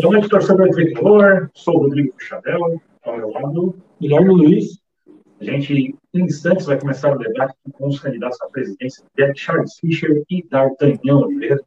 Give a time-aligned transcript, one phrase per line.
[0.00, 1.50] Boa noite, torcedor tricolor.
[1.52, 4.80] Sou o Rodrigo Chadel, ao meu lado, Guilherme Luiz.
[5.38, 9.04] A gente, em instantes, vai começar o debate com os candidatos à presidência,
[9.36, 11.60] Charles Fischer e D'Artagnan Oliveira.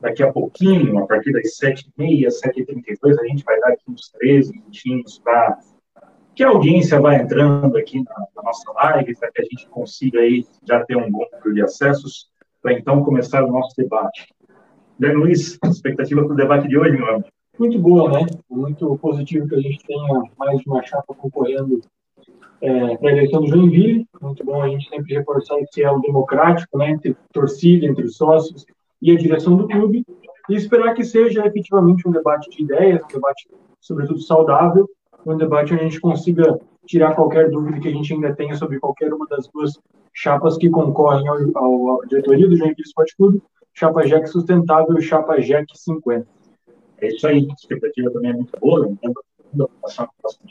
[0.00, 4.52] Daqui a pouquinho, a partir das 7h30, 7h32, a gente vai dar aqui uns 13
[4.52, 5.60] minutinhos para
[6.34, 10.18] que a audiência vá entrando aqui na, na nossa live, para que a gente consiga
[10.18, 12.28] aí já ter um bom número de acessos,
[12.60, 14.26] para então começar o nosso debate.
[14.98, 17.28] Guilherme Luiz, expectativa para o debate de hoje, meu amigo?
[17.56, 18.26] Muito boa, né?
[18.50, 21.80] Muito positivo que a gente tenha mais uma chapa concorrendo
[22.60, 24.08] é, para a eleição do Joinville.
[24.20, 26.90] Muito bom a gente sempre reforçar esse elo democrático, né?
[26.90, 28.66] Entre torcida, entre os sócios
[29.00, 30.04] e a direção do clube.
[30.50, 33.48] E esperar que seja efetivamente um debate de ideias, um debate,
[33.80, 34.88] sobretudo, saudável,
[35.24, 38.80] um debate onde a gente consiga tirar qualquer dúvida que a gente ainda tenha sobre
[38.80, 39.78] qualquer uma das duas
[40.12, 43.40] chapas que concorrem ao, ao, à diretoria do Joinville Esporte Clube,
[43.78, 46.26] chapa JEC Sustentável e chapa JEC 50.
[47.00, 49.20] É isso aí, a expectativa também é muito boa, lembrando
[49.52, 50.50] da votação próxima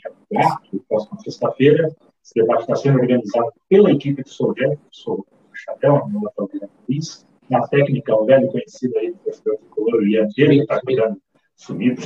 [0.88, 1.94] próxima sexta-feira,
[2.24, 6.68] esse debate está sendo organizado pela equipe do Soljet, sou o Chapéu, meu nome é
[6.88, 10.80] Luiz, na técnica, o velho conhecido aí do professor tricolor, o Ian Pedro, que está
[10.80, 11.22] cuidando,
[11.54, 12.00] sumido,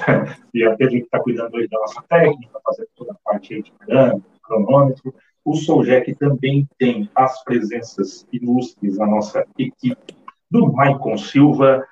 [0.53, 3.63] o Ian Pedro que está cuidando hoje da nossa técnica, fazendo toda a parte aí
[3.63, 5.15] de grana, cronômetro.
[5.45, 10.22] O Soljec também tem as presenças ilustres na nossa equipe
[10.53, 11.83] do Maicon Silva,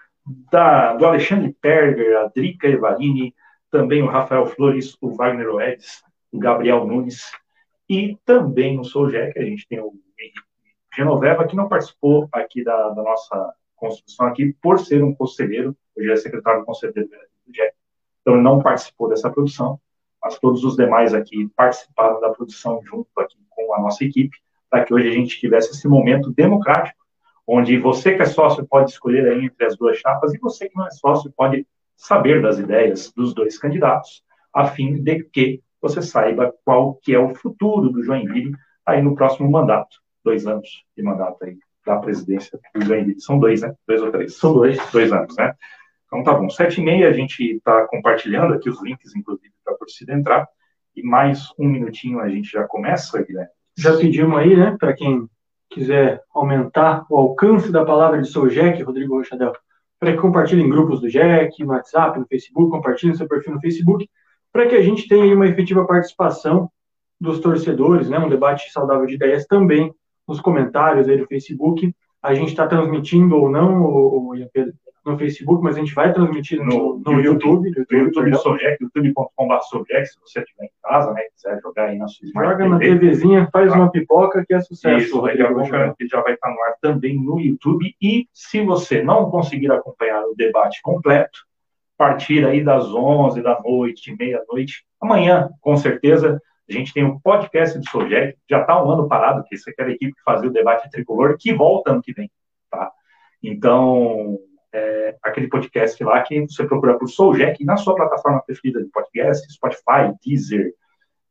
[0.53, 3.35] da, do Alexandre Perger, a Drica Evarini,
[3.71, 7.33] também o Rafael Flores, o Wagner Oedes, o Gabriel Nunes,
[7.89, 9.95] e também no Soljec, a gente tem o
[10.95, 16.11] Genoveva, que não participou aqui da, da nossa construção aqui, por ser um conselheiro, hoje
[16.11, 17.73] é secretário do Conselho do JEC,
[18.21, 19.81] então ele não participou dessa produção,
[20.23, 24.37] mas todos os demais aqui participaram da produção junto aqui com a nossa equipe,
[24.69, 27.00] para que hoje a gente tivesse esse momento democrático,
[27.47, 30.77] onde você que é sócio pode escolher aí entre as duas chapas, e você que
[30.77, 34.23] não é sócio pode saber das ideias dos dois candidatos,
[34.55, 38.55] a fim de que você saiba qual que é o futuro do Joinville
[38.87, 43.21] aí no próximo mandato dois anos de mandato aí da presidência do Joinville.
[43.21, 43.75] São dois, né?
[43.87, 44.37] Dois ou três?
[44.37, 44.79] São dois.
[44.93, 45.55] Dois anos, né?
[46.07, 46.49] Então tá bom.
[46.51, 50.49] Sete e meia a gente está compartilhando aqui os links, inclusive, para a torcida entrar.
[50.95, 53.51] E mais um minutinho a gente já começa, Guilherme.
[53.79, 55.27] Já pedimos aí, né, para quem
[55.71, 59.53] quiser aumentar o alcance da palavra de seu Jack, Rodrigo Rochadel,
[59.99, 63.61] para que compartilhe em grupos do Jack, no WhatsApp, no Facebook, compartilhe seu perfil no
[63.61, 64.09] Facebook,
[64.53, 66.71] para que a gente tenha uma efetiva participação
[67.21, 69.95] dos torcedores, né, um debate saudável de ideias também
[70.27, 71.95] nos comentários aí do Facebook.
[72.23, 74.35] A gente está transmitindo ou não, o,
[75.05, 77.69] no Facebook, mas a gente vai transmitir no, no, no YouTube.
[77.69, 82.51] YouTube, YouTube, youtube.com.br se você estiver em casa, né, quiser jogar aí na sua Smart
[82.51, 82.69] Joga TV.
[82.69, 83.79] na TVzinha, faz tá.
[83.79, 85.05] uma pipoca que é sucesso.
[85.05, 87.95] Isso, daqui a pouco já vai estar no ar também no YouTube.
[88.01, 91.41] E se você não conseguir acompanhar o debate completo,
[91.97, 97.79] partir aí das 11 da noite, meia-noite, amanhã, com certeza, a gente tem um podcast
[97.79, 100.53] do Soljec, já está um ano parado, que isso é aquela equipe que fazia o
[100.53, 102.31] debate tricolor, que volta ano que vem,
[102.71, 102.91] tá?
[103.43, 104.39] Então,
[104.73, 109.53] é, aquele podcast lá que você procura por Soljec na sua plataforma preferida de podcast,
[109.53, 110.73] Spotify, Deezer,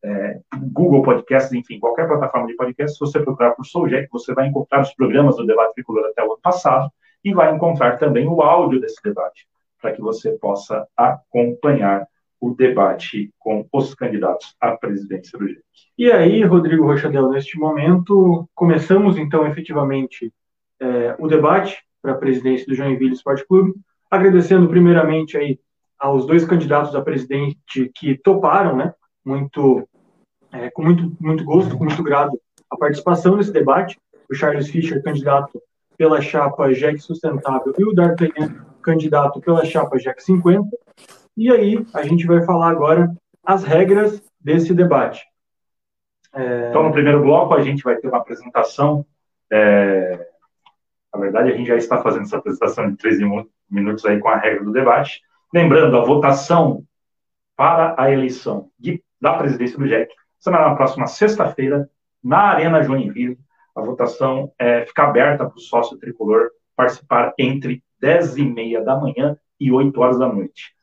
[0.04, 0.40] é,
[0.72, 4.82] Google Podcasts, enfim, qualquer plataforma de podcast, se você procurar por Soljec, você vai encontrar
[4.82, 6.90] os programas do debate tricolor até o ano passado
[7.24, 9.48] e vai encontrar também o áudio desse debate,
[9.82, 12.08] para que você possa acompanhar
[12.40, 15.62] o debate com os candidatos à presidência do GEC.
[15.98, 20.34] E aí, Rodrigo Rochadel, neste momento, começamos então efetivamente
[20.80, 23.74] é, o debate para a presidência do Joinville Esporte Clube,
[24.10, 25.60] agradecendo primeiramente aí
[26.00, 28.94] aos dois candidatos a presidente que toparam, né,
[29.26, 29.88] muito,
[30.52, 32.40] é, com muito, muito gosto, com muito grado,
[32.70, 34.00] a participação nesse debate,
[34.30, 35.62] o Charles Fischer, candidato
[35.98, 40.70] pela chapa JEC Sustentável, e o D'Artagnan, candidato pela chapa JEC 50,
[41.36, 43.14] e aí, a gente vai falar agora
[43.46, 45.26] as regras desse debate.
[46.34, 46.70] É...
[46.70, 49.06] Então, no primeiro bloco, a gente vai ter uma apresentação.
[49.52, 50.29] É...
[51.14, 53.26] Na verdade, a gente já está fazendo essa apresentação de 13
[53.70, 55.22] minutos aí com a regra do debate.
[55.54, 56.84] Lembrando, a votação
[57.56, 61.90] para a eleição de, da presidência do JEC será na próxima sexta-feira,
[62.24, 63.38] na Arena Joinville.
[63.76, 68.96] A votação é, fica aberta para o sócio tricolor participar entre 10 e meia da
[68.96, 70.74] manhã e 8 horas da noite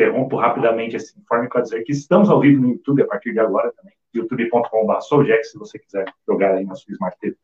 [0.00, 3.40] interrompo rapidamente esse informe para dizer que estamos ao vivo no YouTube a partir de
[3.40, 5.00] agora também, youtube.com.br
[5.42, 7.36] se você quiser jogar aí na sua Smart TV.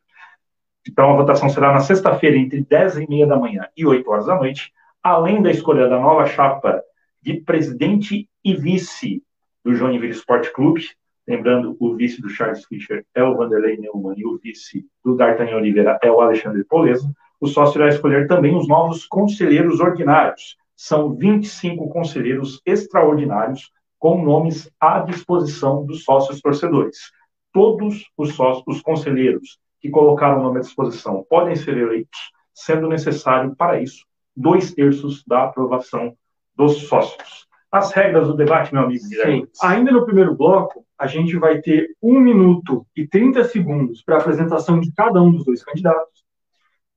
[0.89, 4.27] Então, a votação será na sexta-feira, entre 10 e meia da manhã e 8 horas
[4.27, 4.73] da noite,
[5.03, 6.83] além da escolha da nova chapa
[7.21, 9.23] de presidente e vice
[9.65, 10.85] do Joinville Sport Clube.
[11.27, 15.57] Lembrando, o vice do Charles Fischer é o Vanderlei Neumann e o vice do D'Artagnan
[15.57, 17.11] Oliveira é o Alexandre Poleza.
[17.41, 24.71] O sócio irá escolher também os novos conselheiros ordinários, são 25 conselheiros extraordinários com nomes
[24.79, 27.11] à disposição dos sócios torcedores.
[27.53, 32.19] Todos os sócios, os conselheiros que colocaram o nome à disposição podem ser eleitos,
[32.53, 34.05] sendo necessário, para isso,
[34.37, 36.15] dois terços da aprovação
[36.55, 37.47] dos sócios.
[37.71, 39.05] As regras do debate, meu amigo.
[39.05, 39.47] Sim.
[39.63, 44.21] Ainda no primeiro bloco, a gente vai ter um minuto e 30 segundos para a
[44.21, 46.25] apresentação de cada um dos dois candidatos.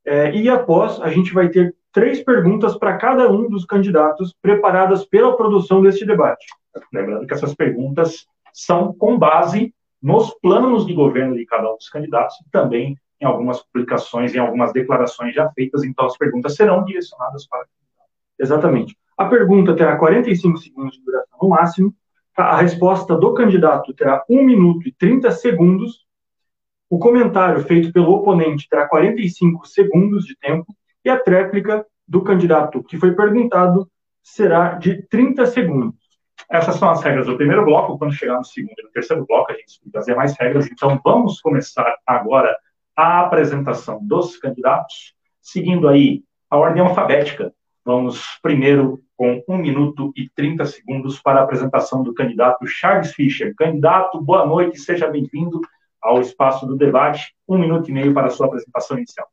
[0.06, 5.06] É, e após, a gente vai ter três perguntas para cada um dos candidatos, preparadas
[5.06, 6.46] pela produção deste debate.
[6.94, 11.90] Lembrando que essas perguntas são com base nos planos de governo de cada um dos
[11.90, 16.86] candidatos e também em algumas publicações, em algumas declarações já feitas, então as perguntas serão
[16.86, 17.66] direcionadas para.
[18.40, 18.98] Exatamente.
[19.18, 21.94] A pergunta terá 45 segundos de duração no máximo,
[22.38, 26.06] a resposta do candidato terá 1 minuto e 30 segundos,
[26.90, 30.74] o comentário feito pelo oponente terá 45 segundos de tempo,
[31.04, 33.90] e a tréplica do candidato que foi perguntado
[34.24, 35.99] será de 30 segundos.
[36.50, 37.98] Essas são as regras do primeiro bloco.
[37.98, 40.68] Quando chegar no segundo e no terceiro bloco, a gente vai fazer mais regras.
[40.72, 42.58] Então, vamos começar agora
[42.96, 47.54] a apresentação dos candidatos, seguindo aí a ordem alfabética.
[47.86, 53.54] Vamos primeiro com 1 minuto e 30 segundos para a apresentação do candidato Charles Fischer.
[53.56, 55.62] Candidato, boa noite, seja bem-vindo
[56.02, 57.34] ao espaço do debate.
[57.48, 59.28] Um minuto e meio para a sua apresentação inicial.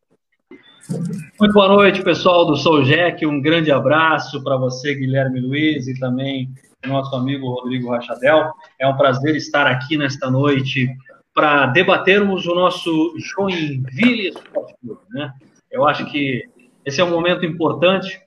[1.40, 3.26] Muito boa noite, pessoal do Sou Jack.
[3.26, 6.50] Um grande abraço para você, Guilherme Luiz, e também
[6.86, 8.50] nosso amigo Rodrigo Rachadel.
[8.78, 10.88] É um prazer estar aqui nesta noite
[11.34, 15.00] para debatermos o nosso Joinville Esporte Clube.
[15.10, 15.32] Né?
[15.70, 16.44] Eu acho que
[16.84, 18.20] esse é um momento importante,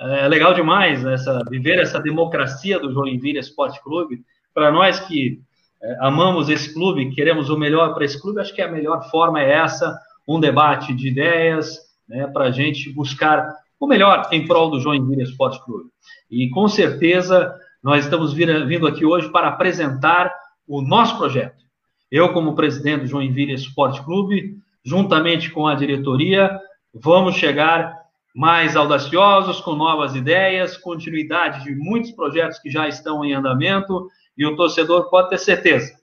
[0.00, 4.22] é legal demais essa, viver essa democracia do Joinville Esporte Clube.
[4.52, 5.40] Para nós que
[5.82, 9.40] é, amamos esse clube, queremos o melhor para esse clube, acho que a melhor forma
[9.40, 11.78] é essa, um debate de ideias,
[12.08, 15.90] né, para a gente buscar o melhor em prol do Joinville Esporte Clube.
[16.30, 17.54] E com certeza
[17.86, 20.34] nós estamos vindo aqui hoje para apresentar
[20.66, 21.62] o nosso projeto.
[22.10, 26.58] Eu, como presidente do Joinville Esporte Clube, juntamente com a diretoria,
[26.92, 27.96] vamos chegar
[28.34, 34.44] mais audaciosos, com novas ideias, continuidade de muitos projetos que já estão em andamento, e
[34.44, 35.94] o torcedor pode ter certeza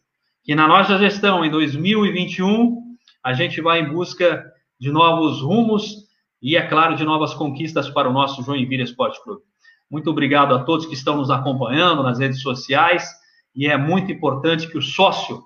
[0.42, 2.78] que na nossa gestão, em 2021,
[3.22, 4.42] a gente vai em busca
[4.80, 6.08] de novos rumos
[6.42, 9.42] e, é claro, de novas conquistas para o nosso Joinville Esporte Clube.
[9.94, 13.08] Muito obrigado a todos que estão nos acompanhando nas redes sociais
[13.56, 15.44] e é muito importante que o sócio,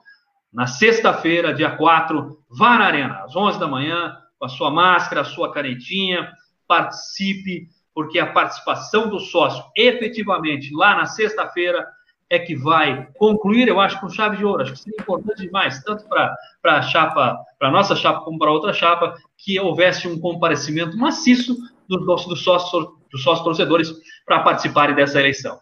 [0.53, 5.19] na sexta-feira, dia 4, vá na Arena, às 11 da manhã, com a sua máscara,
[5.19, 6.31] a sua canetinha,
[6.65, 11.85] participe, porque a participação do sócio efetivamente lá na sexta-feira
[12.29, 14.61] é que vai concluir, eu acho, com chave de ouro.
[14.61, 18.71] Acho que seria importante demais, tanto para a chapa, para nossa chapa, como para outra
[18.71, 21.57] chapa, que houvesse um comparecimento maciço
[21.87, 23.93] dos, dos, sócios, dos sócios torcedores
[24.25, 25.59] para participarem dessa eleição.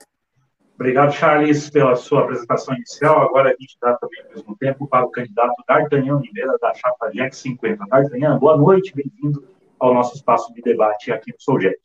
[0.76, 3.22] Obrigado, Charles, pela sua apresentação inicial.
[3.22, 7.12] Agora a gente dá também, ao mesmo tempo, para o candidato D'Artagnan Oliveira, da chapa
[7.14, 7.86] JEC 50.
[7.86, 9.48] D'Artagnan, boa noite, bem-vindo
[9.80, 11.80] ao nosso espaço de debate aqui no Sou JEC.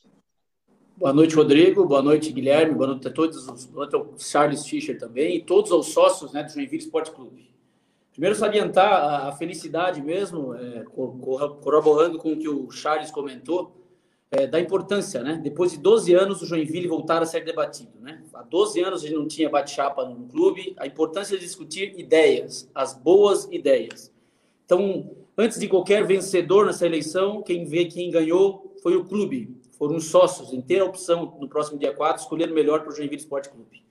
[0.97, 1.87] Boa noite, Rodrigo.
[1.87, 2.75] Boa noite, Guilherme.
[2.75, 3.67] Boa noite a todos.
[3.67, 7.49] Boa noite ao Charles Fischer também e todos os sócios né, do Joinville Esporte Clube.
[8.11, 13.80] Primeiro, salientar a felicidade mesmo, é, corroborando com o que o Charles comentou,
[14.31, 15.41] é, da importância, né?
[15.43, 18.23] Depois de 12 anos, o Joinville voltar a ser debatido, né?
[18.33, 22.71] Há 12 anos a gente não tinha bate-chapa no clube, a importância de discutir ideias,
[22.75, 24.13] as boas ideias.
[24.65, 29.97] Então, antes de qualquer vencedor nessa eleição, quem vê quem ganhou foi o clube, foram
[29.97, 32.95] os sócios, em ter a opção no próximo dia 4, escolher o melhor para o
[32.95, 33.83] Joinville Esporte Clube.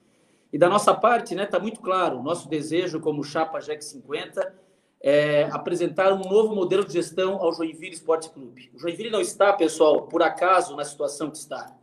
[0.54, 4.69] E da nossa parte, né, está muito claro, nosso desejo como Chapa JEC 50
[5.02, 8.70] é apresentar um novo modelo de gestão ao Joinville Esporte Clube.
[8.74, 11.76] O Joinville não está, pessoal, por acaso na situação que está.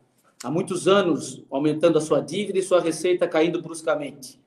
[0.44, 4.38] Há muitos anos aumentando a sua dívida e sua receita caindo bruscamente.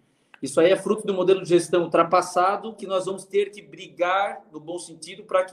[0.42, 4.46] Isso aí é fruto do modelo de gestão ultrapassado que nós vamos ter que brigar,
[4.52, 5.48] no bom sentido, para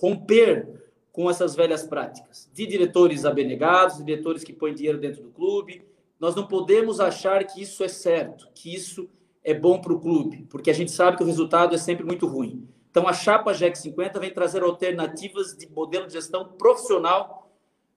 [0.00, 0.66] romper
[1.12, 5.84] com essas velhas práticas, de diretores abnegados, diretores que põem dinheiro dentro do clube.
[6.18, 9.08] Nós não podemos achar que isso é certo, que isso
[9.44, 12.26] é bom para o clube, porque a gente sabe que o resultado é sempre muito
[12.26, 12.66] ruim.
[12.90, 17.52] Então, a chapa GEC 50 vem trazer alternativas de modelo de gestão profissional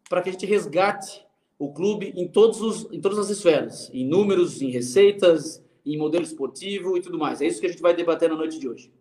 [0.10, 1.26] para que a gente resgate
[1.58, 6.24] o clube em, todos os, em todas as esferas, em números, em receitas, em modelo
[6.24, 7.42] esportivo e tudo mais.
[7.42, 8.92] É isso que a gente vai debater na noite de hoje.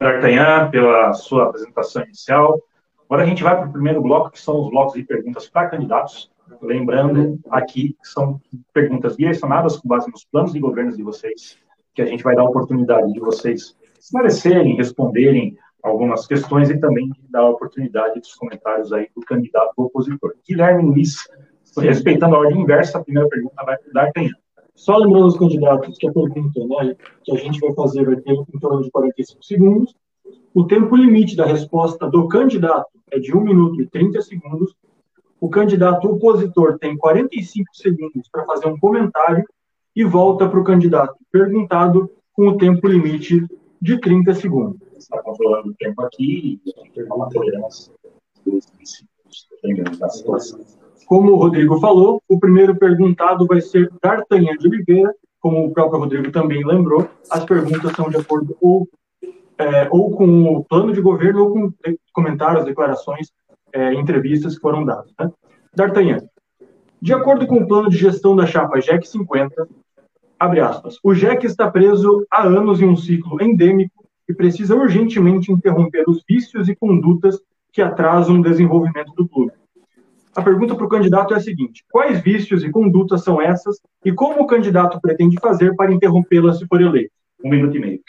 [0.00, 2.60] D'Artagnan, pela sua apresentação inicial.
[3.04, 5.68] Agora a gente vai para o primeiro bloco, que são os blocos de perguntas para
[5.68, 6.31] candidatos.
[6.60, 8.40] Lembrando aqui que são
[8.72, 11.56] perguntas direcionadas com base nos planos de governo de vocês,
[11.94, 17.10] que a gente vai dar a oportunidade de vocês esclarecerem, responderem algumas questões e também
[17.30, 20.34] dar a oportunidade dos comentários aí do candidato opositor.
[20.46, 21.16] Guilherme Luiz,
[21.76, 24.30] respeitando a ordem inversa, a primeira pergunta vai para D'Artagnan.
[24.74, 28.32] Só lembrando os candidatos que a pergunta né, que a gente vai fazer vai ter
[28.32, 29.94] em torno de 45 segundos.
[30.54, 34.74] O tempo limite da resposta do candidato é de 1 minuto e 30 segundos.
[35.42, 39.44] O candidato opositor tem 45 segundos para fazer um comentário
[39.94, 43.44] e volta para o candidato perguntado com o tempo limite
[43.80, 44.80] de 30 segundos.
[44.96, 47.92] Está controlando o tempo aqui e tem uma tolerância
[48.46, 50.60] dos princípios, dependendo da situação.
[51.06, 55.98] Como o Rodrigo falou, o primeiro perguntado vai ser D'Artagnan de Oliveira, como o próprio
[55.98, 58.88] Rodrigo também lembrou, as perguntas são de acordo ou,
[59.58, 61.72] é, ou com o plano de governo ou com
[62.12, 63.32] comentários, declarações,
[63.72, 65.12] é, entrevistas que foram dadas.
[65.18, 65.30] Né?
[65.74, 66.20] D'Artagnan,
[67.00, 69.68] de acordo com o plano de gestão da chapa JEC 50,
[70.38, 75.50] abre aspas, o JEC está preso há anos em um ciclo endêmico e precisa urgentemente
[75.50, 77.40] interromper os vícios e condutas
[77.72, 79.52] que atrasam o desenvolvimento do clube.
[80.34, 84.12] A pergunta para o candidato é a seguinte: quais vícios e condutas são essas e
[84.12, 87.12] como o candidato pretende fazer para interrompê-las se for eleito?
[87.44, 88.00] Um minuto e meio.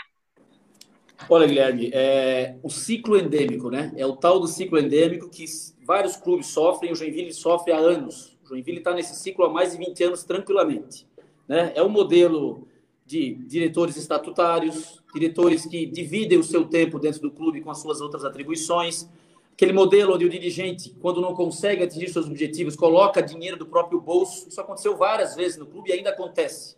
[1.30, 3.94] Olha, Guilherme, é, o ciclo endêmico, né?
[3.96, 5.46] É o tal do ciclo endêmico que
[5.86, 8.38] vários clubes sofrem, o Joinville sofre há anos.
[8.44, 11.08] O Joinville está nesse ciclo há mais de 20 anos tranquilamente.
[11.48, 11.72] Né?
[11.76, 12.68] É um modelo
[13.06, 18.02] de diretores estatutários, diretores que dividem o seu tempo dentro do clube com as suas
[18.02, 19.08] outras atribuições,
[19.52, 24.00] aquele modelo onde o dirigente, quando não consegue atingir seus objetivos, coloca dinheiro do próprio
[24.00, 24.48] bolso.
[24.48, 26.76] Isso aconteceu várias vezes no clube e ainda acontece.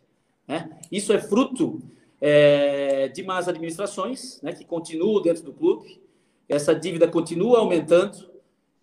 [0.48, 0.70] Né?
[0.92, 1.82] Isso é fruto
[2.22, 6.02] é, de más administrações, né, que continuam dentro do clube.
[6.48, 8.30] Essa dívida continua aumentando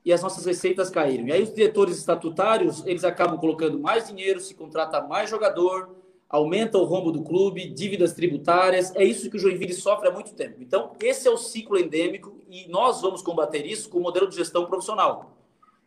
[0.05, 1.29] e as nossas receitas caíram.
[1.29, 5.95] E aí os diretores estatutários, eles acabam colocando mais dinheiro, se contrata mais jogador,
[6.29, 8.95] aumenta o rombo do clube, dívidas tributárias.
[8.97, 10.57] É isso que o Joinville sofre há muito tempo.
[10.61, 14.37] Então, esse é o ciclo endêmico e nós vamos combater isso com o modelo de
[14.37, 15.37] gestão profissional,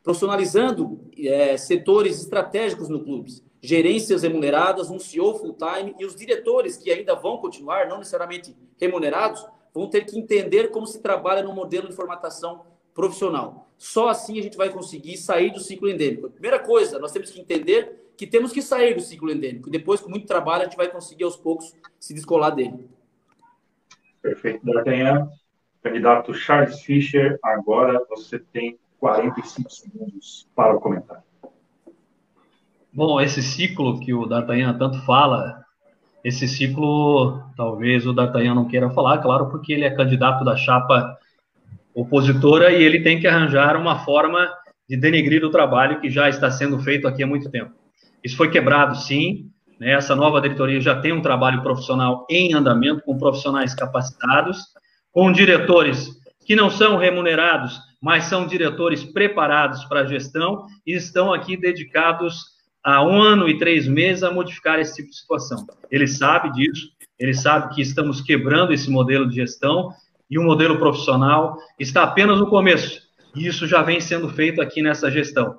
[0.03, 6.91] profissionalizando é, setores estratégicos no clube, gerências remuneradas, um CEO full-time e os diretores que
[6.91, 11.87] ainda vão continuar, não necessariamente remunerados, vão ter que entender como se trabalha no modelo
[11.87, 13.69] de formatação profissional.
[13.77, 16.29] Só assim a gente vai conseguir sair do ciclo endêmico.
[16.29, 19.69] Primeira coisa, nós temos que entender que temos que sair do ciclo endêmico.
[19.69, 22.87] Depois, com muito trabalho, a gente vai conseguir aos poucos se descolar dele.
[24.21, 25.29] Perfeito, D'Artagnan.
[25.83, 31.21] Candidato Charles Fischer, agora você tem 45 segundos para o comentário.
[32.95, 35.65] Bom, esse ciclo que o D'Artagnan tanto fala,
[36.23, 41.17] esse ciclo talvez o D'Artagnan não queira falar, claro, porque ele é candidato da chapa
[41.93, 44.49] opositora e ele tem que arranjar uma forma
[44.87, 47.73] de denegrir o trabalho que já está sendo feito aqui há muito tempo.
[48.23, 49.51] Isso foi quebrado, sim.
[49.77, 49.91] Né?
[49.91, 54.59] Essa nova diretoria já tem um trabalho profissional em andamento, com profissionais capacitados,
[55.11, 56.11] com diretores
[56.45, 62.54] que não são remunerados, mas são diretores preparados para a gestão e estão aqui dedicados
[62.85, 65.65] há um ano e três meses a modificar esse tipo de situação.
[65.89, 69.89] Ele sabe disso, ele sabe que estamos quebrando esse modelo de gestão
[70.29, 73.01] e o modelo profissional está apenas no começo.
[73.35, 75.55] E isso já vem sendo feito aqui nessa gestão.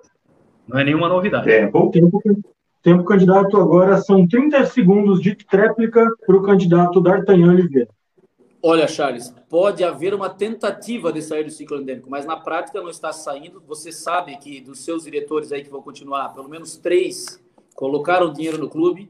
[0.69, 1.51] Não é nenhuma novidade.
[1.51, 2.21] É, bom tempo,
[2.83, 7.89] Tempo candidato agora são 30 segundos de tréplica para o candidato D'Artagnan Oliveira.
[8.69, 12.91] Olha, Charles, pode haver uma tentativa de sair do ciclo endêmico, mas na prática não
[12.91, 13.63] está saindo.
[13.65, 17.41] Você sabe que dos seus diretores aí que vão continuar, pelo menos três
[17.77, 19.09] colocaram dinheiro no clube.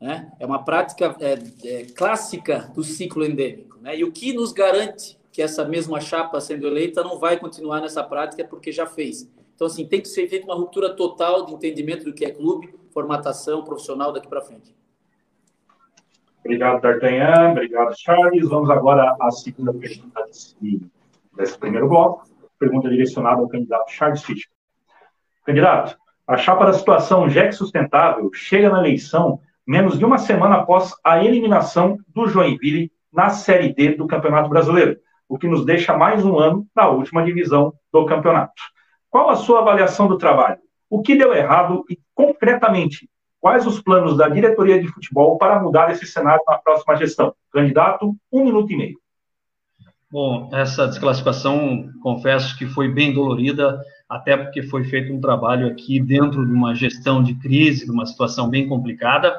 [0.00, 0.32] Né?
[0.40, 3.78] É uma prática é, é, clássica do ciclo endêmico.
[3.80, 3.96] Né?
[3.96, 8.02] E o que nos garante que essa mesma chapa sendo eleita não vai continuar nessa
[8.02, 9.30] prática é porque já fez.
[9.54, 12.74] Então, assim, tem que ser feita uma ruptura total de entendimento do que é clube,
[12.90, 14.74] formatação profissional daqui para frente.
[16.46, 17.50] Obrigado, D'Artagnan.
[17.50, 18.48] Obrigado, Charles.
[18.48, 20.56] Vamos agora à segunda pergunta desse,
[21.36, 22.22] desse primeiro bloco.
[22.56, 24.48] Pergunta direcionada ao candidato Charles Fischer.
[25.44, 30.94] Candidato, a chapa da situação JEC Sustentável chega na eleição menos de uma semana após
[31.02, 34.96] a eliminação do Joinville na Série D do Campeonato Brasileiro,
[35.28, 38.62] o que nos deixa mais um ano na última divisão do campeonato.
[39.10, 40.60] Qual a sua avaliação do trabalho?
[40.88, 43.10] O que deu errado e, concretamente,
[43.46, 47.32] quais os planos da diretoria de futebol para mudar esse cenário na próxima gestão?
[47.52, 48.98] Candidato, um minuto e meio.
[50.10, 56.00] Bom, essa desclassificação, confesso que foi bem dolorida, até porque foi feito um trabalho aqui
[56.00, 59.32] dentro de uma gestão de crise, de uma situação bem complicada.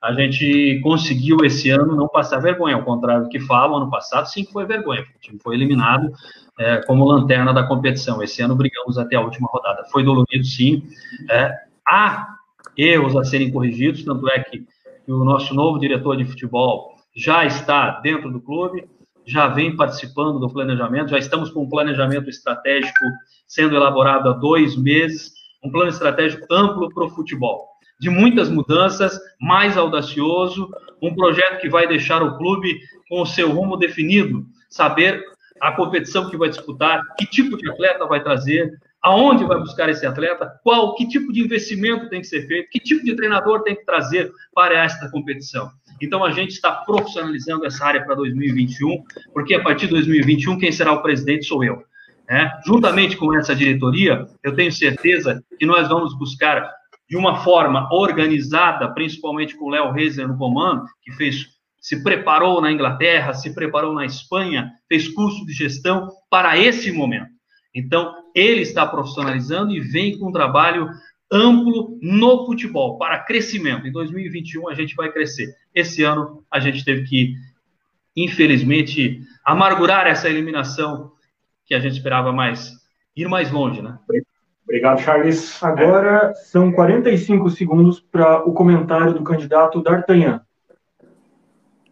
[0.00, 4.26] A gente conseguiu esse ano não passar vergonha, ao contrário do que falam, ano passado
[4.26, 6.12] sim que foi vergonha, o time foi eliminado
[6.60, 8.22] é, como lanterna da competição.
[8.22, 9.82] Esse ano brigamos até a última rodada.
[9.90, 10.84] Foi dolorido, sim.
[11.28, 11.52] É,
[11.84, 12.37] há
[12.78, 14.64] erros a serem corrigidos, tanto é que,
[15.08, 18.84] o nosso novo diretor de futebol já está dentro do clube,
[19.26, 23.04] já vem participando do planejamento, já estamos com um planejamento estratégico
[23.46, 25.32] sendo elaborado há dois meses,
[25.64, 27.66] um plano estratégico amplo para o futebol,
[28.00, 30.70] de muitas mudanças, mais audacioso,
[31.02, 35.22] um projeto que vai deixar o clube com o seu rumo definido, saber
[35.60, 38.78] a competição que vai disputar, que tipo de atleta vai trazer,
[39.08, 42.78] aonde vai buscar esse atleta, qual, que tipo de investimento tem que ser feito, que
[42.78, 45.70] tipo de treinador tem que trazer para esta competição.
[46.00, 50.70] Então a gente está profissionalizando essa área para 2021, porque a partir de 2021 quem
[50.70, 51.82] será o presidente sou eu.
[52.28, 52.52] Né?
[52.66, 56.70] Juntamente com essa diretoria, eu tenho certeza que nós vamos buscar
[57.08, 61.46] de uma forma organizada, principalmente com o Léo Reiser no comando, que fez
[61.80, 67.38] se preparou na Inglaterra, se preparou na Espanha, fez curso de gestão para esse momento.
[67.74, 70.88] Então, ele está profissionalizando e vem com um trabalho
[71.30, 73.86] amplo no futebol para crescimento.
[73.86, 75.54] Em 2021 a gente vai crescer.
[75.74, 77.34] Esse ano a gente teve que,
[78.16, 81.12] infelizmente, amargurar essa eliminação
[81.66, 82.78] que a gente esperava mais
[83.14, 83.98] ir mais longe, né?
[84.64, 85.62] Obrigado, Charles.
[85.62, 90.42] Agora são 45 segundos para o comentário do candidato D'Artagnan.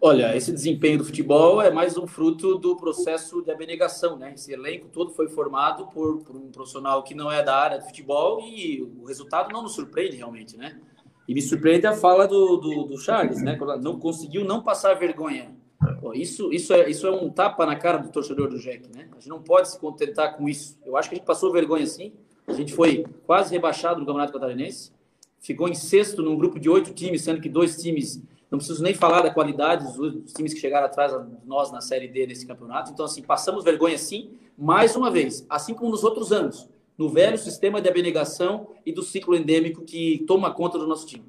[0.01, 4.35] Olha, esse desempenho do futebol é mais um fruto do processo de abnegação, né?
[4.35, 7.85] Esse elenco todo foi formado por, por, um profissional que não é da área do
[7.85, 10.79] futebol e o resultado não nos surpreende realmente, né?
[11.27, 13.59] E me surpreende a fala do, do, do Charles, né?
[13.81, 15.57] Não conseguiu não passar vergonha.
[16.01, 19.09] Pô, isso, isso, é, isso é um tapa na cara do torcedor do Jack, né?
[19.11, 20.79] A gente não pode se contentar com isso.
[20.85, 22.13] Eu acho que a gente passou vergonha sim.
[22.47, 24.93] A gente foi quase rebaixado no Campeonato Catarinense.
[25.41, 28.95] Ficou em sexto num grupo de oito times, sendo que dois times não preciso nem
[28.95, 32.93] falar da qualidade dos times que chegaram atrás de nós na Série D nesse campeonato.
[32.93, 37.37] Então, assim, passamos vergonha sim, mais uma vez, assim como nos outros anos, no velho
[37.37, 41.25] sistema de abnegação e do ciclo endêmico que toma conta do nosso time.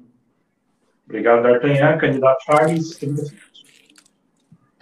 [1.04, 1.98] Obrigado, D'Artagnan.
[1.98, 2.98] Candidato Charles.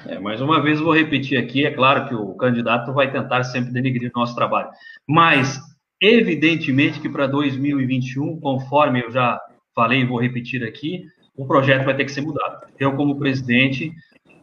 [0.07, 3.73] É, mais uma vez vou repetir aqui, é claro que o candidato vai tentar sempre
[3.73, 4.69] denegrir o nosso trabalho,
[5.07, 5.59] mas
[6.01, 9.41] evidentemente que para 2021, conforme eu já
[9.75, 12.67] falei e vou repetir aqui, o projeto vai ter que ser mudado.
[12.79, 13.93] Eu, como presidente,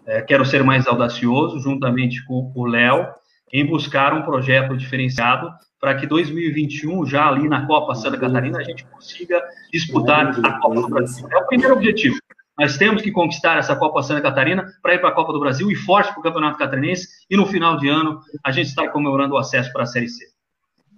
[0.06, 3.08] é, quero ser mais audacioso, juntamente com o Léo,
[3.52, 8.64] em buscar um projeto diferenciado para que 2021, já ali na Copa Santa Catarina, a
[8.64, 11.28] gente consiga disputar a Copa do Brasil.
[11.30, 12.18] É o primeiro objetivo.
[12.58, 15.70] Nós temos que conquistar essa Copa Santa Catarina para ir para a Copa do Brasil
[15.72, 17.08] e forte para o Campeonato Catarinense.
[17.30, 20.26] E no final de ano, a gente está comemorando o acesso para a Série C.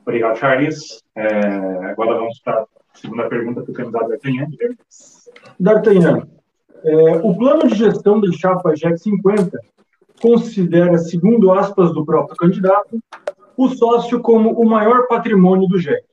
[0.01, 1.01] Obrigado, Charles.
[1.15, 1.25] É,
[1.86, 2.63] agora vamos para
[2.95, 4.47] segunda pergunta para o candidato D'Artagnan.
[5.60, 6.27] D'Artagnan,
[6.84, 9.60] é, o plano de gestão da chapa JEC 50
[10.21, 12.99] considera, segundo aspas do próprio candidato,
[13.58, 16.03] o sócio como o maior patrimônio do JEC.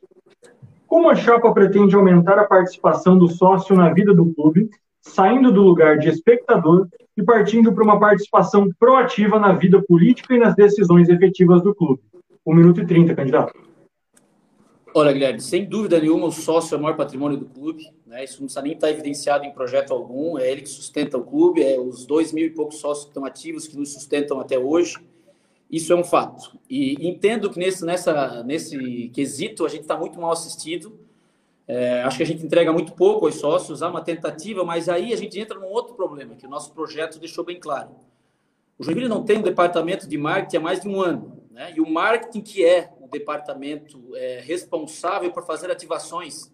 [0.86, 4.68] Como a chapa pretende aumentar a participação do sócio na vida do clube,
[5.00, 10.38] saindo do lugar de espectador e partindo para uma participação proativa na vida política e
[10.38, 12.00] nas decisões efetivas do clube?
[12.46, 13.52] Um minuto e trinta, candidato.
[14.94, 17.90] Olha, Guilherme, sem dúvida nenhuma, o sócio é o maior patrimônio do clube.
[18.06, 18.24] Né?
[18.24, 20.38] Isso não precisa nem estar evidenciado em projeto algum.
[20.38, 23.24] É ele que sustenta o clube, é os dois mil e poucos sócios que estão
[23.24, 24.98] ativos que nos sustentam até hoje.
[25.70, 26.58] Isso é um fato.
[26.68, 30.98] E entendo que nesse, nessa, nesse quesito a gente está muito mal assistido.
[31.66, 35.12] É, acho que a gente entrega muito pouco aos sócios, há uma tentativa, mas aí
[35.12, 37.90] a gente entra num outro problema, que o nosso projeto deixou bem claro.
[38.78, 41.40] O Joinville não tem um departamento de marketing há mais de um ano.
[41.50, 41.72] Né?
[41.76, 46.50] E o marketing, que é departamento é, responsável por fazer ativações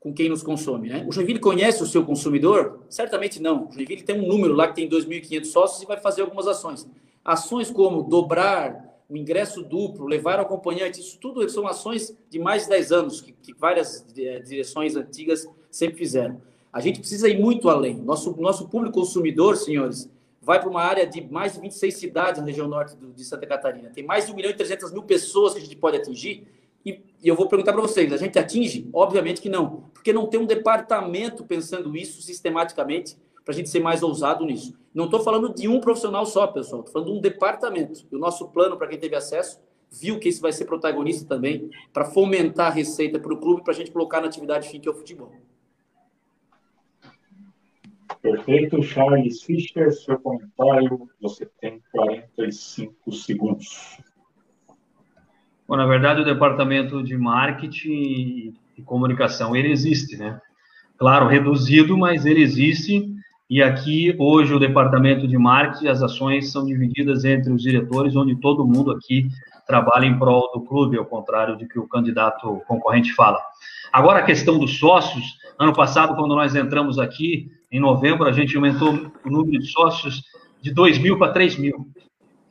[0.00, 0.88] com quem nos consome.
[0.88, 1.04] Né?
[1.08, 2.80] O Joinville conhece o seu consumidor?
[2.88, 3.68] Certamente não.
[3.68, 6.88] O Joinville tem um número lá que tem 2.500 sócios e vai fazer algumas ações.
[7.24, 12.64] Ações como dobrar o ingresso duplo, levar o acompanhante, isso tudo são ações de mais
[12.64, 16.40] de 10 anos, que, que várias é, direções antigas sempre fizeram.
[16.70, 17.96] A gente precisa ir muito além.
[17.96, 20.10] Nosso, nosso público consumidor, senhores,
[20.48, 23.46] vai para uma área de mais de 26 cidades na região norte do, de Santa
[23.46, 23.90] Catarina.
[23.90, 26.48] Tem mais de 1 milhão e 300 mil pessoas que a gente pode atingir.
[26.86, 28.88] E, e eu vou perguntar para vocês: a gente atinge?
[28.90, 33.80] Obviamente que não, porque não tem um departamento pensando isso sistematicamente para a gente ser
[33.80, 34.74] mais ousado nisso.
[34.94, 38.06] Não estou falando de um profissional só, pessoal, estou falando de um departamento.
[38.10, 41.68] E o nosso plano, para quem teve acesso, viu que esse vai ser protagonista também
[41.92, 44.88] para fomentar a receita para o clube, para a gente colocar na atividade fim, que
[44.88, 45.30] é o futebol.
[48.20, 53.98] Perfeito, Charles Fischer, seu comentário, você tem 45 segundos.
[55.68, 60.40] Bom, na verdade, o departamento de marketing e comunicação, ele existe, né?
[60.96, 63.14] Claro, reduzido, mas ele existe.
[63.48, 68.34] E aqui, hoje, o departamento de marketing, as ações são divididas entre os diretores, onde
[68.36, 69.28] todo mundo aqui
[69.66, 73.38] trabalha em prol do clube, ao contrário de que o candidato concorrente fala.
[73.92, 78.56] Agora, a questão dos sócios, ano passado, quando nós entramos aqui, em novembro, a gente
[78.56, 80.22] aumentou o número de sócios
[80.60, 81.86] de 2 mil para 3 mil,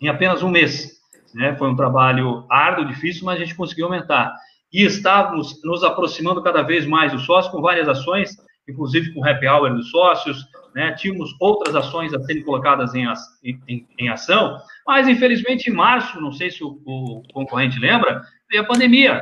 [0.02, 0.98] em apenas um mês.
[1.34, 1.56] Né?
[1.56, 4.34] Foi um trabalho árduo, difícil, mas a gente conseguiu aumentar.
[4.72, 8.36] e estávamos nos aproximando cada vez mais do sócio com várias ações,
[8.68, 10.92] inclusive com o happy hour dos sócios, né?
[10.94, 13.06] tínhamos outras ações a serem colocadas em,
[13.44, 18.64] em, em, ação, mas infelizmente em março, não sei se o, o concorrente lembra, veio
[18.64, 19.22] a pandemia.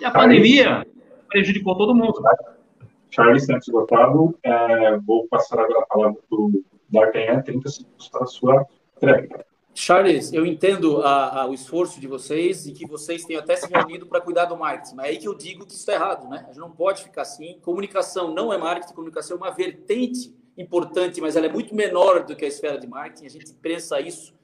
[0.00, 0.84] E a pandemia
[1.28, 2.20] prejudicou todo mundo.
[3.12, 8.08] Charles, antes do Otávio, é, vou passar agora a palavra para o D'Artagnan, 30 segundos
[8.08, 8.66] para a sua
[8.98, 9.44] tréplica.
[9.74, 13.70] Charles, eu entendo a, a, o esforço de vocês e que vocês tenham até se
[13.70, 16.28] reunido para cuidar do marketing, mas é aí que eu digo que isso está errado,
[16.28, 16.40] né?
[16.44, 17.58] A gente não pode ficar assim.
[17.62, 22.36] Comunicação não é marketing, comunicação é uma vertente importante, mas ela é muito menor do
[22.36, 23.26] que a esfera de marketing.
[23.26, 24.34] A gente pensa isso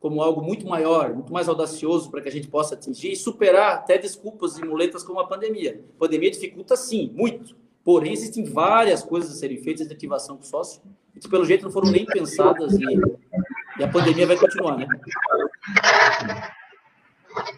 [0.00, 3.74] como algo muito maior, muito mais audacioso para que a gente possa atingir e superar
[3.74, 5.84] até desculpas e muletas como a pandemia.
[5.96, 7.56] A pandemia dificulta sim, muito.
[7.88, 10.82] Porém, existem várias coisas a serem feitas de ativação com sócio
[11.18, 12.84] que pelo jeito não foram nem pensadas e,
[13.78, 14.86] e a pandemia vai continuar, né?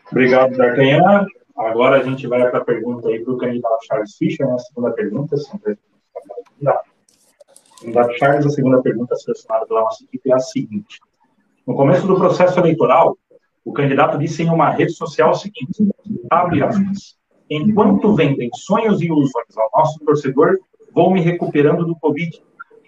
[0.08, 1.26] Obrigado, D'Artagnan.
[1.56, 4.54] Agora a gente vai para a pergunta aí para o candidato Charles Fischer, né?
[4.54, 5.34] a segunda pergunta.
[7.80, 11.00] Candidato Charles, a segunda pergunta selecionada pela nossa equipe é a seguinte.
[11.66, 13.18] No começo do processo eleitoral,
[13.64, 15.90] o candidato disse em uma rede social o seguinte,
[16.30, 17.18] abre aspas,
[17.50, 20.58] enquanto vendem sonhos e ilusões ao nosso torcedor,
[20.94, 22.40] vou me recuperando do Covid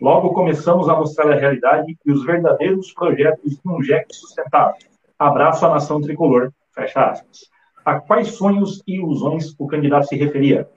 [0.02, 4.74] Logo começamos a mostrar a realidade e os verdadeiros projetos de um JEC sustentável.
[5.16, 6.52] Abraço à nação tricolor.
[6.74, 7.42] Fecha aspas.
[7.84, 10.68] A quais sonhos e ilusões o candidato se referia?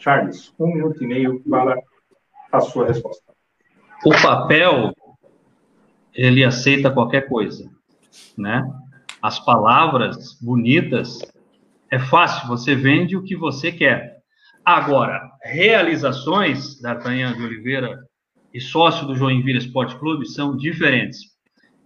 [0.00, 1.80] Charles, um minuto e meio para
[2.50, 3.32] a sua resposta.
[4.04, 4.92] O papel,
[6.12, 7.70] ele aceita qualquer coisa,
[8.36, 8.68] né?
[9.22, 11.20] As palavras bonitas,
[11.90, 14.16] é fácil, você vende o que você quer.
[14.64, 17.98] Agora, realizações, D'Artagnan de Oliveira
[18.52, 21.20] e sócio do Joinville Esporte Clube são diferentes.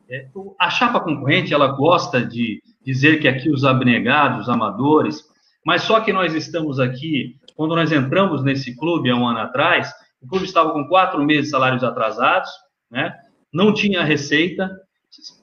[0.08, 0.26] É,
[0.58, 5.22] a chapa concorrente, ela gosta de dizer que aqui os abnegados, os amadores,
[5.64, 9.92] mas só que nós estamos aqui, quando nós entramos nesse clube há um ano atrás,
[10.20, 12.50] o clube estava com quatro meses de salários atrasados,
[12.90, 13.14] né?
[13.52, 14.70] não tinha receita,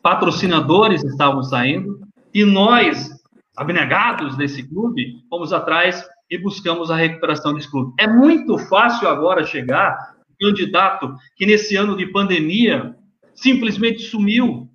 [0.02, 2.00] patrocinadores estavam saindo,
[2.34, 3.10] e nós,
[3.58, 7.94] abnegados desse clube, fomos atrás e buscamos a recuperação desse clube.
[8.00, 12.96] É muito fácil agora chegar candidato que nesse ano de pandemia
[13.34, 14.70] simplesmente sumiu.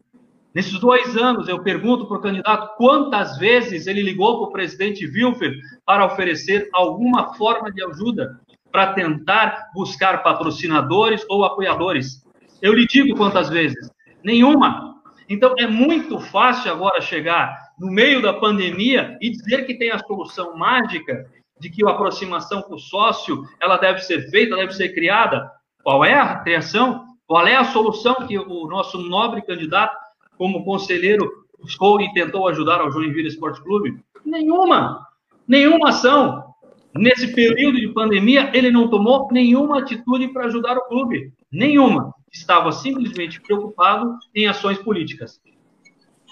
[0.55, 5.07] Nesses dois anos, eu pergunto para o candidato quantas vezes ele ligou para o presidente
[5.07, 5.55] Wilfer
[5.87, 8.39] para oferecer alguma forma de ajuda
[8.71, 12.23] para tentar buscar patrocinadores ou apoiadores.
[12.61, 13.91] Eu lhe digo quantas vezes?
[14.23, 14.97] Nenhuma.
[15.29, 19.99] Então, é muito fácil agora chegar no meio da pandemia e dizer que tem a
[19.99, 24.91] solução mágica de que a aproximação com o sócio ela deve ser feita, deve ser
[24.91, 25.51] criada.
[25.83, 27.05] Qual é a criação?
[27.27, 29.97] Qual é a solução que o nosso nobre candidato,
[30.39, 31.29] como conselheiro,
[31.61, 33.99] buscou e tentou ajudar ao Joinville Esporte Clube?
[34.25, 35.05] Nenhuma.
[35.47, 36.55] Nenhuma ação.
[36.95, 41.33] Nesse período de pandemia, ele não tomou nenhuma atitude para ajudar o clube.
[41.51, 42.15] Nenhuma.
[42.31, 45.41] Estava simplesmente preocupado em ações políticas.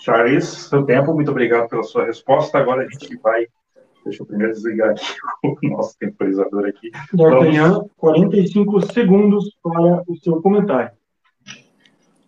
[0.02, 2.58] Charles, seu tempo, muito obrigado pela sua resposta.
[2.58, 3.46] Agora a gente vai
[4.04, 6.90] Deixa eu primeiro desligar aqui o nosso temporizador aqui.
[7.12, 7.90] D'Artagnan, Vamos...
[7.98, 10.92] 45 segundos para o seu comentário.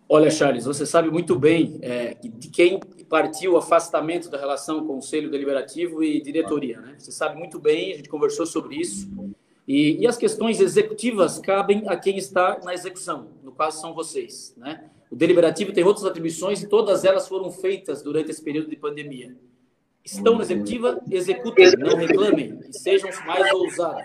[0.07, 5.31] Olha, Charles, você sabe muito bem é, de quem partiu o afastamento da relação Conselho
[5.31, 6.95] Deliberativo e diretoria, né?
[6.99, 9.09] Você sabe muito bem, a gente conversou sobre isso.
[9.67, 14.53] E, e, as questões executivas cabem a quem está na execução, no caso são vocês,
[14.57, 14.89] né?
[15.13, 19.33] O deliberativo tem outras atribuições e todas elas foram feitas durante esse período de pandemia
[20.03, 24.03] estão na executiva, executem, não reclamem e sejam mais ousados.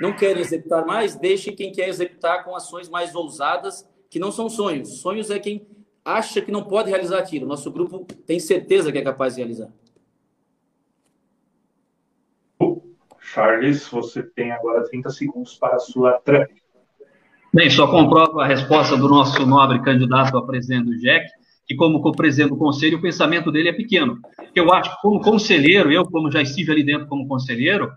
[0.00, 4.48] Não querem executar mais, deixem quem quer executar com ações mais ousadas, que não são
[4.48, 5.00] sonhos.
[5.00, 5.66] Sonhos é quem
[6.04, 7.46] acha que não pode realizar aquilo.
[7.46, 9.72] Nosso grupo tem certeza que é capaz de realizar.
[13.20, 16.62] Charles, você tem agora 30 segundos para a sua tréplica.
[17.52, 21.26] Bem, só comprovo a resposta do nosso nobre candidato a presidente do JEC
[21.68, 24.18] que como presidente do conselho, o pensamento dele é pequeno.
[24.54, 27.92] Eu acho que como conselheiro, eu como já estive ali dentro como conselheiro,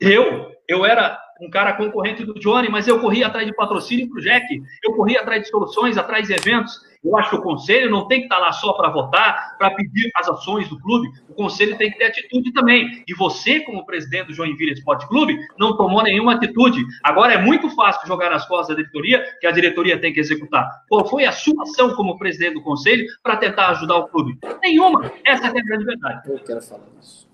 [0.00, 4.18] eu eu era um cara concorrente do Johnny, mas eu corria atrás de patrocínio para
[4.18, 6.78] o Jack, eu corria atrás de soluções, atrás de eventos.
[7.04, 10.10] Eu acho que o conselho não tem que estar lá só para votar, para pedir
[10.16, 11.08] as ações do clube.
[11.28, 13.04] O conselho tem que ter atitude também.
[13.06, 16.84] E você, como presidente do Joinville Esporte Clube, não tomou nenhuma atitude.
[17.02, 20.68] Agora é muito fácil jogar nas costas da diretoria, que a diretoria tem que executar.
[20.88, 24.38] Qual foi a sua ação como presidente do conselho para tentar ajudar o clube?
[24.62, 25.10] Nenhuma.
[25.24, 26.28] Essa é a grande verdade.
[26.28, 27.28] Eu quero falar isso.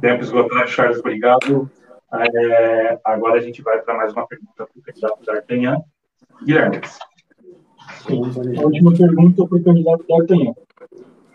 [0.00, 1.70] Tempo esgotado, Charles, obrigado.
[2.12, 5.78] É, agora a gente vai para mais uma pergunta para o candidato D'Artagnan.
[6.44, 6.80] Guilherme.
[8.08, 10.54] A última pergunta para o candidato D'Artagnan.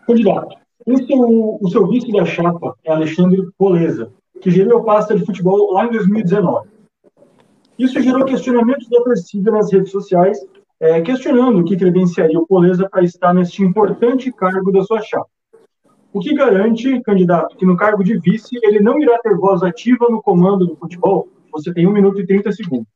[0.06, 4.12] Candidato, o seu, o seu vice da chapa é Alexandre Poleza.
[4.42, 6.68] que geriu a pasta de futebol lá em 2019.
[7.78, 10.38] Isso gerou questionamentos da torcida nas redes sociais,
[10.80, 15.30] é, questionando o que credenciaria o Poleza para estar neste importante cargo da sua chapa.
[16.12, 20.08] O que garante, candidato, que no cargo de vice ele não irá ter voz ativa
[20.10, 21.30] no comando do futebol?
[21.52, 22.88] Você tem um minuto e 30 segundos.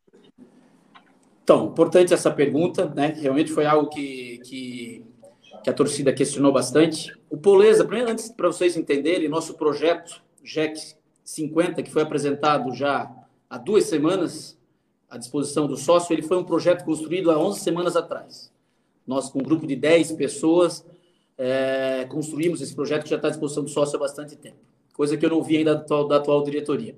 [1.46, 3.14] Então, importante essa pergunta, né?
[3.16, 5.06] Realmente foi algo que, que,
[5.64, 7.16] que a torcida questionou bastante.
[7.30, 13.16] O Poleza, primeiro, antes para vocês entenderem, nosso projeto JEC 50, que foi apresentado já
[13.48, 14.58] há duas semanas
[15.08, 18.52] à disposição do sócio, ele foi um projeto construído há 11 semanas atrás.
[19.06, 20.84] Nós, com um grupo de 10 pessoas,
[21.38, 24.58] é, construímos esse projeto que já está à disposição do sócio há bastante tempo,
[24.96, 26.96] coisa que eu não vi ainda da atual, da atual diretoria.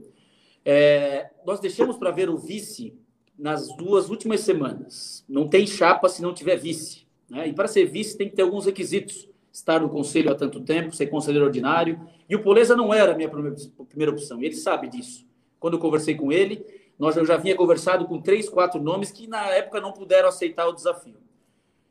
[0.64, 2.96] É, nós deixamos para ver o vice
[3.38, 5.24] nas duas últimas semanas.
[5.28, 7.06] Não tem chapa se não tiver vice.
[7.30, 7.50] Né?
[7.50, 9.30] E para ser vice tem que ter alguns requisitos.
[9.52, 12.00] Estar no conselho há tanto tempo, ser conselheiro ordinário.
[12.30, 14.42] E o Poleza não era a minha primeira opção.
[14.42, 15.26] Ele sabe disso.
[15.60, 16.66] Quando eu conversei com ele,
[16.98, 20.68] nós eu já vinha conversado com três, quatro nomes que na época não puderam aceitar
[20.68, 21.16] o desafio.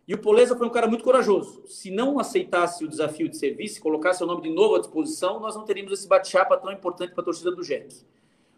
[0.07, 1.65] E o Poleza foi um cara muito corajoso.
[1.67, 5.41] Se não aceitasse o desafio de ser vice, colocasse o nome de novo à disposição,
[5.41, 8.05] nós não teríamos esse bate-chapa tão importante para a torcida do Jack.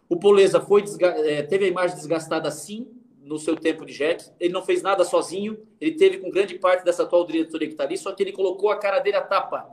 [0.09, 2.89] O Poleza foi é, teve a imagem desgastada sim
[3.23, 4.31] no seu tempo de Jack.
[4.41, 5.59] Ele não fez nada sozinho.
[5.81, 8.71] Ele teve com grande parte dessa atual diretoria que está ali, só que ele colocou
[8.71, 9.69] a cara dele a tapa.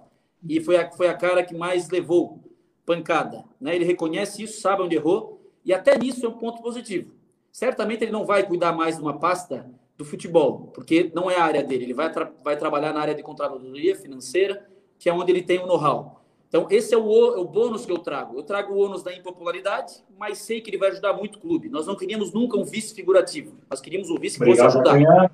[0.48, 2.43] E foi a, foi a cara que mais levou
[2.86, 3.45] pancada.
[3.60, 3.76] Né?
[3.76, 5.41] Ele reconhece isso, sabe onde errou.
[5.63, 7.12] E até nisso é um ponto positivo.
[7.52, 9.65] Certamente ele não vai cuidar mais de uma pasta
[9.98, 11.86] do futebol, porque não é a área dele.
[11.86, 14.69] Ele vai, tra vai trabalhar na área de controladoria financeira,
[15.00, 16.25] que é onde ele tem o know-how.
[16.56, 18.39] Então, esse é o, é o bônus que eu trago.
[18.39, 21.68] Eu trago o ônus da impopularidade, mas sei que ele vai ajudar muito o clube.
[21.68, 23.58] Nós não queríamos nunca um vice figurativo.
[23.70, 25.32] Nós queríamos um vice que Obrigado, fosse ajudar.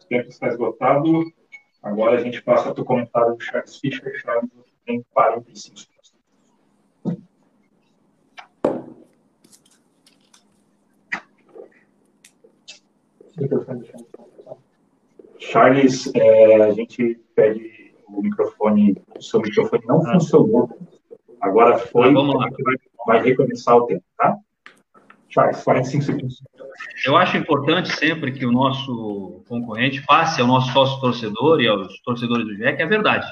[0.00, 1.32] O tempo está esgotado.
[1.82, 4.20] Agora a gente passa para o comentário do Charles Fischer.
[4.20, 4.48] Charles
[4.86, 6.12] tem 45 segundos.
[15.40, 17.81] Charles, é, a gente pede
[18.12, 20.12] o microfone, o seu microfone não ah.
[20.12, 20.70] funcionou.
[21.40, 22.48] Agora foi, ah, vamos lá.
[22.48, 24.36] Vai, vai recomeçar o tempo, tá?
[25.28, 26.42] Charles, 45 segundos.
[27.06, 32.00] Eu acho importante sempre que o nosso concorrente passe ao nosso sócio torcedor e aos
[32.02, 33.26] torcedores do GEC a verdade.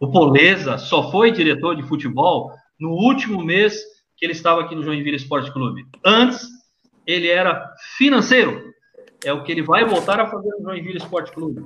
[0.00, 3.80] O Poleza só foi diretor de futebol no último mês
[4.16, 5.86] que ele estava aqui no Joinville Esporte Clube.
[6.04, 6.48] Antes,
[7.06, 8.72] ele era financeiro.
[9.24, 11.64] É o que ele vai voltar a fazer no Joinville Esporte Clube.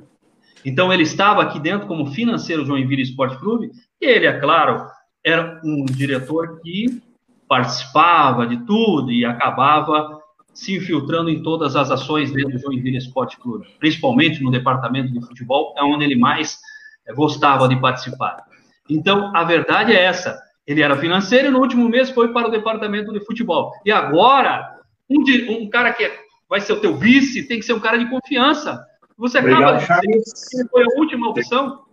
[0.67, 4.85] Então, ele estava aqui dentro como financeiro do Joinville Esporte Clube, e ele, é claro,
[5.25, 7.01] era um diretor que
[7.49, 10.21] participava de tudo e acabava
[10.53, 15.25] se infiltrando em todas as ações dentro do Joinville Esporte Clube, principalmente no departamento de
[15.25, 16.59] futebol, é onde ele mais
[17.07, 18.43] eh, gostava de participar.
[18.91, 20.37] Então, a verdade é essa.
[20.67, 23.71] Ele era financeiro e no último mês foi para o departamento de futebol.
[23.85, 24.69] E agora,
[25.09, 25.23] um,
[25.63, 28.11] um cara que é, vai ser o teu vice tem que ser um cara de
[28.11, 28.85] confiança.
[29.19, 31.87] Você acaba Obrigado, de dizer que foi a última opção.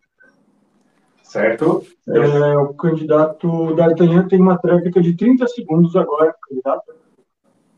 [1.24, 1.86] Certo.
[2.08, 6.94] É, o candidato D'Artagnan tem uma tréplica de 30 segundos agora, candidato.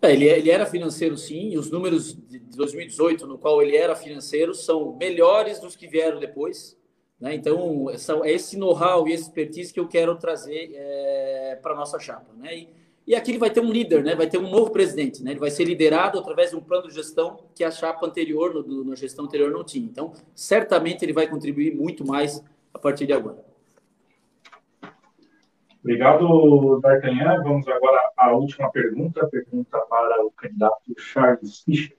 [0.02, 3.96] É, ele, ele era financeiro, sim, e os números de 2018, no qual ele era
[3.96, 6.78] financeiro, são melhores dos que vieram depois.
[7.20, 7.36] Né?
[7.36, 7.88] Então,
[8.24, 12.34] é esse know-how e esse expertise que eu quero trazer é, para a nossa chapa.
[12.38, 12.58] Né?
[12.58, 12.70] E,
[13.08, 14.16] e aqui ele vai ter um líder, né?
[14.16, 15.24] vai ter um novo presidente.
[15.24, 15.32] Né?
[15.32, 18.84] Ele vai ser liderado através de um plano de gestão que a chapa anterior, no,
[18.84, 19.86] na gestão anterior, não tinha.
[19.86, 23.46] Então, certamente ele vai contribuir muito mais a partir de agora.
[25.84, 27.44] Obrigado, D'Artagnan.
[27.44, 31.96] Vamos agora à última pergunta, pergunta para o candidato Charles Fischer.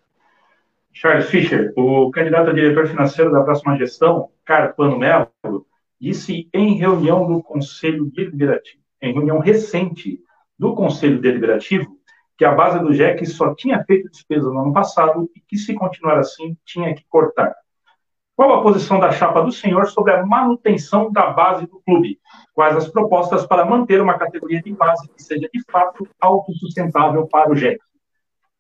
[0.93, 5.67] Charles Fischer, o candidato a diretor financeiro da próxima gestão, Carpano Melo,
[6.01, 10.21] disse em reunião do Conselho Deliberativo, em reunião recente,
[10.59, 11.97] do Conselho Deliberativo
[12.37, 15.75] que a base do JEC só tinha feito despesa no ano passado e que, se
[15.75, 17.55] continuar assim, tinha que cortar.
[18.37, 22.21] Qual a posição da chapa do senhor sobre a manutenção da base do clube?
[22.53, 27.51] Quais as propostas para manter uma categoria de base que seja, de fato, autossustentável para
[27.51, 27.81] o JEC?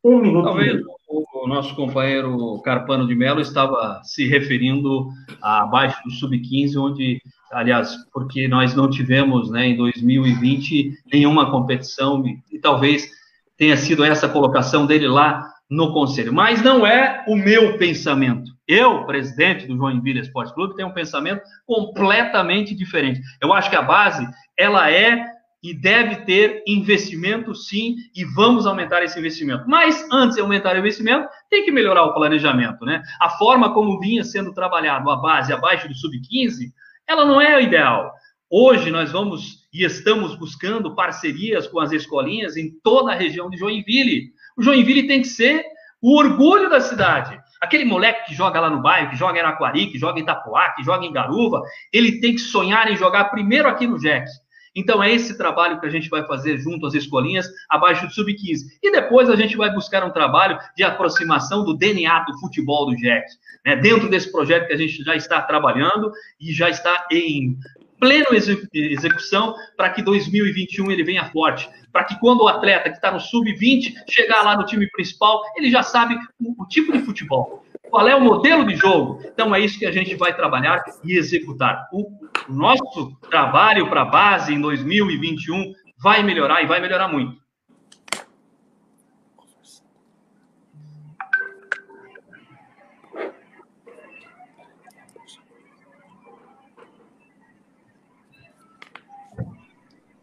[0.04, 0.44] Um minuto.
[0.44, 5.08] Talvez o nosso companheiro Carpano de Mello estava se referindo
[5.40, 7.20] abaixo do sub-15, onde
[7.52, 13.08] aliás, porque nós não tivemos, né, em 2020 nenhuma competição e, e talvez
[13.56, 16.32] tenha sido essa colocação dele lá no conselho.
[16.32, 18.50] Mas não é o meu pensamento.
[18.68, 23.20] Eu, presidente do Joinville Esporte Clube, tenho um pensamento completamente diferente.
[23.40, 25.24] Eu acho que a base, ela é
[25.62, 29.64] e deve ter investimento sim, e vamos aumentar esse investimento.
[29.66, 33.02] Mas antes de aumentar o investimento, tem que melhorar o planejamento, né?
[33.20, 36.72] A forma como vinha sendo trabalhado a base abaixo do sub-15,
[37.06, 38.12] ela não é ideal.
[38.50, 43.56] Hoje nós vamos e estamos buscando parcerias com as escolinhas em toda a região de
[43.56, 44.30] Joinville.
[44.56, 45.64] O Joinville tem que ser
[46.00, 47.38] o orgulho da cidade.
[47.60, 50.70] Aquele moleque que joga lá no bairro, que joga em Araquari, que joga em Itapoá,
[50.70, 54.30] que joga em Garuva, ele tem que sonhar em jogar primeiro aqui no Jex.
[54.76, 58.66] Então é esse trabalho que a gente vai fazer junto às escolinhas abaixo do sub-15.
[58.82, 62.96] E depois a gente vai buscar um trabalho de aproximação do DNA do futebol do
[62.96, 63.38] Jex.
[63.64, 63.74] Né?
[63.76, 67.56] Dentro desse projeto que a gente já está trabalhando e já está em
[67.98, 68.26] plena
[68.74, 71.68] execução para que 2021 ele venha forte.
[71.90, 75.70] Para que quando o atleta que está no sub-20 chegar lá no time principal, ele
[75.70, 79.20] já sabe o, o tipo de futebol qual é o modelo de jogo.
[79.24, 81.88] Então é isso que a gente vai trabalhar e executar.
[81.92, 82.06] O,
[82.48, 87.44] nosso trabalho para a base em 2021 vai melhorar e vai melhorar muito.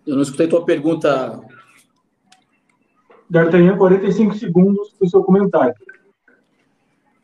[0.05, 1.41] Eu não escutei tua pergunta.
[3.29, 5.73] D'Artagnan, 45 segundos para o seu comentário.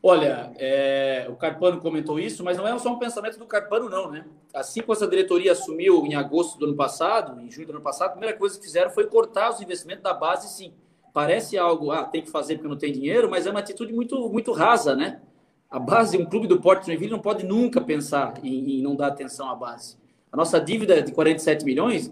[0.01, 4.09] Olha, é, o Carpano comentou isso, mas não é só um pensamento do Carpano, não,
[4.09, 4.25] né?
[4.53, 8.07] Assim que essa diretoria assumiu em agosto do ano passado, em junho do ano passado,
[8.07, 10.73] a primeira coisa que fizeram foi cortar os investimentos da base, sim.
[11.13, 14.29] Parece algo, ah, tem que fazer porque não tem dinheiro, mas é uma atitude muito,
[14.29, 15.21] muito rasa, né?
[15.69, 19.07] A base, um clube do Porto Joinville não pode nunca pensar em, em não dar
[19.07, 19.97] atenção à base.
[20.31, 22.11] A nossa dívida de 47 milhões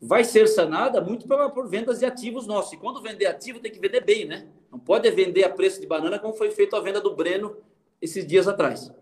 [0.00, 2.72] vai ser sanada muito por vendas de ativos nossos.
[2.72, 4.46] E quando vender ativo, tem que vender bem, né?
[4.70, 7.56] Não pode vender a preço de banana como foi feito a venda do Breno
[8.00, 8.92] esses dias atrás.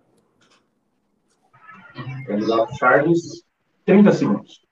[2.27, 3.45] Candidato Charles,
[3.85, 4.67] 30 segundos.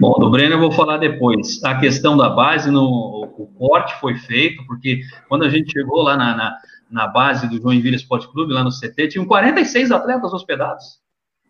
[0.00, 1.62] Bom, do Breno eu vou falar depois.
[1.64, 6.16] A questão da base, no, o corte foi feito, porque quando a gente chegou lá
[6.16, 6.58] na, na,
[6.90, 11.00] na base do Joinville Esporte Clube, lá no CT, tinham 46 atletas hospedados.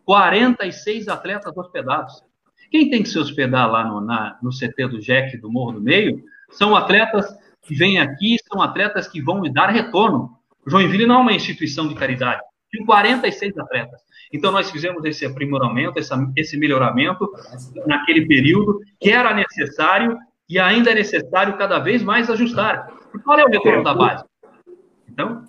[0.05, 2.21] 46 atletas hospedados.
[2.69, 5.81] Quem tem que se hospedar lá no, na, no CT do Jack do Morro do
[5.81, 7.25] Meio são atletas
[7.63, 10.31] que vêm aqui, são atletas que vão me dar retorno.
[10.65, 12.41] Joinville não é uma instituição de caridade.
[12.71, 14.01] Tem 46 atletas.
[14.31, 15.99] Então, nós fizemos esse aprimoramento,
[16.35, 17.31] esse melhoramento
[17.85, 20.17] naquele período que era necessário
[20.49, 22.87] e ainda é necessário cada vez mais ajustar.
[23.23, 24.25] Qual é o retorno da base?
[25.07, 25.43] Então.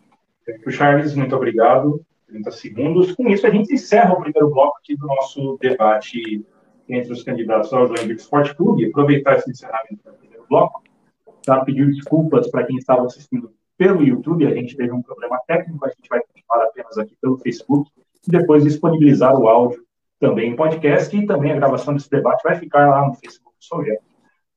[0.69, 2.05] Charles, muito obrigado.
[2.29, 3.13] 30 segundos.
[3.13, 6.45] Com isso, a gente encerra o primeiro bloco aqui do nosso debate
[6.89, 10.83] entre os candidatos ao Joinville Esporte Clube, aproveitar esse encerramento do primeiro bloco,
[11.45, 15.85] para pedir desculpas para quem estava assistindo pelo YouTube, a gente teve um problema técnico,
[15.85, 17.91] a gente vai continuar apenas aqui pelo Facebook,
[18.27, 19.83] e depois disponibilizar o áudio
[20.21, 23.99] também em podcast, e também a gravação desse debate vai ficar lá no Facebook Soviet,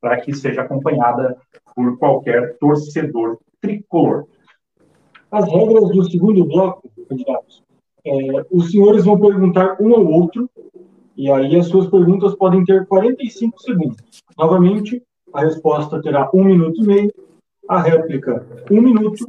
[0.00, 1.36] para que seja acompanhada
[1.74, 4.26] por qualquer torcedor tricolor.
[5.30, 7.62] As regras do segundo bloco, candidatos.
[8.06, 10.48] É, os senhores vão perguntar um ao outro
[11.16, 13.96] e aí as suas perguntas podem ter 45 segundos.
[14.38, 17.12] Novamente, a resposta terá um minuto e meio,
[17.68, 19.24] a réplica um minuto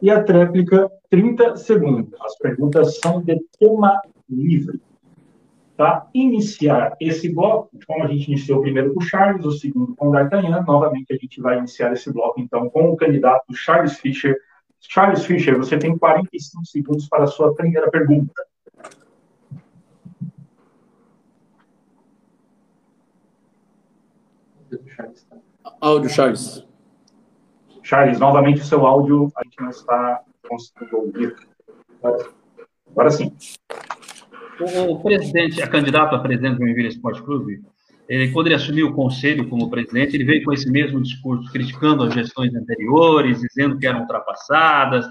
[0.00, 2.12] e a tréplica 30 segundos.
[2.20, 4.80] As perguntas são de tema livre.
[5.76, 10.08] Para iniciar esse bloco, como a gente iniciou primeiro com o Charles, o segundo com
[10.08, 14.36] o D'Artagnan, novamente a gente vai iniciar esse bloco então com o candidato Charles Fischer.
[14.80, 18.32] Charles Fischer, você tem 45 segundos para a sua primeira pergunta.
[25.80, 26.66] Áudio, Charles.
[27.82, 31.36] Charles, novamente o seu áudio a gente não está conseguindo ouvir.
[32.90, 33.32] Agora sim.
[34.88, 37.62] O presidente, a candidato a presidente do Joinville Esporte Clube,
[38.08, 42.04] ele, quando ele assumiu o conselho como presidente, ele veio com esse mesmo discurso, criticando
[42.04, 45.06] as gestões anteriores, dizendo que eram ultrapassadas,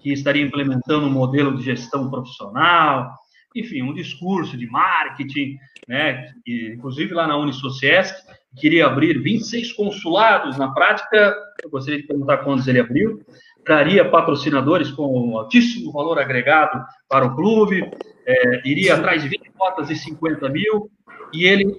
[0.00, 3.12] que estaria implementando um modelo de gestão profissional,
[3.54, 5.56] enfim, um discurso de marketing,
[5.88, 6.32] né?
[6.46, 8.14] inclusive lá na Unisociesc,
[8.56, 10.58] queria abrir 26 consulados.
[10.58, 13.20] Na prática, eu gostaria de perguntar quantos ele abriu.
[13.64, 17.88] Traria patrocinadores com altíssimo valor agregado para o clube,
[18.26, 20.90] é, iria atrás de 20 cotas e 50 mil,
[21.32, 21.76] e ele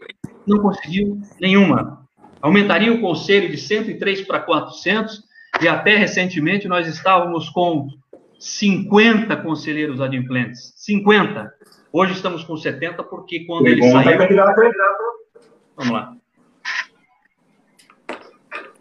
[0.47, 2.07] não conseguiu nenhuma.
[2.41, 5.23] Aumentaria o conselho de 103 para 400,
[5.61, 7.87] e até recentemente nós estávamos com
[8.39, 10.73] 50 conselheiros adimplentes.
[10.77, 11.53] 50.
[11.91, 14.19] Hoje estamos com 70, porque quando ele saiu.
[15.75, 16.15] Vamos lá.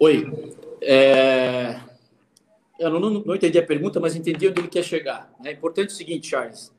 [0.03, 0.27] Oi.
[0.81, 1.81] É...
[2.77, 5.33] Eu não, não, não, entendi a pergunta, mas entendi onde ele quer chegar.
[5.45, 6.75] É importante o seguinte, Charles.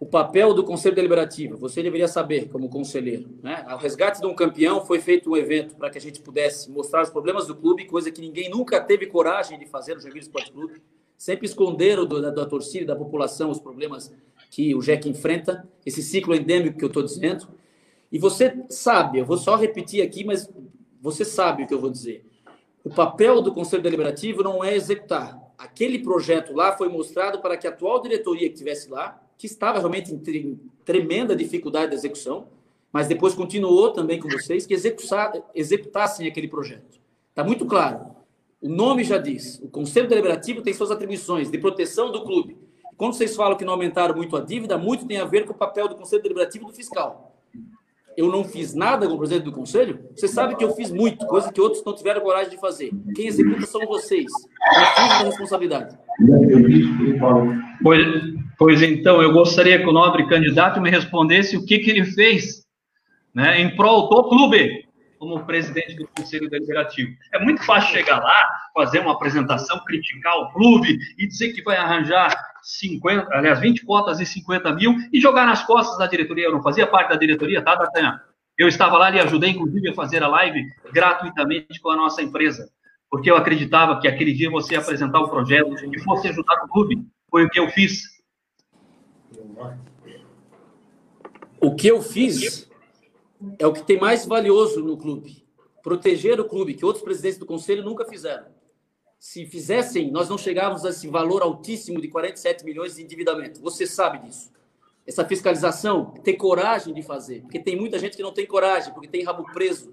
[0.00, 3.28] O papel do Conselho Deliberativo, você deveria saber como conselheiro.
[3.40, 3.64] Né?
[3.68, 7.04] Ao resgate de um campeão foi feito um evento para que a gente pudesse mostrar
[7.04, 10.50] os problemas do clube, coisa que ninguém nunca teve coragem de fazer no Joinville Esporte
[10.50, 10.82] Clube.
[11.16, 14.12] Sempre esconderam do, da, da torcida da população os problemas
[14.50, 17.46] que o JEC enfrenta, esse ciclo endêmico que eu estou dizendo.
[18.10, 20.50] E você sabe, eu vou só repetir aqui, mas
[21.00, 22.28] você sabe o que eu vou dizer.
[22.82, 25.38] O papel do Conselho Deliberativo não é executar.
[25.58, 29.78] Aquele projeto lá foi mostrado para que a atual diretoria que estivesse lá, que estava
[29.78, 32.48] realmente em tremenda dificuldade de execução,
[32.92, 36.98] mas depois continuou também com vocês, que executassem aquele projeto.
[37.28, 38.16] Está muito claro.
[38.60, 39.60] O nome já diz.
[39.62, 42.58] O Conselho Deliberativo tem suas atribuições de proteção do clube.
[42.96, 45.56] Quando vocês falam que não aumentaram muito a dívida, muito tem a ver com o
[45.56, 47.29] papel do Conselho Deliberativo do fiscal.
[48.16, 50.00] Eu não fiz nada como presidente do Conselho?
[50.14, 52.90] Você sabe que eu fiz muito, coisa que outros não tiveram coragem de fazer.
[53.14, 54.30] Quem executa são vocês.
[55.20, 55.96] Eu responsabilidade.
[57.82, 58.06] Pois,
[58.58, 62.66] pois então, eu gostaria que o nobre candidato me respondesse o que, que ele fez
[63.34, 64.84] né, em prol do clube
[65.20, 67.14] como presidente do Conselho Deliberativo.
[67.30, 71.76] É muito fácil chegar lá, fazer uma apresentação, criticar o clube e dizer que vai
[71.76, 76.46] arranjar 50, aliás, 20 cotas e 50 mil e jogar nas costas da diretoria.
[76.46, 78.18] Eu não fazia parte da diretoria, tá, D'Artagnan?
[78.58, 82.70] Eu estava lá e ajudei, inclusive, a fazer a live gratuitamente com a nossa empresa,
[83.10, 86.68] porque eu acreditava que aquele dia você ia apresentar o projeto e fosse ajudar o
[86.68, 87.06] clube.
[87.30, 88.04] Foi o que eu fiz.
[91.60, 92.69] O que eu fiz
[93.58, 95.46] é o que tem mais valioso no clube.
[95.82, 98.46] Proteger o clube, que outros presidentes do conselho nunca fizeram.
[99.18, 103.60] Se fizessem, nós não chegávamos a esse valor altíssimo de 47 milhões de endividamento.
[103.60, 104.50] Você sabe disso.
[105.06, 109.08] Essa fiscalização, ter coragem de fazer, porque tem muita gente que não tem coragem, porque
[109.08, 109.92] tem rabo preso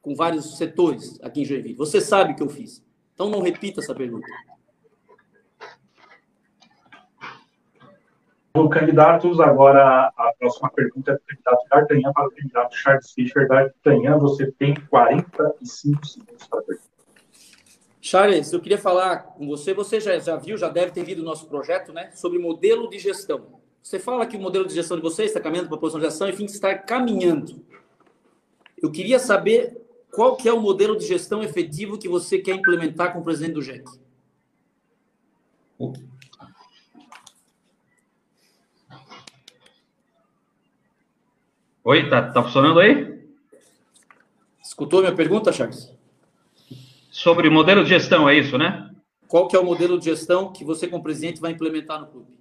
[0.00, 1.74] com vários setores aqui em Joinville.
[1.74, 2.82] Você sabe que eu fiz.
[3.14, 4.26] Então não repita essa pergunta.
[8.68, 13.48] Candidatos, agora a próxima pergunta é do candidato D'Artagnan para o candidato Charles Fischer.
[13.48, 16.92] D'Artagnan, você tem 45 segundos para perguntar.
[18.00, 19.72] Charles, eu queria falar com você.
[19.72, 22.10] Você já, já viu, já deve ter lido o nosso projeto, né?
[22.12, 23.60] Sobre modelo de gestão.
[23.82, 26.06] Você fala que o modelo de gestão de vocês está caminhando para a posição de
[26.06, 27.64] ação, enfim, está caminhando.
[28.80, 29.80] Eu queria saber
[30.10, 33.54] qual que é o modelo de gestão efetivo que você quer implementar com o presidente
[33.54, 33.84] do GEC.
[41.84, 43.20] Oi, tá, tá funcionando aí?
[44.62, 45.92] Escutou minha pergunta, Charles?
[47.10, 48.90] Sobre modelo de gestão, é isso, né?
[49.26, 52.38] Qual que é o modelo de gestão que você, como presidente, vai implementar no clube?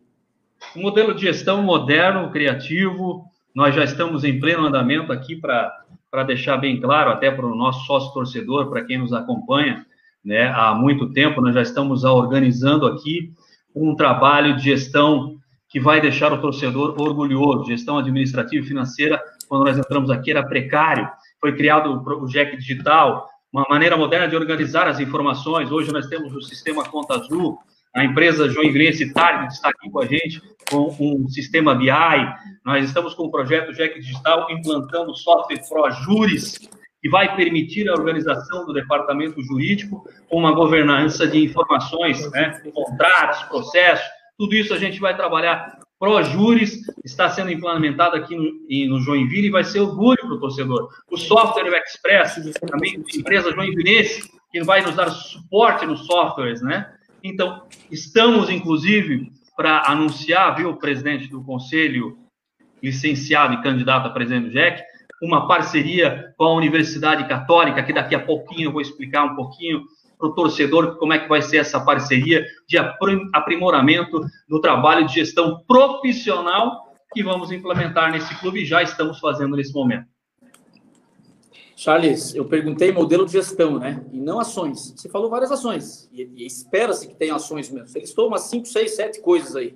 [0.76, 3.26] Um modelo de gestão moderno, criativo.
[3.54, 7.86] Nós já estamos em pleno andamento aqui para deixar bem claro, até para o nosso
[7.86, 9.86] sócio torcedor, para quem nos acompanha
[10.24, 13.34] né, há muito tempo, nós já estamos organizando aqui
[13.76, 15.38] um trabalho de gestão
[15.68, 17.66] que vai deixar o torcedor orgulhoso.
[17.66, 19.22] Gestão administrativa e financeira,
[19.52, 21.10] quando nós entramos aqui, era precário.
[21.38, 25.70] Foi criado o JEC Digital, uma maneira moderna de organizar as informações.
[25.70, 27.60] Hoje nós temos o sistema Conta Azul,
[27.93, 31.89] a empresa Joinvilense Target está aqui com a gente com um sistema BI.
[32.66, 36.58] Nós estamos com o projeto JEC Digital implantando software ProJuris,
[37.02, 43.43] que vai permitir a organização do departamento jurídico com uma governança de informações, né, contratos,
[43.49, 45.81] processos, tudo isso a gente vai trabalhar.
[46.02, 48.52] ProJuris está sendo implementado aqui no,
[48.89, 50.89] no Joinville e vai ser orgulho para o torcedor.
[51.12, 56.91] O software Express, também empresa Joinvilense, que vai nos dar suporte nos softwares, né?
[57.24, 62.18] Então, estamos, inclusive, para anunciar, viu, presidente do conselho,
[62.82, 64.82] licenciado e candidato a presidente do JEC,
[65.22, 69.84] uma parceria com a Universidade Católica, que daqui a pouquinho eu vou explicar um pouquinho
[70.22, 75.16] para o torcedor como é que vai ser essa parceria de aprimoramento do trabalho de
[75.16, 80.06] gestão profissional que vamos implementar nesse clube e já estamos fazendo nesse momento.
[81.76, 84.06] Charles, eu perguntei modelo de gestão, né?
[84.14, 84.94] E não ações.
[84.96, 86.08] Você falou várias ações.
[86.14, 87.88] E, e espera-se que tenha ações mesmo.
[87.88, 89.76] Você listou umas 5, 6, 7 coisas aí.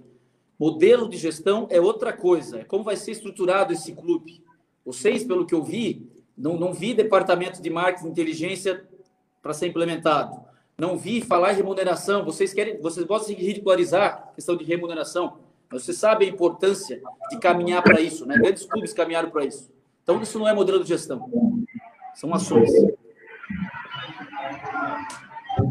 [0.57, 2.59] Modelo de gestão é outra coisa.
[2.59, 4.43] É como vai ser estruturado esse clube.
[4.85, 8.85] Vocês, pelo que eu vi, não, não vi departamento de marketing inteligência
[9.45, 10.41] para ser implementado.
[10.75, 12.25] Não vi falar em remuneração.
[12.25, 15.37] Vocês querem, vocês gostam de ridicularizar a questão de remuneração.
[15.71, 18.37] Mas você sabe a importância de caminhar para isso, né?
[18.39, 19.71] Grandes clubes caminharam para isso.
[20.01, 21.29] Então isso não é modelo de gestão.
[22.15, 22.71] São ações.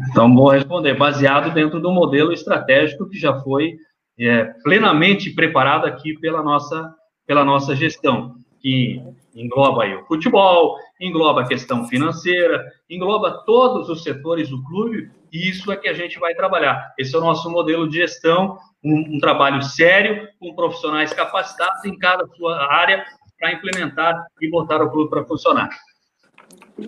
[0.09, 3.77] Então vou responder baseado dentro do modelo estratégico que já foi
[4.17, 6.95] é, plenamente preparado aqui pela nossa
[7.27, 8.99] pela nossa gestão, que
[9.35, 15.47] engloba aí o futebol, engloba a questão financeira, engloba todos os setores do clube, e
[15.51, 16.91] isso é que a gente vai trabalhar.
[16.97, 21.95] Esse é o nosso modelo de gestão, um, um trabalho sério, com profissionais capacitados em
[21.95, 23.05] cada sua área
[23.39, 25.69] para implementar e botar o clube para funcionar.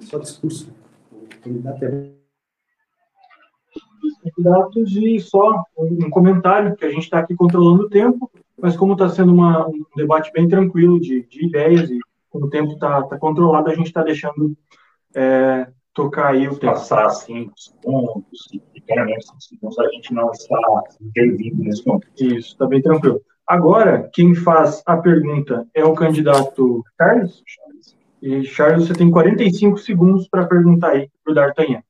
[0.01, 0.75] Só discurso.
[4.35, 8.93] Candidatos e só um comentário, que a gente está aqui controlando o tempo, mas como
[8.93, 11.99] está sendo uma, um debate bem tranquilo de, de ideias e
[12.29, 14.55] como o tempo está tá controlado, a gente está deixando
[15.15, 16.73] é, tocar aí o tempo.
[16.73, 22.07] Passar 5 segundos, e claramente 5 segundos, a gente não está intervindo nesse momento.
[22.19, 23.21] Isso, está bem tranquilo.
[23.47, 27.43] Agora, quem faz a pergunta é o candidato Carlos.
[28.21, 31.81] E, Charles, você tem 45 segundos para perguntar aí para o D'Artagnan.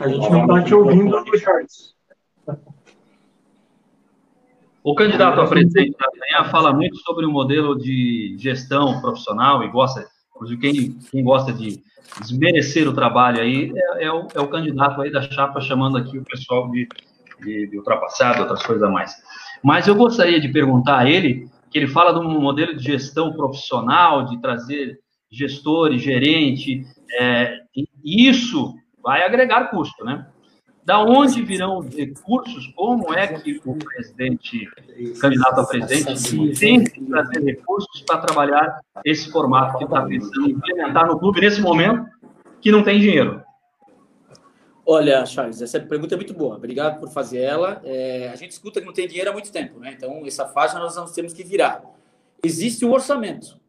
[0.00, 1.94] A gente não está te ouvindo aqui, Charles.
[4.84, 9.68] O candidato a presidente da D'Artagnan fala muito sobre o modelo de gestão profissional e
[9.68, 10.04] gosta,
[10.34, 11.80] inclusive quem, quem gosta de
[12.20, 16.18] desmerecer o trabalho aí é, é, o, é o candidato aí da chapa chamando aqui
[16.18, 16.88] o pessoal de,
[17.40, 19.14] de, de ultrapassado, outras coisas a mais.
[19.62, 23.32] Mas eu gostaria de perguntar a ele, que ele fala de um modelo de gestão
[23.32, 24.98] profissional, de trazer
[25.30, 26.84] gestores, gerente,
[27.20, 27.60] é,
[28.04, 30.26] isso vai agregar custo, né?
[30.84, 32.66] Da onde virão os recursos?
[32.74, 34.68] Como é que o presidente,
[35.20, 40.52] candidato a presidente, tem que trazer recursos para trabalhar esse formato que está pensando em
[40.52, 42.04] implementar no clube nesse momento
[42.60, 43.42] que não tem dinheiro?
[44.84, 46.56] Olha, Charles, essa pergunta é muito boa.
[46.56, 47.80] Obrigado por fazer ela.
[47.84, 49.94] É, a gente escuta que não tem dinheiro há muito tempo, né?
[49.96, 51.84] Então, essa fase nós temos que virar.
[52.44, 53.60] Existe um orçamento.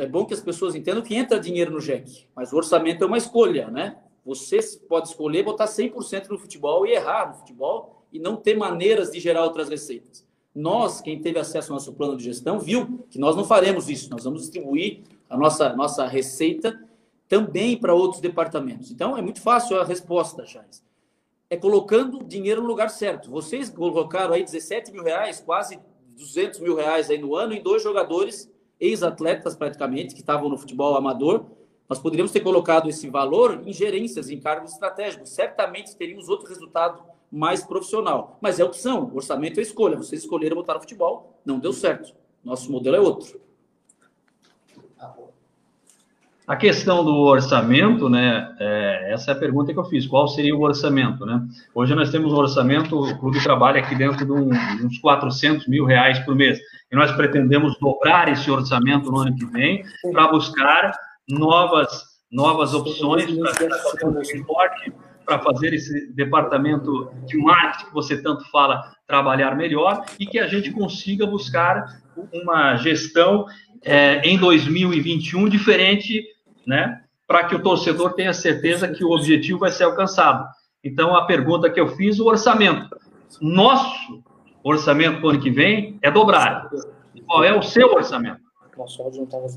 [0.00, 3.06] É bom que as pessoas entendam que entra dinheiro no JEC, mas o orçamento é
[3.06, 3.96] uma escolha, né?
[4.24, 9.10] Você pode escolher botar 100% no futebol e errar no futebol e não ter maneiras
[9.10, 10.26] de gerar outras receitas.
[10.54, 14.10] Nós, quem teve acesso ao nosso plano de gestão, viu que nós não faremos isso.
[14.10, 16.78] Nós vamos distribuir a nossa, nossa receita
[17.26, 18.90] também para outros departamentos.
[18.90, 20.84] Então, é muito fácil a resposta, Charles.
[21.48, 23.30] É colocando dinheiro no lugar certo.
[23.30, 25.80] Vocês colocaram aí 17 mil reais, quase
[26.16, 30.94] 200 mil reais aí no ano, em dois jogadores, ex-atletas praticamente, que estavam no futebol
[30.94, 31.46] amador.
[31.92, 35.28] Nós poderíamos ter colocado esse valor em gerências, em cargos estratégicos.
[35.28, 38.38] Certamente teríamos outro resultado mais profissional.
[38.40, 39.98] Mas é opção, orçamento é escolha.
[39.98, 42.14] Vocês escolheram botar no futebol, não deu certo.
[42.42, 43.38] Nosso modelo é outro.
[46.48, 48.56] A questão do orçamento, né?
[48.58, 50.06] É, essa é a pergunta que eu fiz.
[50.06, 51.46] Qual seria o orçamento, né?
[51.74, 55.68] Hoje nós temos um orçamento, o clube trabalha aqui dentro de, um, de uns 400
[55.68, 56.58] mil reais por mês.
[56.90, 60.94] E nós pretendemos dobrar esse orçamento no ano que vem para buscar
[61.28, 64.92] novas, novas opções para fazer um esporte,
[65.24, 70.46] para fazer esse departamento de marketing que você tanto fala trabalhar melhor e que a
[70.46, 71.84] gente consiga buscar
[72.32, 73.46] uma gestão
[73.84, 76.24] é, em 2021 diferente,
[76.66, 77.00] né?
[77.26, 80.46] Para que o torcedor tenha certeza que o objetivo vai ser alcançado.
[80.84, 82.88] Então, a pergunta que eu fiz, o orçamento.
[83.40, 84.22] Nosso
[84.62, 86.68] orçamento para o ano que vem é dobrar.
[87.26, 88.41] Qual é o seu orçamento?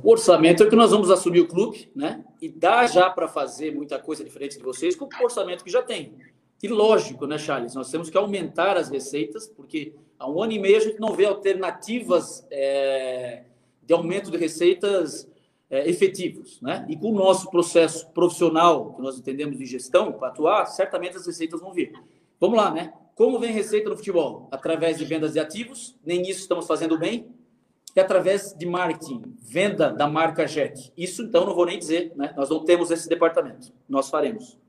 [0.04, 2.24] O orçamento é que nós vamos assumir o clube, né?
[2.42, 5.82] E dá já para fazer muita coisa diferente de vocês com o orçamento que já
[5.82, 6.16] tem.
[6.62, 7.76] E lógico, né, Charles?
[7.76, 11.14] Nós temos que aumentar as receitas, porque há um ano e meio a gente não
[11.14, 13.44] vê alternativas é,
[13.84, 15.30] de aumento de receitas
[15.70, 16.60] é, efetivos.
[16.62, 16.86] Né?
[16.90, 21.26] E com o nosso processo profissional, que nós entendemos de gestão, para atuar, certamente as
[21.26, 21.94] receitas vão vir.
[22.40, 22.94] Vamos lá, né?
[23.16, 24.50] Como vem receita no futebol?
[24.52, 27.28] Através de vendas de ativos, nem isso estamos fazendo bem,
[27.96, 30.92] e através de marketing, venda da marca JET.
[30.98, 32.34] Isso, então, não vou nem dizer, né?
[32.36, 33.72] Nós não temos esse departamento.
[33.88, 34.60] Nós faremos.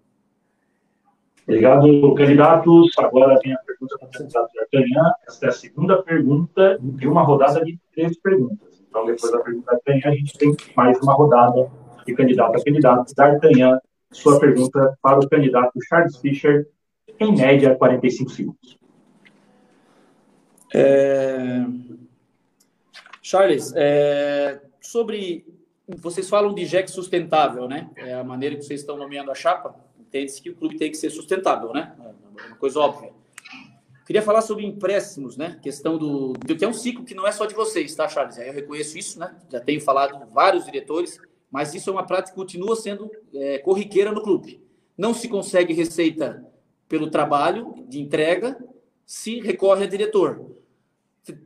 [1.43, 2.93] Obrigado, candidatos.
[2.99, 5.13] Agora vem a pergunta para o candidato D'Artagnan.
[5.27, 8.83] Esta é a segunda pergunta de uma rodada de três perguntas.
[8.89, 11.69] Então, depois da pergunta D'Artagnan, a gente tem mais uma rodada
[12.07, 13.15] de candidato a candidato.
[13.15, 13.81] D'Artagnan,
[14.13, 16.69] sua pergunta para o candidato Charles Fischer,
[17.19, 18.79] em média, 45 segundos.
[20.75, 21.65] É...
[23.27, 24.61] Charles, é...
[24.81, 25.45] sobre.
[25.99, 27.91] Vocês falam de JEC sustentável, né?
[27.97, 29.75] É a maneira que vocês estão nomeando a chapa.
[29.99, 31.93] Entende-se que o clube tem que ser sustentável, né?
[31.99, 33.13] É uma coisa óbvia.
[34.07, 35.59] Queria falar sobre empréstimos, né?
[35.61, 38.39] Questão do, que é um ciclo que não é só de vocês, tá, Charles?
[38.39, 39.35] Eu reconheço isso, né?
[39.51, 41.21] Já tenho falado com vários diretores,
[41.51, 44.63] mas isso é uma prática que continua sendo é, corriqueira no clube.
[44.97, 46.47] Não se consegue receita
[46.89, 48.57] pelo trabalho de entrega,
[49.05, 50.57] se recorre a diretor.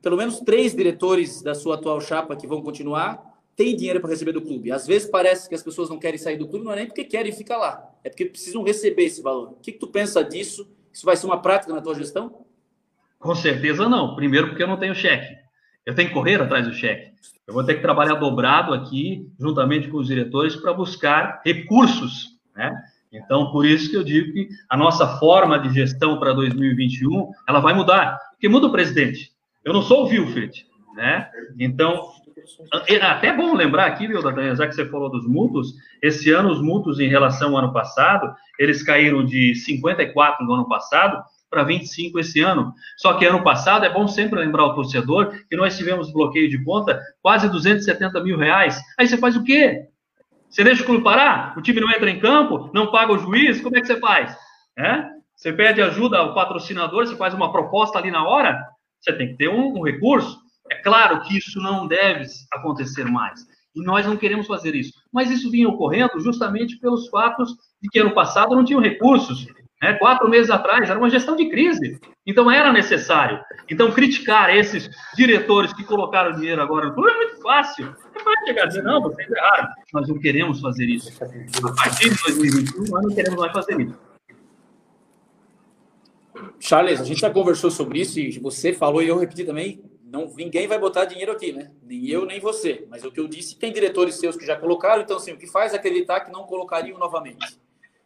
[0.03, 4.33] Pelo menos três diretores da sua atual chapa que vão continuar têm dinheiro para receber
[4.33, 4.73] do clube.
[4.73, 7.05] Às vezes parece que as pessoas não querem sair do clube, não é nem porque
[7.05, 9.51] querem ficar lá, é porque precisam receber esse valor.
[9.53, 10.67] O que, que tu pensa disso?
[10.93, 12.45] Isso vai ser uma prática na tua gestão?
[13.19, 14.17] Com certeza não.
[14.17, 15.37] Primeiro, porque eu não tenho cheque.
[15.85, 17.13] Eu tenho que correr atrás do cheque.
[17.47, 22.39] Eu vou ter que trabalhar dobrado aqui, juntamente com os diretores, para buscar recursos.
[22.55, 22.73] Né?
[23.13, 27.61] Então, por isso que eu digo que a nossa forma de gestão para 2021 ela
[27.61, 28.19] vai mudar.
[28.31, 29.33] Porque muda o presidente.
[29.65, 30.67] Eu não sou o Wilfred.
[30.95, 31.29] Né?
[31.59, 32.11] Então,
[32.89, 36.61] é até bom lembrar aqui, viu, já que você falou dos mútuos, esse ano os
[36.61, 42.19] mútuos em relação ao ano passado, eles caíram de 54 no ano passado para 25
[42.21, 42.73] esse ano.
[42.97, 46.63] Só que ano passado, é bom sempre lembrar o torcedor que nós tivemos bloqueio de
[46.63, 48.81] conta quase 270 mil reais.
[48.99, 49.89] Aí você faz o quê?
[50.49, 51.57] Você deixa o clube parar?
[51.57, 52.71] O time não entra em campo?
[52.73, 53.61] Não paga o juiz?
[53.61, 54.37] Como é que você faz?
[54.79, 55.05] É?
[55.35, 58.61] Você pede ajuda ao patrocinador, você faz uma proposta ali na hora?
[59.01, 60.39] Você tem que ter um, um recurso.
[60.71, 63.41] É claro que isso não deve acontecer mais.
[63.75, 64.93] E nós não queremos fazer isso.
[65.13, 69.47] Mas isso vinha ocorrendo justamente pelos fatos de que ano passado não tinham recursos.
[69.83, 69.95] Né?
[69.95, 71.99] Quatro meses atrás era uma gestão de crise.
[72.27, 73.41] Então era necessário.
[73.69, 77.95] Então criticar esses diretores que colocaram dinheiro agora no clube é muito fácil.
[77.97, 79.69] Você pode chegar a dizer, não, vocês erraram.
[79.95, 81.11] Nós não queremos fazer isso.
[81.23, 84.10] A partir de 2021, nós não queremos mais fazer isso.
[86.59, 90.27] Charles, a gente já conversou sobre isso e você falou e eu repeti também não,
[90.37, 91.71] ninguém vai botar dinheiro aqui, né?
[91.83, 92.85] Nem eu, nem você.
[92.91, 95.47] Mas o que eu disse, tem diretores seus que já colocaram, então, assim, o que
[95.47, 97.57] faz acreditar que não colocariam novamente?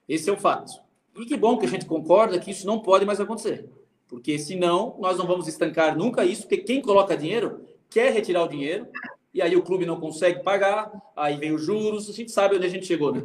[0.07, 0.71] Esse é o fato.
[1.17, 3.71] E que bom que a gente concorda que isso não pode mais acontecer.
[4.07, 8.49] Porque senão, nós não vamos estancar nunca isso, porque quem coloca dinheiro quer retirar o
[8.49, 8.87] dinheiro,
[9.33, 12.67] e aí o clube não consegue pagar, aí vem os juros, a gente sabe onde
[12.67, 13.23] a gente chegou, né?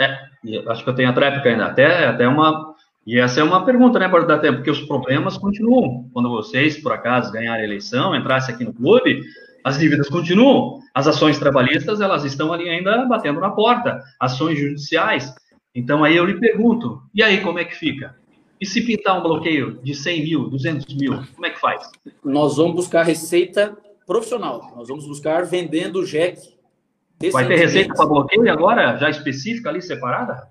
[0.00, 1.66] É, acho que eu tenho a tréplica ainda.
[1.66, 2.67] Até, até uma
[3.08, 6.10] e essa é uma pergunta, né, para dar tempo, porque os problemas continuam.
[6.12, 9.22] Quando vocês, por acaso, ganharem a eleição, entrassem aqui no clube,
[9.64, 10.80] as dívidas continuam.
[10.94, 13.98] As ações trabalhistas, elas estão ali ainda batendo na porta.
[14.20, 15.34] Ações judiciais.
[15.74, 18.14] Então, aí eu lhe pergunto, e aí, como é que fica?
[18.60, 21.90] E se pintar um bloqueio de 100 mil, 200 mil, como é que faz?
[22.22, 23.74] Nós vamos buscar receita
[24.06, 24.70] profissional.
[24.76, 26.46] Nós vamos buscar vendendo jeque.
[27.32, 30.46] Vai ter receita para bloqueio agora, já específica ali, separada?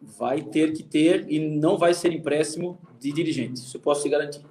[0.00, 3.60] Vai ter que ter e não vai ser empréstimo de dirigente.
[3.60, 4.44] Isso eu posso te garantir.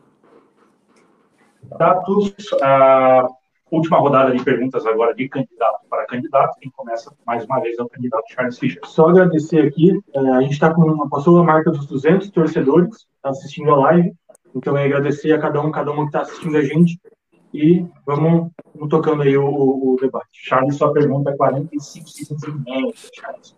[1.78, 3.28] Dados, a
[3.72, 6.58] última rodada de perguntas agora de candidato para candidato.
[6.60, 8.82] Quem começa mais uma vez é o candidato Charles Fischer.
[8.86, 13.08] Só agradecer aqui, é, a gente está com uma, passou a marca dos 200 torcedores
[13.22, 14.14] tá assistindo a live.
[14.56, 17.00] Então, é agradecer a cada um, cada uma que está assistindo a gente.
[17.54, 20.28] E vamos, vamos tocando aí o, o, debate.
[20.32, 23.56] Charles, sua pergunta é 45 segundos e meio, Charles.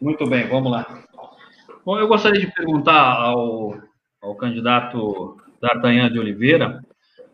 [0.00, 1.04] Muito bem, vamos lá.
[1.84, 3.76] Bom, eu gostaria de perguntar ao,
[4.22, 6.80] ao candidato D'Artagnan de Oliveira,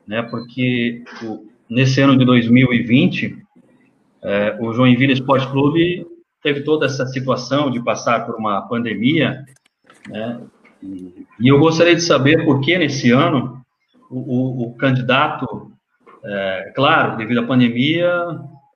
[0.07, 3.37] né, porque o, nesse ano de 2020,
[4.23, 6.07] é, o Joinville Esporte Clube
[6.43, 9.45] teve toda essa situação de passar por uma pandemia,
[10.09, 10.41] né,
[10.83, 13.63] e, e eu gostaria de saber por que nesse ano
[14.11, 15.73] o, o, o candidato,
[16.25, 18.11] é, claro, devido à pandemia,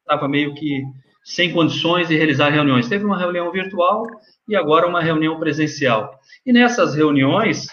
[0.01, 0.83] estava meio que
[1.29, 2.89] sem condições de realizar reuniões.
[2.89, 4.07] Teve uma reunião virtual
[4.49, 6.19] e agora uma reunião presencial.
[6.45, 7.67] E nessas reuniões,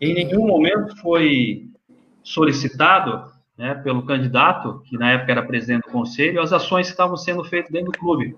[0.00, 1.64] em nenhum momento foi
[2.22, 3.24] solicitado
[3.58, 7.42] né, pelo candidato, que na época era presidente do conselho, as ações que estavam sendo
[7.42, 8.36] feitas dentro do clube.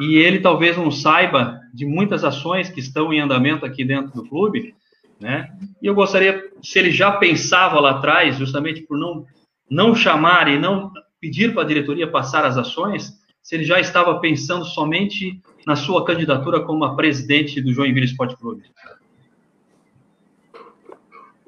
[0.00, 4.26] E ele talvez não saiba de muitas ações que estão em andamento aqui dentro do
[4.26, 4.74] clube,
[5.20, 5.52] né?
[5.82, 9.26] E eu gostaria, se ele já pensava lá atrás, justamente por não,
[9.70, 10.90] não chamar e não
[11.20, 16.04] pedir para a diretoria passar as ações, se ele já estava pensando somente na sua
[16.04, 18.64] candidatura como a presidente do Joinville Esporte Clube.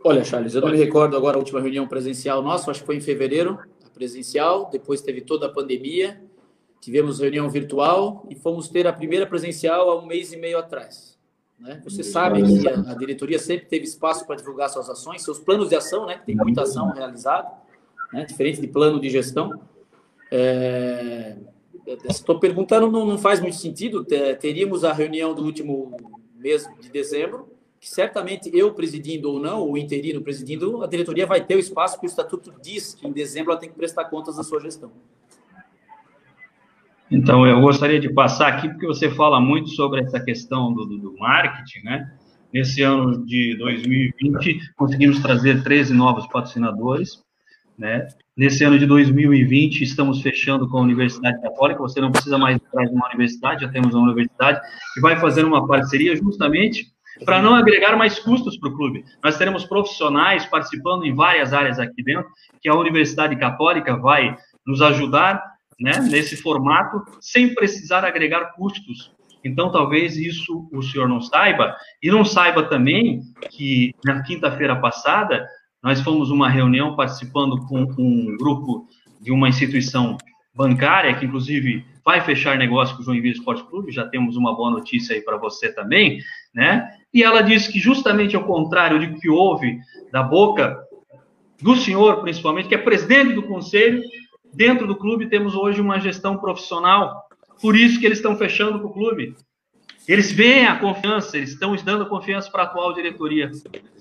[0.04, 2.96] Olha, Charles, eu não me recordo agora a última reunião presencial nossa, acho que foi
[2.96, 6.20] em fevereiro, a presencial, depois teve toda a pandemia,
[6.80, 11.16] tivemos reunião virtual e fomos ter a primeira presencial há um mês e meio atrás.
[11.56, 11.80] Né?
[11.84, 15.68] Você sabe que a, a, diretoria sempre teve espaço para divulgar suas ações, seus planos
[15.68, 16.20] de ação, né?
[16.26, 17.48] tem muita ação realizada,
[18.12, 18.24] né?
[18.24, 19.60] diferente de plano de gestão.
[20.32, 21.36] É,
[21.86, 24.04] estou perguntando, não, não faz muito sentido.
[24.04, 25.96] Teríamos a reunião do último
[26.36, 27.48] mês de dezembro,
[27.80, 31.98] que certamente eu presidindo ou não, o interino presidindo, a diretoria vai ter o espaço
[31.98, 34.92] que o estatuto diz que em dezembro ela tem que prestar contas da sua gestão.
[37.10, 41.14] Então, eu gostaria de passar aqui, porque você fala muito sobre essa questão do, do
[41.18, 42.10] marketing, né?
[42.52, 47.22] Nesse ano de 2020, conseguimos trazer 13 novos patrocinadores,
[47.76, 48.08] né?
[48.34, 51.80] Nesse ano de 2020, estamos fechando com a Universidade Católica.
[51.80, 54.58] Você não precisa mais atrás de uma universidade, já temos uma universidade
[54.94, 56.86] que vai fazer uma parceria justamente
[57.26, 59.04] para não agregar mais custos para o clube.
[59.22, 62.26] Nós teremos profissionais participando em várias áreas aqui dentro,
[62.62, 64.34] que a Universidade Católica vai
[64.66, 65.44] nos ajudar
[65.78, 69.12] né, nesse formato, sem precisar agregar custos.
[69.44, 73.20] Então, talvez isso o senhor não saiba, e não saiba também
[73.50, 75.46] que na quinta-feira passada
[75.82, 78.86] nós fomos uma reunião participando com um grupo
[79.20, 80.16] de uma instituição
[80.54, 84.70] bancária, que inclusive vai fechar negócio com o Joinville Esporte Clube, já temos uma boa
[84.70, 86.20] notícia aí para você também,
[86.54, 86.88] né?
[87.12, 89.78] E ela disse que justamente ao contrário de que houve
[90.10, 90.78] da boca
[91.60, 94.02] do senhor, principalmente, que é presidente do conselho,
[94.52, 97.22] dentro do clube temos hoje uma gestão profissional,
[97.60, 99.36] por isso que eles estão fechando com o clube.
[100.06, 103.50] Eles veem a confiança, eles estão dando confiança para a atual diretoria.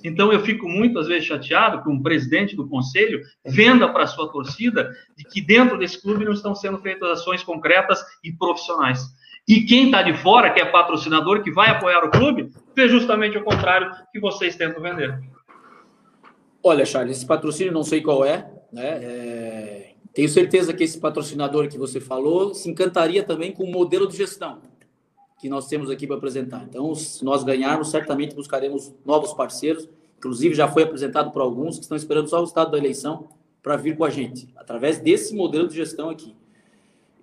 [0.04, 4.32] Então eu fico muitas vezes chateado que um presidente do conselho venda para a sua
[4.32, 9.00] torcida de que dentro desse clube não estão sendo feitas ações concretas e profissionais.
[9.48, 13.38] E quem está de fora, que é patrocinador, que vai apoiar o clube, vê justamente
[13.38, 15.20] o contrário que vocês tentam vender.
[16.64, 19.00] Olha, Charles, esse patrocínio não sei qual é, né?
[19.04, 19.92] É...
[20.14, 24.18] Tenho certeza que esse patrocinador que você falou se encantaria também com o modelo de
[24.18, 24.71] gestão
[25.42, 26.64] que nós temos aqui para apresentar.
[26.70, 29.90] Então, se nós ganharmos, certamente buscaremos novos parceiros.
[30.20, 33.28] Inclusive, já foi apresentado por alguns que estão esperando só o resultado da eleição
[33.64, 36.36] para vir com a gente, através desse modelo de gestão aqui.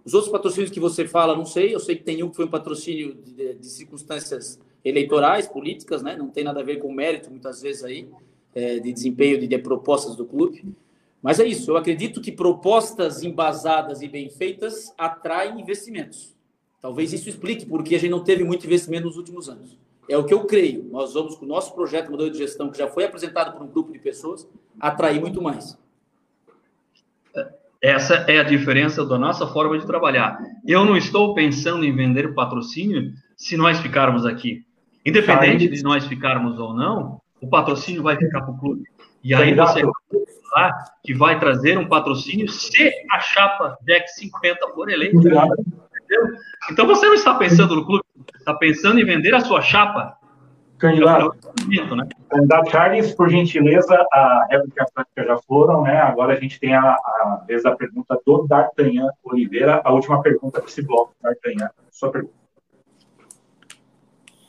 [0.05, 1.73] Os outros patrocínios que você fala, não sei.
[1.73, 6.17] Eu sei que tem um que foi um patrocínio de, de circunstâncias eleitorais, políticas, né?
[6.17, 8.09] Não tem nada a ver com mérito, muitas vezes aí,
[8.53, 10.65] é, de desempenho de, de propostas do clube.
[11.23, 11.71] Mas é isso.
[11.71, 16.38] Eu acredito que propostas embasadas e bem feitas atraem investimentos.
[16.81, 19.77] Talvez isso explique porque a gente não teve muito investimento nos últimos anos.
[20.09, 20.89] É o que eu creio.
[20.91, 23.69] Nós vamos, com o nosso projeto modelo de gestão, que já foi apresentado por um
[23.69, 24.49] grupo de pessoas,
[24.81, 25.77] atrair muito mais.
[27.81, 30.39] Essa é a diferença da nossa forma de trabalhar.
[30.67, 34.65] Eu não estou pensando em vender patrocínio se nós ficarmos aqui.
[35.05, 38.83] Independente de nós ficarmos ou não, o patrocínio vai ficar para o clube.
[39.23, 39.83] E aí você
[40.49, 40.73] falar
[41.05, 45.19] que vai trazer um patrocínio se a chapa Jack 50 for eleita.
[46.09, 46.39] Entendeu?
[46.71, 48.03] Então você não está pensando no clube,
[48.39, 50.17] está pensando em vender a sua chapa.
[50.79, 51.35] Candidato,
[51.97, 52.09] né?
[52.31, 56.01] candidato Charles, por gentileza, a réplica e a prática já foram, né?
[56.01, 60.61] Agora a gente tem a, a vez da pergunta do D'Artagnan Oliveira, a última pergunta
[60.61, 62.35] desse bloco, D'Artagnan, sua pergunta.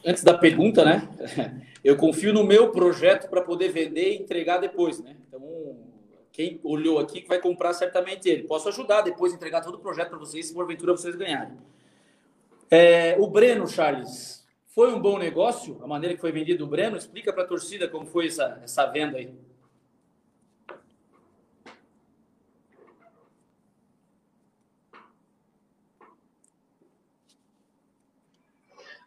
[0.05, 1.07] Antes da pergunta, né?
[1.83, 5.15] Eu confio no meu projeto para poder vender e entregar depois, né?
[5.27, 5.41] Então,
[6.31, 8.43] quem olhou aqui vai comprar certamente ele.
[8.43, 11.57] Posso ajudar depois entregar todo o projeto para vocês, se porventura vocês ganharem.
[12.71, 15.79] É, o Breno, Charles, foi um bom negócio?
[15.83, 16.95] A maneira que foi vendido o Breno?
[16.95, 19.33] Explica para a torcida como foi essa, essa venda aí.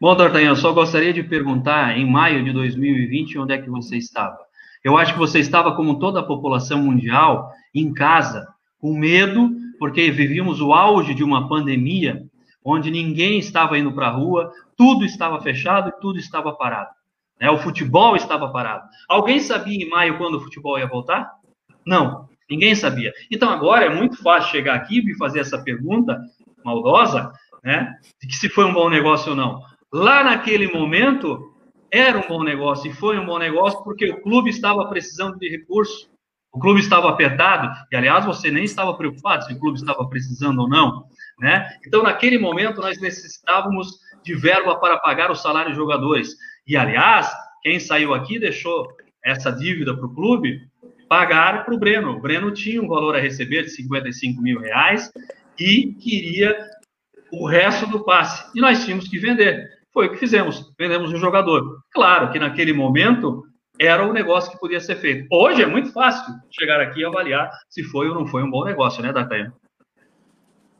[0.02, 4.51] Bom, D'Artagnan, só gostaria de perguntar, em maio de 2020, onde é que você estava?
[4.84, 8.46] Eu acho que você estava, como toda a população mundial, em casa,
[8.78, 12.22] com medo, porque vivíamos o auge de uma pandemia,
[12.64, 16.90] onde ninguém estava indo para a rua, tudo estava fechado e tudo estava parado.
[17.40, 17.50] Né?
[17.50, 18.84] O futebol estava parado.
[19.08, 21.30] Alguém sabia em maio quando o futebol ia voltar?
[21.84, 23.12] Não, ninguém sabia.
[23.30, 26.20] Então agora é muito fácil chegar aqui e fazer essa pergunta
[26.64, 29.60] maldosa, né, de que se foi um bom negócio ou não.
[29.92, 31.51] Lá naquele momento,
[31.92, 35.48] era um bom negócio e foi um bom negócio porque o clube estava precisando de
[35.48, 36.10] recursos,
[36.50, 40.60] o clube estava apertado, e aliás, você nem estava preocupado se o clube estava precisando
[40.60, 41.04] ou não,
[41.38, 41.68] né?
[41.86, 46.36] Então, naquele momento, nós necessitávamos de verba para pagar o salário dos jogadores.
[46.66, 47.30] E, aliás,
[47.62, 48.88] quem saiu aqui deixou
[49.24, 50.60] essa dívida para o clube
[51.08, 52.12] pagar para o Breno.
[52.12, 55.12] O Breno tinha um valor a receber de 55 mil reais
[55.58, 56.56] e queria
[57.30, 58.50] o resto do passe.
[58.54, 59.68] E nós tínhamos que vender.
[59.92, 61.81] Foi o que fizemos, vendemos um jogador.
[61.92, 63.44] Claro que naquele momento
[63.78, 65.26] era o negócio que podia ser feito.
[65.30, 68.64] Hoje é muito fácil chegar aqui e avaliar se foi ou não foi um bom
[68.64, 69.52] negócio, né, D'Artagnan?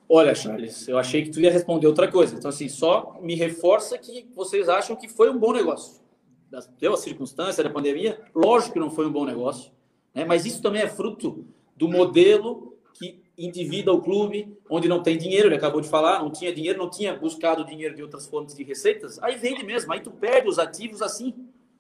[0.09, 2.37] Olha, Charles, eu achei que tu ia responder outra coisa.
[2.37, 6.03] Então, assim, só me reforça que vocês acham que foi um bom negócio.
[6.79, 9.73] Deu a circunstância da pandemia, lógico que não foi um bom negócio,
[10.15, 10.25] né?
[10.27, 12.72] mas isso também é fruto do modelo
[13.45, 16.89] endivida o clube, onde não tem dinheiro, ele acabou de falar, não tinha dinheiro, não
[16.89, 20.59] tinha buscado dinheiro de outras fontes de receitas, aí vende mesmo, aí tu perde os
[20.59, 21.35] ativos assim.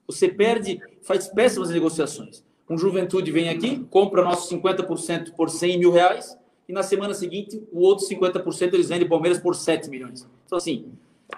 [0.07, 2.45] Você perde, faz péssimas negociações.
[2.69, 6.37] Um Juventude vem aqui, compra nosso 50% por 100 mil reais,
[6.69, 10.27] e na semana seguinte, o outro 50% eles vendem Palmeiras por 7 milhões.
[10.47, 10.91] Então, assim,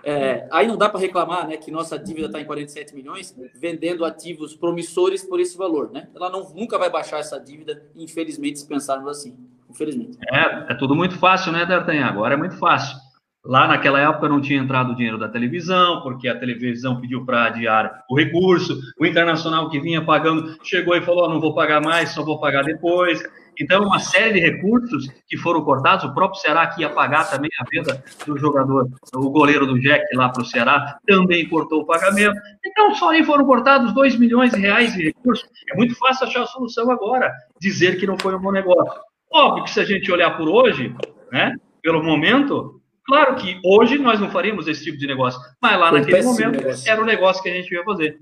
[0.03, 4.05] é, aí não dá para reclamar né, que nossa dívida está em 47 milhões, vendendo
[4.05, 5.91] ativos promissores por esse valor.
[5.91, 6.09] Né?
[6.14, 9.37] Ela não, nunca vai baixar essa dívida, infelizmente, se pensarmos assim
[9.75, 10.16] infelizmente.
[10.33, 12.07] É, é tudo muito fácil, né, D'Artagnan?
[12.07, 12.97] Agora é muito fácil.
[13.45, 17.45] Lá naquela época não tinha entrado o dinheiro da televisão, porque a televisão pediu para
[17.45, 21.83] adiar o recurso, o internacional que vinha pagando chegou e falou: oh, não vou pagar
[21.83, 23.22] mais, só vou pagar depois.
[23.61, 27.51] Então, uma série de recursos que foram cortados, o próprio Ceará que ia pagar também
[27.61, 31.87] a venda do jogador, o goleiro do Jack lá para o Ceará, também cortou o
[31.87, 32.35] pagamento.
[32.64, 35.49] Então, só aí foram cortados 2 milhões de reais de recursos.
[35.70, 39.01] É muito fácil achar a solução agora, dizer que não foi um bom negócio.
[39.35, 40.95] Óbvio que se a gente olhar por hoje,
[41.32, 45.91] né, pelo momento, claro que hoje nós não faríamos esse tipo de negócio, mas lá
[45.91, 46.89] Foi naquele momento negócio.
[46.89, 48.20] era o negócio que a gente ia fazer.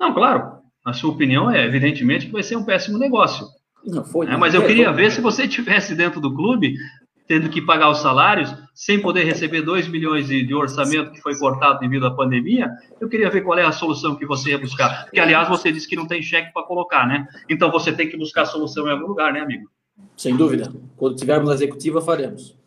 [0.00, 3.46] Não, claro, a sua opinião é evidentemente que vai ser um péssimo negócio.
[3.86, 4.26] Não foi.
[4.26, 4.36] Né?
[4.36, 6.74] Mas eu queria ver se você tivesse dentro do clube
[7.28, 11.38] tendo que pagar os salários, sem poder receber 2 milhões de, de, orçamento que foi
[11.38, 12.68] cortado devido à pandemia,
[13.00, 15.04] eu queria ver qual é a solução que você ia buscar.
[15.04, 17.28] Porque, aliás, você disse que não tem cheque para colocar, né?
[17.48, 19.70] Então você tem que buscar a solução em algum lugar, né, amigo?
[20.16, 20.72] Sem dúvida.
[20.96, 22.58] Quando tivermos a executiva, faremos.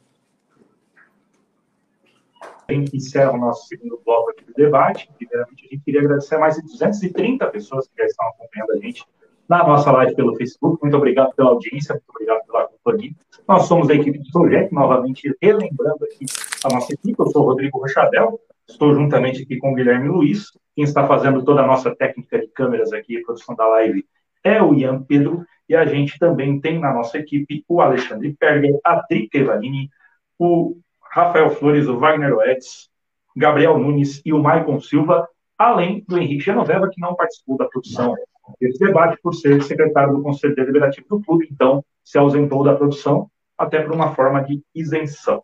[2.69, 5.09] Encerra o nosso segundo bloco aqui do debate.
[5.17, 8.77] Primeiramente, a gente queria agradecer a mais de 230 pessoas que já estão acompanhando a
[8.77, 9.05] gente
[9.47, 10.81] na nossa live pelo Facebook.
[10.81, 13.11] Muito obrigado pela audiência, muito obrigado pela companhia.
[13.47, 16.25] Nós somos a equipe do projeto, novamente relembrando aqui
[16.63, 17.15] a nossa equipe.
[17.19, 20.51] Eu sou o Rodrigo Rochadel, estou juntamente aqui com o Guilherme Luiz.
[20.75, 24.05] Quem está fazendo toda a nossa técnica de câmeras aqui, a produção da live,
[24.43, 25.45] é o Ian Pedro.
[25.67, 29.89] E a gente também tem na nossa equipe o Alexandre Perger, a Drica Evanini,
[30.37, 30.77] o
[31.11, 32.89] Rafael Flores, o Wagner Oedes,
[33.35, 35.27] Gabriel Nunes e o Maicon Silva,
[35.57, 38.13] além do Henrique Genoveva, que não participou da produção
[38.59, 43.29] esse debate por ser secretário do Conselho Deliberativo do clube, então se ausentou da produção,
[43.57, 45.41] até por uma forma de isenção.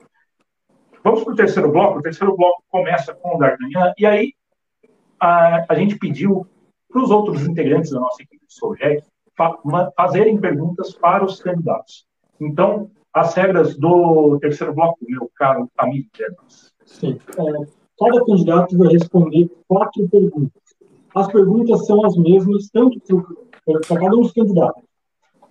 [1.03, 1.99] Vamos para o terceiro bloco.
[1.99, 4.33] O terceiro bloco começa com o D'Artagnan, e aí
[5.19, 6.45] a, a gente pediu
[6.91, 9.03] para os outros integrantes da nossa equipe de Soljec
[9.95, 12.05] fazerem perguntas para os candidatos.
[12.39, 16.07] Então, as regras do terceiro bloco, meu caro amigo
[16.85, 17.17] Sim.
[17.37, 17.65] É,
[17.99, 20.59] cada candidato vai responder quatro perguntas
[21.15, 22.99] as perguntas são as mesmas, tanto
[23.65, 24.83] para cada um dos candidatos.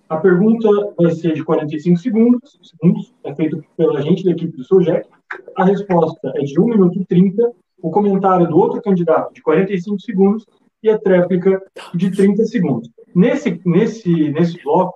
[0.07, 0.67] A pergunta
[0.97, 5.07] vai ser de 45 segundos, segundos é feito pela gente da equipe do SOJEC.
[5.55, 9.99] A resposta é de 1 minuto e 30, o comentário do outro candidato de 45
[9.99, 10.45] segundos
[10.81, 11.61] e a tréplica
[11.93, 12.89] de 30 segundos.
[13.13, 14.95] Nesse, nesse, nesse bloco,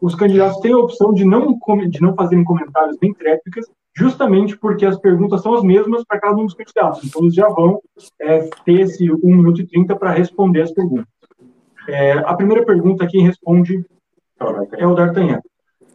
[0.00, 1.58] os candidatos têm a opção de não,
[1.88, 3.66] de não fazerem comentários nem tréplicas,
[3.96, 7.04] justamente porque as perguntas são as mesmas para cada um dos candidatos.
[7.04, 7.80] Então, eles já vão
[8.20, 11.06] é, ter esse 1 minuto e 30 para responder as perguntas.
[11.88, 13.84] É, a primeira pergunta, quem responde
[14.72, 15.40] é o D'Artagnan.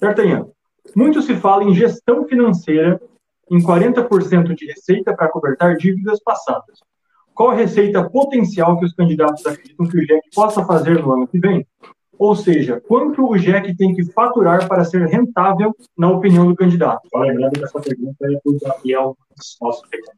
[0.02, 0.48] D'Artagnan,
[0.96, 3.00] muito se fala em gestão financeira
[3.50, 6.80] em 40% de receita para cobertar dívidas passadas.
[7.34, 11.28] Qual a receita potencial que os candidatos acreditam que o GEC possa fazer no ano
[11.28, 11.66] que vem?
[12.18, 17.02] Ou seja, quanto o JEC tem que faturar para ser rentável, na opinião do candidato?
[17.16, 19.18] lembrando que essa pergunta é do Gabriel,
[19.62, 20.18] nosso secretário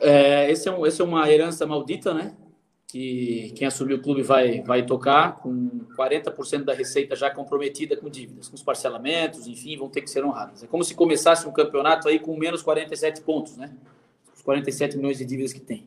[0.00, 2.32] é, esse, é um, esse é uma herança maldita, né?
[2.90, 8.08] Que quem assumiu o clube vai, vai tocar com 40% da receita já comprometida com
[8.08, 10.64] dívidas, com os parcelamentos, enfim, vão ter que ser honradas.
[10.64, 13.70] É como se começasse um campeonato aí com menos 47 pontos, né?
[14.34, 15.84] Os 47 milhões de dívidas que tem.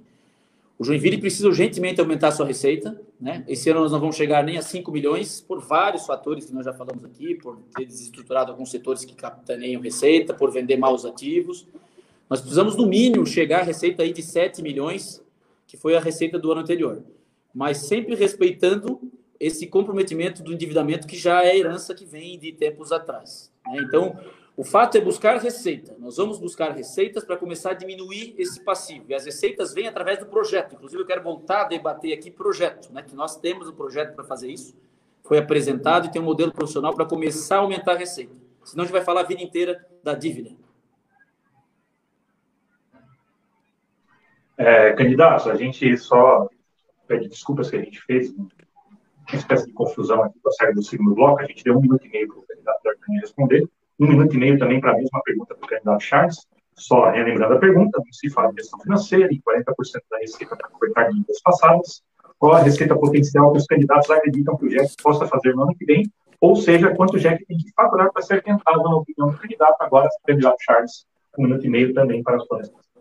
[0.78, 2.99] O Joinville precisa urgentemente aumentar sua receita.
[3.20, 3.43] Né?
[3.47, 6.66] Esse ano nós não vamos chegar nem a 5 milhões, por vários fatores que nós
[6.66, 11.66] já falamos aqui, por ter desestruturado alguns setores que capitaneiam receita, por vender maus ativos.
[12.30, 15.23] Nós precisamos, no mínimo, chegar à receita aí de 7 milhões,
[15.74, 17.02] que foi a receita do ano anterior.
[17.52, 19.02] Mas sempre respeitando
[19.40, 23.52] esse comprometimento do endividamento que já é herança que vem de tempos atrás.
[23.66, 23.80] Né?
[23.80, 24.16] Então,
[24.56, 25.96] o fato é buscar receita.
[25.98, 29.06] Nós vamos buscar receitas para começar a diminuir esse passivo.
[29.10, 30.76] E as receitas vêm através do projeto.
[30.76, 33.02] Inclusive, eu quero voltar a debater aqui projeto, né?
[33.02, 34.76] Que nós temos um projeto para fazer isso.
[35.24, 38.36] Foi apresentado e tem um modelo profissional para começar a aumentar a receita.
[38.64, 40.52] Senão a gente vai falar a vida inteira da dívida.
[44.64, 46.47] É, candidatos, a gente só
[47.05, 48.47] pede desculpas que a gente fez uma
[49.34, 51.41] espécie de confusão aqui com a série do segundo bloco.
[51.41, 52.80] A gente deu um minuto e meio para o candidato
[53.20, 53.68] responder
[53.99, 56.47] um minuto e meio também para a mesma pergunta do candidato Charles.
[56.76, 59.74] Só relembrando a pergunta, se fala de gestão financeira e 40%
[60.09, 62.01] da receita para cobertar dívidas passadas.
[62.39, 65.76] Qual a receita potencial que os candidatos acreditam que o JEC possa fazer no ano
[65.76, 66.09] que vem?
[66.39, 69.76] Ou seja, quanto o JEC tem que faturar para ser tentado, na opinião do candidato.
[69.82, 71.05] Agora, o candidato Charles,
[71.38, 72.93] um minuto e meio também para as respostas.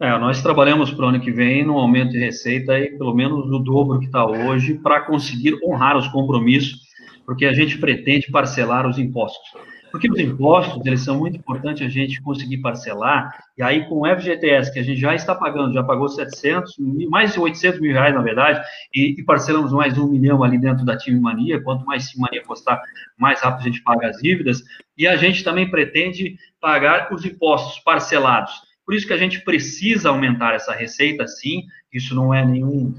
[0.00, 3.50] É, nós trabalhamos para o ano que vem no aumento de receita aí, pelo menos
[3.50, 6.82] o dobro que está hoje, para conseguir honrar os compromissos,
[7.26, 9.50] porque a gente pretende parcelar os impostos.
[9.90, 14.06] Porque os impostos, eles são muito importantes a gente conseguir parcelar, e aí com o
[14.06, 16.76] FGTS, que a gente já está pagando, já pagou 700,
[17.10, 18.60] mais de 800 mil reais, na verdade,
[18.94, 22.44] e, e parcelamos mais um milhão ali dentro da Time Mania, quanto mais Time Mania
[22.44, 22.80] custar,
[23.18, 24.62] mais rápido a gente paga as dívidas,
[24.96, 28.67] e a gente também pretende pagar os impostos parcelados.
[28.88, 32.94] Por isso que a gente precisa aumentar essa receita, sim, isso não é nenhum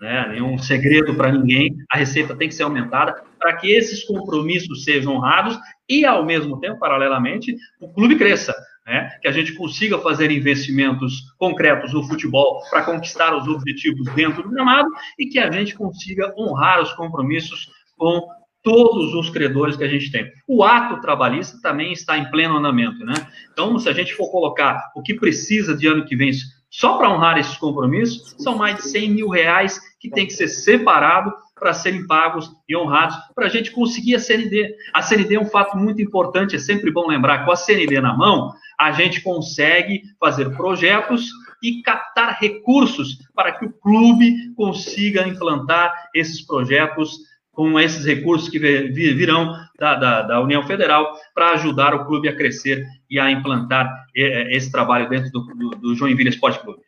[0.00, 4.82] né, nenhum segredo para ninguém, a receita tem que ser aumentada para que esses compromissos
[4.82, 5.56] sejam honrados
[5.88, 8.52] e, ao mesmo tempo, paralelamente, o clube cresça,
[8.84, 14.42] né, que a gente consiga fazer investimentos concretos no futebol para conquistar os objetivos dentro
[14.42, 18.26] do gramado e que a gente consiga honrar os compromissos com
[18.62, 20.30] todos os credores que a gente tem.
[20.46, 23.14] O ato trabalhista também está em pleno andamento, né?
[23.52, 26.30] Então, se a gente for colocar o que precisa de ano que vem
[26.70, 30.48] Só para honrar esses compromissos, são mais de 100 mil reais que tem que ser
[30.48, 34.74] separado para serem pagos e honrados para a gente conseguir a CND.
[34.92, 38.16] A CND é um fato muito importante, é sempre bom lembrar, com a CND na
[38.16, 41.28] mão, a gente consegue fazer projetos
[41.62, 47.18] e captar recursos para que o clube consiga implantar esses projetos
[47.58, 52.36] com esses recursos que virão da, da, da União Federal para ajudar o clube a
[52.36, 56.80] crescer e a implantar eh, esse trabalho dentro do, do, do Joinville Esporte Clube.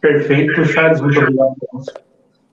[0.00, 1.54] Perfeito, Charles, muito obrigado.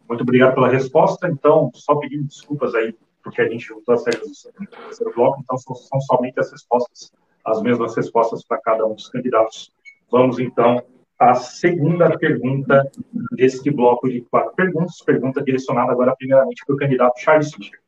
[0.08, 1.28] Muito obrigado pela resposta.
[1.28, 4.28] Então, só pedindo desculpas aí, porque a gente juntou as regras
[4.60, 7.12] do terceiro bloco, então são, são somente as respostas,
[7.44, 9.72] as mesmas respostas para cada um dos candidatos.
[10.12, 10.84] Vamos, então,
[11.20, 12.90] à segunda pergunta
[13.36, 15.02] deste bloco de quatro perguntas.
[15.06, 17.80] Pergunta direcionada agora, primeiramente, para o candidato Charles Fischer.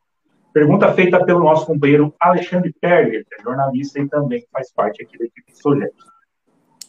[0.53, 5.17] Pergunta feita pelo nosso companheiro Alexandre Perger, que é jornalista e também faz parte aqui
[5.17, 5.93] da equipe Sojet.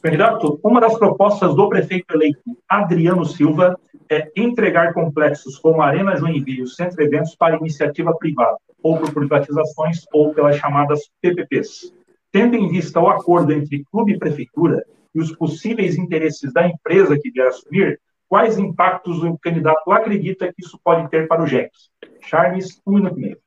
[0.03, 3.79] Candidato, uma das propostas do prefeito eleito Adriano Silva
[4.11, 8.99] é entregar complexos como a Arena Joinville e o Centro Eventos para iniciativa privada, ou
[8.99, 11.95] por privatizações ou pelas chamadas PPPs.
[12.33, 14.85] Tendo em vista o acordo entre clube e prefeitura
[15.15, 20.65] e os possíveis interesses da empresa que vier assumir, quais impactos o candidato acredita que
[20.65, 21.71] isso pode ter para o JEC?
[22.23, 23.39] Charles, um minuto e meio.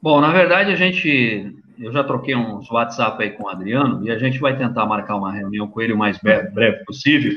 [0.00, 4.10] Bom, na verdade, a gente eu já troquei uns WhatsApp aí com o Adriano e
[4.10, 7.32] a gente vai tentar marcar uma reunião com ele o mais breve, breve possível,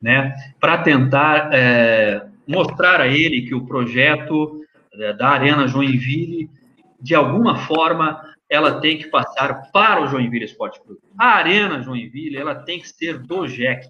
[0.00, 4.60] né, para tentar é, mostrar a ele que o projeto
[4.94, 6.50] é, da Arena Joinville,
[7.00, 8.20] de alguma forma,
[8.52, 11.00] ela tem que passar para o Joinville Esporte Clube.
[11.18, 13.88] A Arena Joinville, ela tem que ser do JEC.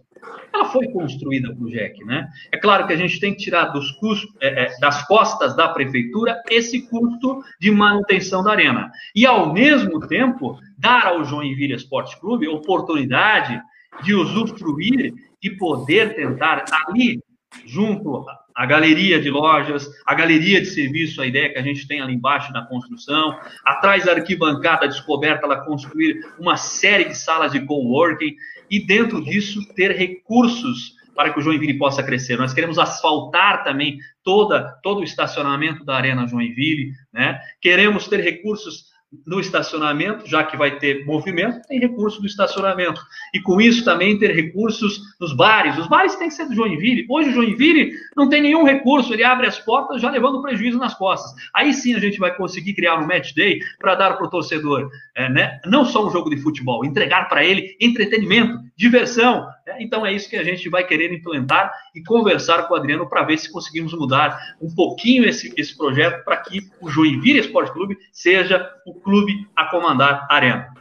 [0.54, 2.28] Ela foi construída para o JEC, né?
[2.52, 5.68] É claro que a gente tem que tirar dos custos, é, é, das costas da
[5.70, 8.88] prefeitura esse custo de manutenção da arena.
[9.16, 13.60] E, ao mesmo tempo, dar ao Joinville Esporte Clube oportunidade
[14.04, 17.20] de usufruir e poder tentar ali,
[17.66, 18.24] junto
[18.54, 22.14] a galeria de lojas, a galeria de serviço, a ideia que a gente tem ali
[22.14, 28.34] embaixo na construção, atrás da arquibancada descoberta, ela construir uma série de salas de coworking
[28.70, 32.38] e dentro disso ter recursos para que o Joinville possa crescer.
[32.38, 37.38] Nós queremos asfaltar também toda, todo o estacionamento da Arena Joinville, né?
[37.60, 38.91] Queremos ter recursos
[39.26, 43.00] no estacionamento, já que vai ter movimento, tem recurso do estacionamento.
[43.34, 45.76] E com isso também ter recursos nos bares.
[45.76, 47.06] Os bares têm que ser do Joinville.
[47.08, 50.94] Hoje o Joinville não tem nenhum recurso, ele abre as portas já levando prejuízo nas
[50.94, 51.32] costas.
[51.54, 54.90] Aí sim a gente vai conseguir criar um match day para dar para o torcedor,
[55.14, 55.60] é, né?
[55.66, 59.46] não só um jogo de futebol, entregar para ele entretenimento, diversão.
[59.66, 59.76] Né?
[59.80, 63.22] Então é isso que a gente vai querer implementar e conversar com o Adriano para
[63.22, 67.96] ver se conseguimos mudar um pouquinho esse, esse projeto para que o Joinville Esporte Clube
[68.12, 70.72] seja o clube a comandar a arena.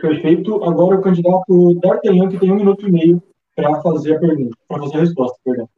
[0.00, 0.64] Perfeito.
[0.64, 3.22] Agora o candidato D'Artagnan, que tem um minuto e meio
[3.54, 5.68] para fazer a pergunta, para fazer a resposta, perdão.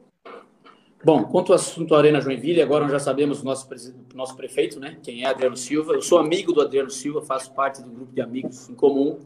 [1.04, 3.68] Bom, quanto ao assunto Arena Joinville, agora nós já sabemos o nosso,
[4.14, 4.98] nosso prefeito, né?
[5.02, 5.94] Quem é Adriano Silva.
[5.94, 9.18] Eu sou amigo do Adriano Silva, faço parte do grupo de amigos em comum.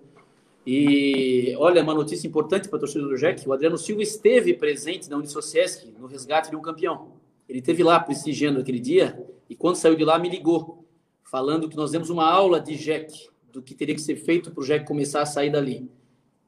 [0.66, 5.11] E olha, uma notícia importante para a torcida do Jack: o Adriano Silva esteve presente
[5.11, 7.09] na Unisociesc no resgate de um campeão.
[7.47, 10.83] Ele esteve lá prestigiando aquele dia e quando saiu de lá me ligou,
[11.22, 14.62] falando que nós demos uma aula de Jack, do que teria que ser feito para
[14.62, 15.91] o Jack começar a sair dali.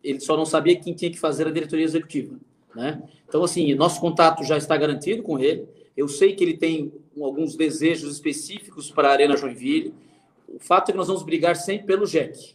[0.02, 2.38] Ele só não sabia quem tinha que fazer a diretoria executiva.
[2.78, 3.02] Né?
[3.28, 5.66] Então, assim, nosso contato já está garantido com ele.
[5.96, 9.92] Eu sei que ele tem alguns desejos específicos para a Arena Joinville.
[10.46, 12.54] O fato é que nós vamos brigar sempre pelo Jack.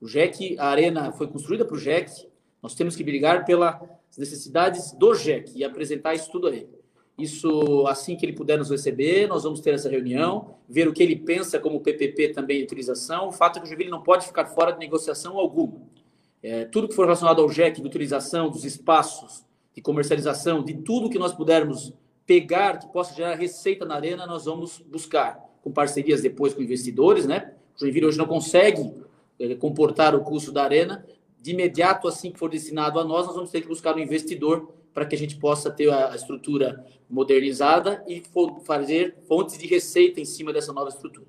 [0.00, 2.26] O Jack, a arena foi construída para o Jack.
[2.60, 3.78] Nós temos que brigar pelas
[4.18, 6.68] necessidades do Jack e apresentar isso tudo a ele.
[7.16, 11.02] Isso, assim que ele puder nos receber, nós vamos ter essa reunião, ver o que
[11.02, 13.28] ele pensa como PPP também de utilização.
[13.28, 15.80] O fato é que o Joinville não pode ficar fora de negociação alguma.
[16.42, 19.44] É, tudo que for relacionado ao JEC, de utilização dos espaços,
[19.74, 21.92] de comercialização, de tudo que nós pudermos
[22.26, 27.26] pegar que possa gerar receita na arena, nós vamos buscar, com parcerias depois com investidores,
[27.26, 27.52] né?
[27.76, 28.92] O Joinville hoje não consegue
[29.38, 31.04] é, comportar o custo da arena.
[31.40, 34.72] De imediato, assim que for destinado a nós, nós vamos ter que buscar um investidor
[34.92, 38.22] para que a gente possa ter a estrutura modernizada e
[38.64, 41.26] fazer fontes de receita em cima dessa nova estrutura.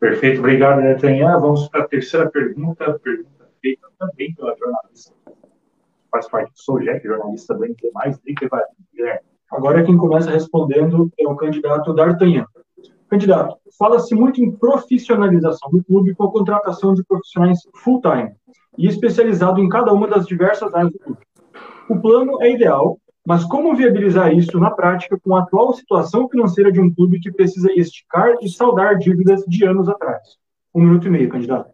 [0.00, 1.40] Perfeito, obrigado, Netanyahu.
[1.40, 5.14] Vamos para a terceira pergunta, pergunta feita também pela jornalista,
[6.12, 7.90] faz parte do SOJEC, jornalista do NT+,
[8.94, 9.20] Guilherme.
[9.50, 12.46] Agora quem começa respondendo é o candidato D'Artagnan.
[13.08, 18.32] Candidato, fala-se muito em profissionalização do clube com a contratação de profissionais full-time
[18.78, 21.20] e especializado em cada uma das diversas áreas do clube.
[21.90, 26.72] O plano é ideal, mas como viabilizar isso na prática com a atual situação financeira
[26.72, 30.38] de um clube que precisa esticar e saldar dívidas de anos atrás?
[30.74, 31.71] Um minuto e meio, candidato.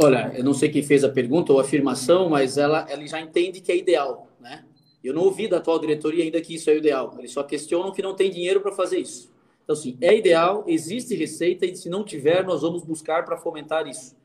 [0.00, 3.20] Olha, eu não sei quem fez a pergunta ou a afirmação, mas ela, ela já
[3.20, 4.64] entende que é ideal, né?
[5.02, 7.16] Eu não ouvi da atual diretoria ainda que isso é ideal.
[7.18, 9.28] Eles só questionam que não tem dinheiro para fazer isso.
[9.64, 13.88] Então, assim, é ideal, existe receita e se não tiver, nós vamos buscar para fomentar
[13.88, 14.16] isso.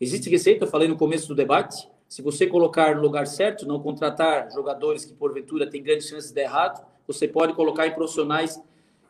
[0.00, 1.86] Existe receita, eu falei no começo do debate.
[2.08, 6.36] Se você colocar no lugar certo, não contratar jogadores que porventura têm grandes chances de
[6.36, 8.58] dar errado, você pode colocar em profissionais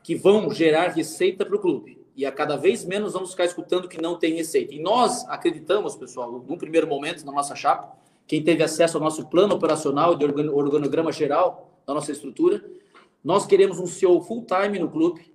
[0.03, 3.89] que vão gerar receita para o clube e a cada vez menos vamos ficar escutando
[3.89, 4.75] que não tem receita.
[4.75, 7.97] E nós acreditamos, pessoal, num primeiro momento, na nossa chapa,
[8.27, 12.69] quem teve acesso ao nosso plano operacional de organograma geral da nossa estrutura,
[13.23, 15.33] nós queremos um CEO full-time no clube,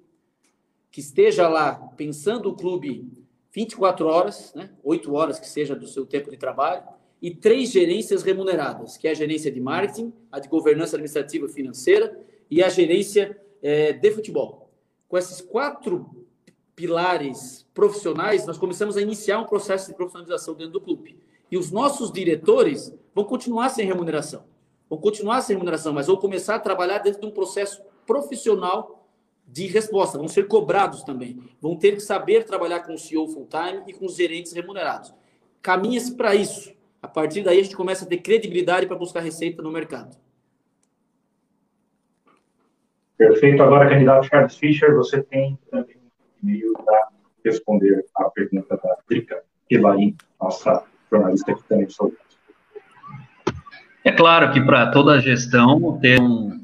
[0.91, 3.09] que esteja lá pensando o clube
[3.53, 6.83] 24 horas, né, 8 horas que seja do seu tempo de trabalho,
[7.21, 12.19] e três gerências remuneradas, que é a gerência de marketing, a de governança administrativa financeira
[12.51, 14.69] e a gerência é, de futebol.
[15.07, 16.22] Com esses quatro
[16.75, 21.17] pilares profissionais, nós começamos a iniciar um processo de profissionalização dentro do clube.
[21.51, 24.43] E os nossos diretores vão continuar sem remuneração.
[24.89, 29.07] Vão continuar sem remuneração, mas vão começar a trabalhar dentro de um processo profissional
[29.47, 30.17] de resposta.
[30.17, 31.39] Vão ser cobrados também.
[31.61, 35.13] Vão ter que saber trabalhar com o CEO full-time e com os gerentes remunerados.
[35.61, 36.73] Caminha-se para isso.
[37.01, 40.17] A partir daí, a gente começa a ter credibilidade para buscar receita no mercado.
[43.17, 43.61] Perfeito.
[43.61, 46.02] Agora, candidato Charles Fischer, você tem também
[46.43, 47.07] e-mail para
[47.43, 52.13] responder a pergunta da Drica Elaim, nossa jornalista que também sou.
[54.03, 56.61] É claro que para toda a gestão, ter um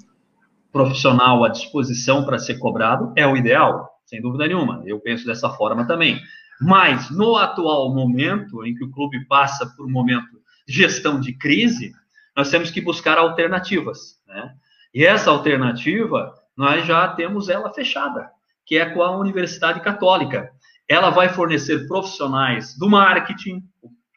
[0.71, 4.83] profissional à disposição para ser cobrado é o ideal, sem dúvida nenhuma.
[4.85, 6.19] Eu penso dessa forma também.
[6.61, 10.27] Mas, no atual momento, em que o clube passa por um momento
[10.67, 11.93] de gestão de crise,
[12.35, 14.19] nós temos que buscar alternativas.
[14.27, 14.53] Né?
[14.93, 18.29] E essa alternativa, nós já temos ela fechada
[18.69, 20.51] que é com a Universidade Católica.
[20.87, 23.63] Ela vai fornecer profissionais do marketing,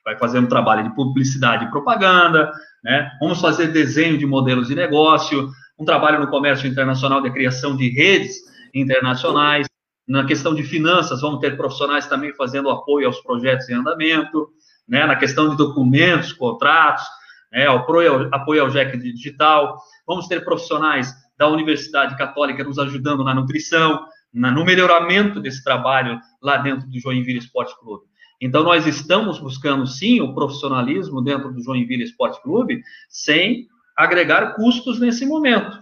[0.05, 2.53] vai fazer um trabalho de publicidade e propaganda,
[2.85, 3.11] né?
[3.19, 5.49] Vamos fazer desenho de modelos de negócio,
[5.79, 8.37] um trabalho no comércio internacional de criação de redes
[8.75, 9.67] internacionais.
[10.07, 14.51] Na questão de finanças, vamos ter profissionais também fazendo apoio aos projetos em andamento,
[14.87, 15.07] né?
[15.07, 17.05] Na questão de documentos, contratos,
[17.51, 17.67] né?
[17.69, 19.79] apoio, ao JEC digital.
[20.07, 26.57] Vamos ter profissionais da Universidade Católica nos ajudando na nutrição, no melhoramento desse trabalho lá
[26.57, 28.05] dentro do Joinville Esporte Clube.
[28.41, 34.99] Então, nós estamos buscando, sim, o profissionalismo dentro do Joinville Esporte Clube, sem agregar custos
[34.99, 35.78] nesse momento.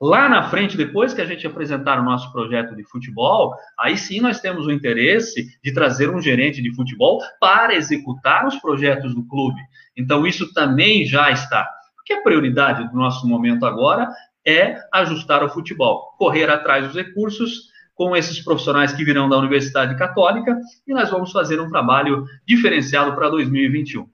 [0.00, 4.20] Lá na frente, depois que a gente apresentar o nosso projeto de futebol, aí sim
[4.20, 9.26] nós temos o interesse de trazer um gerente de futebol para executar os projetos do
[9.26, 9.60] clube.
[9.96, 11.68] Então, isso também já está.
[11.96, 14.08] Porque a prioridade do nosso momento agora
[14.46, 19.96] é ajustar o futebol, correr atrás dos recursos com esses profissionais que virão da Universidade
[19.96, 24.06] Católica e nós vamos fazer um trabalho diferenciado para 2021.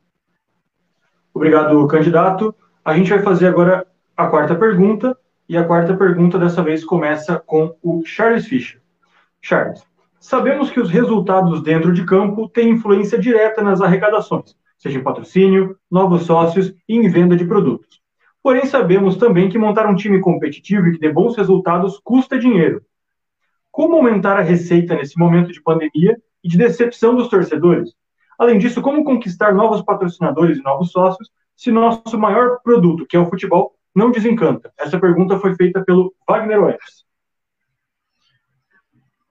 [1.33, 2.55] Obrigado, candidato.
[2.85, 5.16] A gente vai fazer agora a quarta pergunta
[5.49, 8.81] e a quarta pergunta dessa vez começa com o Charles Fischer.
[9.41, 9.83] Charles,
[10.18, 15.76] sabemos que os resultados dentro de campo têm influência direta nas arrecadações, seja em patrocínio,
[15.91, 18.01] novos sócios e em venda de produtos.
[18.43, 22.83] Porém, sabemos também que montar um time competitivo e que dê bons resultados custa dinheiro
[23.71, 27.95] como aumentar a receita nesse momento de pandemia e de decepção dos torcedores?
[28.39, 33.21] Além disso, como conquistar novos patrocinadores e novos sócios se nosso maior produto, que é
[33.21, 34.73] o futebol, não desencanta?
[34.79, 37.05] Essa pergunta foi feita pelo Wagner Oeves.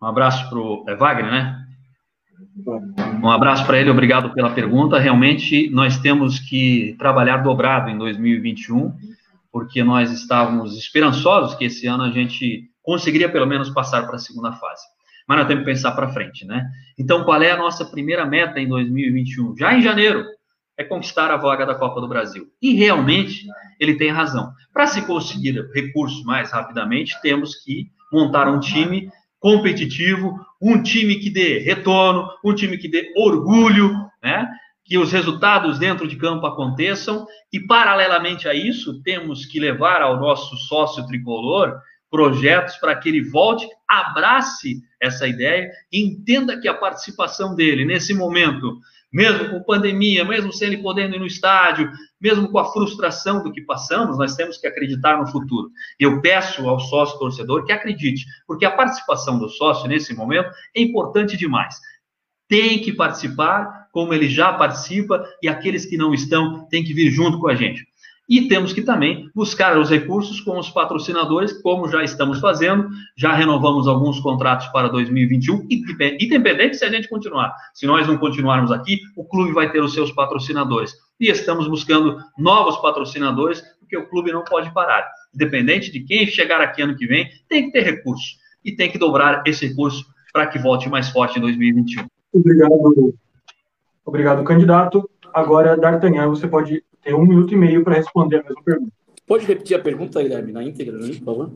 [0.01, 1.65] Um abraço para o é Wagner, né?
[3.21, 4.99] Um abraço para ele, obrigado pela pergunta.
[4.99, 8.93] Realmente, nós temos que trabalhar dobrado em 2021,
[9.51, 14.19] porque nós estávamos esperançosos que esse ano a gente conseguiria pelo menos passar para a
[14.19, 14.81] segunda fase.
[15.27, 16.67] Mas nós temos que pensar para frente, né?
[16.97, 19.55] Então, qual é a nossa primeira meta em 2021?
[19.55, 20.25] Já em janeiro,
[20.75, 22.47] é conquistar a vaga da Copa do Brasil.
[22.59, 23.45] E realmente
[23.79, 24.51] ele tem razão.
[24.73, 29.07] Para se conseguir recursos mais rapidamente, temos que montar um time
[29.39, 33.93] competitivo, um time que dê retorno, um time que dê orgulho,
[34.23, 34.49] né?
[34.83, 40.19] Que os resultados dentro de campo aconteçam e paralelamente a isso, temos que levar ao
[40.19, 41.79] nosso sócio tricolor
[42.09, 48.79] projetos para que ele volte, abrace essa ideia, entenda que a participação dele nesse momento,
[49.11, 53.51] mesmo com pandemia, mesmo sem ele podendo ir no estádio, mesmo com a frustração do
[53.51, 55.69] que passamos, nós temos que acreditar no futuro.
[55.99, 60.81] Eu peço ao sócio torcedor que acredite, porque a participação do sócio nesse momento é
[60.81, 61.75] importante demais.
[62.47, 67.11] Tem que participar como ele já participa e aqueles que não estão têm que vir
[67.11, 67.88] junto com a gente.
[68.29, 72.87] E temos que também buscar os recursos com os patrocinadores, como já estamos fazendo,
[73.17, 75.65] já renovamos alguns contratos para 2021,
[76.19, 77.55] independente se a gente continuar.
[77.73, 80.93] Se nós não continuarmos aqui, o clube vai ter os seus patrocinadores.
[81.19, 85.09] E estamos buscando novos patrocinadores, porque o clube não pode parar.
[85.33, 88.37] Independente de quem chegar aqui ano que vem, tem que ter recurso.
[88.63, 92.05] E tem que dobrar esse recurso para que volte mais forte em 2021.
[92.31, 93.15] Obrigado,
[94.05, 95.09] obrigado candidato.
[95.33, 98.91] Agora, D'Artagnan, você pode ter um minuto e meio para responder a mesma pergunta.
[99.25, 101.51] Pode repetir a pergunta, Guilherme, na íntegra, né, por favor?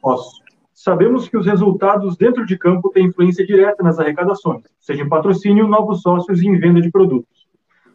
[0.00, 0.42] Posso.
[0.74, 5.66] Sabemos que os resultados dentro de campo têm influência direta nas arrecadações, seja em patrocínio,
[5.66, 7.46] novos sócios e em venda de produtos.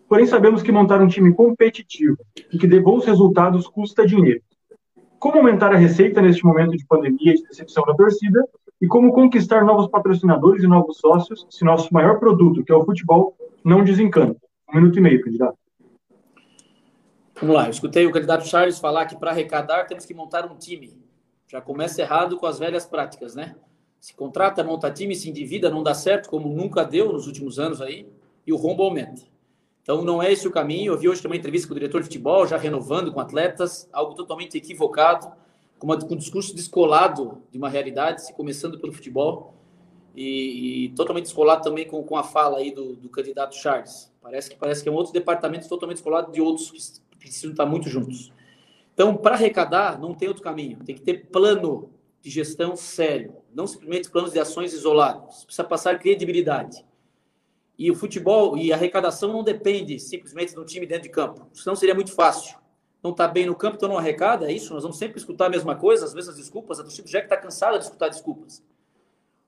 [0.07, 2.17] Porém, sabemos que montar um time competitivo
[2.51, 4.41] e que dê bons resultados custa dinheiro.
[5.19, 8.43] Como aumentar a receita neste momento de pandemia e de decepção da torcida?
[8.81, 12.85] E como conquistar novos patrocinadores e novos sócios se nosso maior produto, que é o
[12.85, 14.39] futebol, não desencanta?
[14.71, 15.57] Um minuto e meio, candidato.
[17.41, 20.55] Vamos lá, eu escutei o candidato Charles falar que para arrecadar temos que montar um
[20.55, 20.97] time.
[21.47, 23.55] Já começa errado com as velhas práticas, né?
[23.99, 27.81] Se contrata, monta time, se endivida, não dá certo, como nunca deu nos últimos anos
[27.81, 28.07] aí,
[28.45, 29.23] e o rombo aumenta.
[29.81, 30.93] Então não é esse o caminho.
[30.93, 34.13] Eu vi hoje também entrevista com o diretor de futebol, já renovando com atletas, algo
[34.13, 35.31] totalmente equivocado,
[35.79, 39.55] com, uma, com um discurso descolado de uma realidade, se começando pelo futebol
[40.15, 44.08] e, e, totalmente descolado também com, com a fala aí do, do, candidato Charles.
[44.21, 46.71] Parece que parece que é um outro departamento totalmente descolado de outros
[47.09, 48.31] que precisam estar muito juntos.
[48.93, 50.77] Então, para arrecadar, não tem outro caminho.
[50.83, 51.89] Tem que ter plano
[52.21, 55.45] de gestão sério, não simplesmente planos de ações isolados.
[55.45, 56.85] Precisa passar credibilidade.
[57.77, 61.47] E o futebol e a arrecadação não depende simplesmente do time dentro de campo.
[61.53, 62.57] Senão seria muito fácil.
[63.01, 64.73] Não está bem no campo, então não arrecada, é isso?
[64.73, 66.77] Nós vamos sempre escutar a mesma coisa, as mesmas desculpas.
[66.77, 68.61] A torcida já que está cansada de escutar desculpas.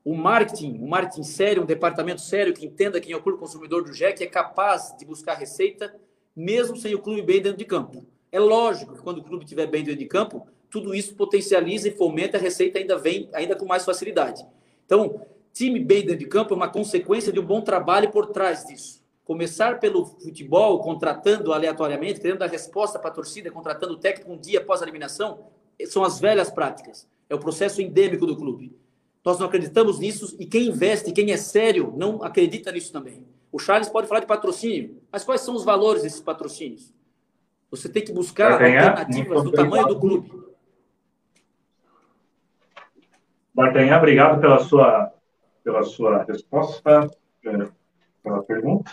[0.03, 3.83] O marketing, um marketing sério, um departamento sério que entenda quem é o clube consumidor
[3.83, 5.95] do Jack é capaz de buscar receita
[6.35, 8.05] mesmo sem o clube bem dentro de campo.
[8.31, 11.91] É lógico que quando o clube estiver bem dentro de campo, tudo isso potencializa e
[11.91, 14.43] fomenta a receita ainda vem ainda com mais facilidade.
[14.85, 15.21] Então,
[15.53, 19.03] time bem dentro de campo é uma consequência de um bom trabalho por trás disso.
[19.23, 24.37] Começar pelo futebol, contratando aleatoriamente, querendo dar resposta para a torcida, contratando o técnico um
[24.37, 25.45] dia após a eliminação,
[25.85, 27.07] são as velhas práticas.
[27.29, 28.75] É o processo endêmico do clube.
[29.23, 33.25] Nós não acreditamos nisso e quem investe, quem é sério, não acredita nisso também.
[33.51, 36.93] O Charles pode falar de patrocínio, mas quais são os valores desses patrocínios?
[37.69, 40.31] Você tem que buscar alternativas do tamanho do clube.
[43.53, 45.11] D'Artagnan, obrigado pela sua,
[45.63, 47.09] pela sua resposta,
[47.45, 47.67] é,
[48.23, 48.91] pela pergunta.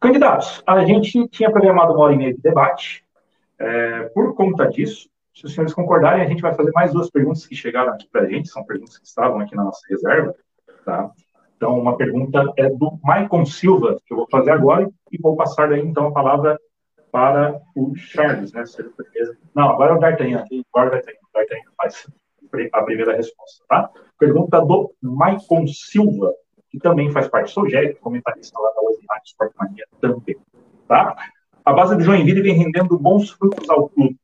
[0.00, 3.04] Candidatos, a gente tinha programado uma hora e meia de debate.
[3.58, 7.46] É, por conta disso, se os senhores concordarem, a gente vai fazer mais duas perguntas
[7.46, 10.34] que chegaram aqui para a gente, são perguntas que estavam aqui na nossa reserva.
[10.84, 11.10] Tá?
[11.56, 15.68] Então, uma pergunta é do Maicon Silva, que eu vou fazer agora, e vou passar
[15.68, 16.58] daí, então, a palavra
[17.10, 18.64] para o Charles, né?
[19.54, 20.44] Não, agora é o D'Artagnan,
[20.74, 22.06] agora D'Artagnan, o D'Artagnan faz
[22.72, 23.90] a primeira resposta, tá?
[24.18, 26.32] Pergunta do Maicon Silva,
[26.70, 30.36] que também faz parte do Sogério, comentarista lá da Web Rádio Sport Mania também,
[30.88, 31.14] tá?
[31.64, 34.18] A base do Joinville vem rendendo bons frutos ao clube.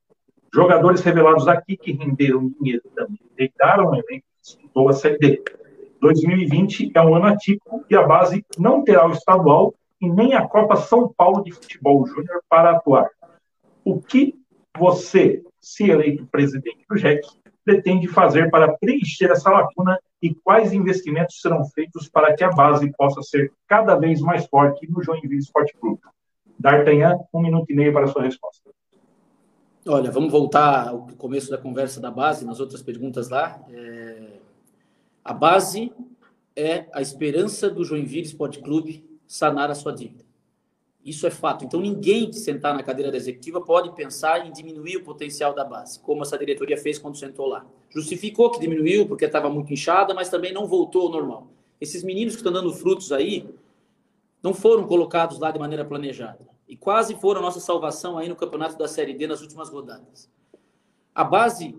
[0.53, 5.43] Jogadores revelados aqui que renderam dinheiro também deitaram o elenco disputou a Série D.
[6.01, 10.47] 2020 é um ano atípico e a base não terá o estadual e nem a
[10.47, 13.11] Copa São Paulo de Futebol Júnior para atuar.
[13.85, 14.35] O que
[14.77, 17.27] você, se eleito presidente do JEC,
[17.65, 22.91] pretende fazer para preencher essa lacuna e quais investimentos serão feitos para que a base
[22.97, 26.01] possa ser cada vez mais forte no Joinville Esporte Clube?
[26.59, 28.71] D'Artagnan, um minuto e meio para a sua resposta.
[29.91, 33.59] Olha, vamos voltar ao começo da conversa da base, nas outras perguntas lá.
[33.71, 34.33] É...
[35.25, 35.91] A base
[36.55, 40.27] é a esperança do Joinville Esporte Clube sanar a sua dívida.
[41.03, 41.65] Isso é fato.
[41.65, 45.65] Então, ninguém que sentar na cadeira da executiva pode pensar em diminuir o potencial da
[45.65, 47.65] base, como essa diretoria fez quando sentou lá.
[47.89, 51.47] Justificou que diminuiu porque estava muito inchada, mas também não voltou ao normal.
[51.81, 53.49] Esses meninos que estão dando frutos aí
[54.43, 58.37] não foram colocados lá de maneira planejada e quase foram a nossa salvação aí no
[58.37, 60.31] campeonato da Série D nas últimas rodadas.
[61.15, 61.77] A base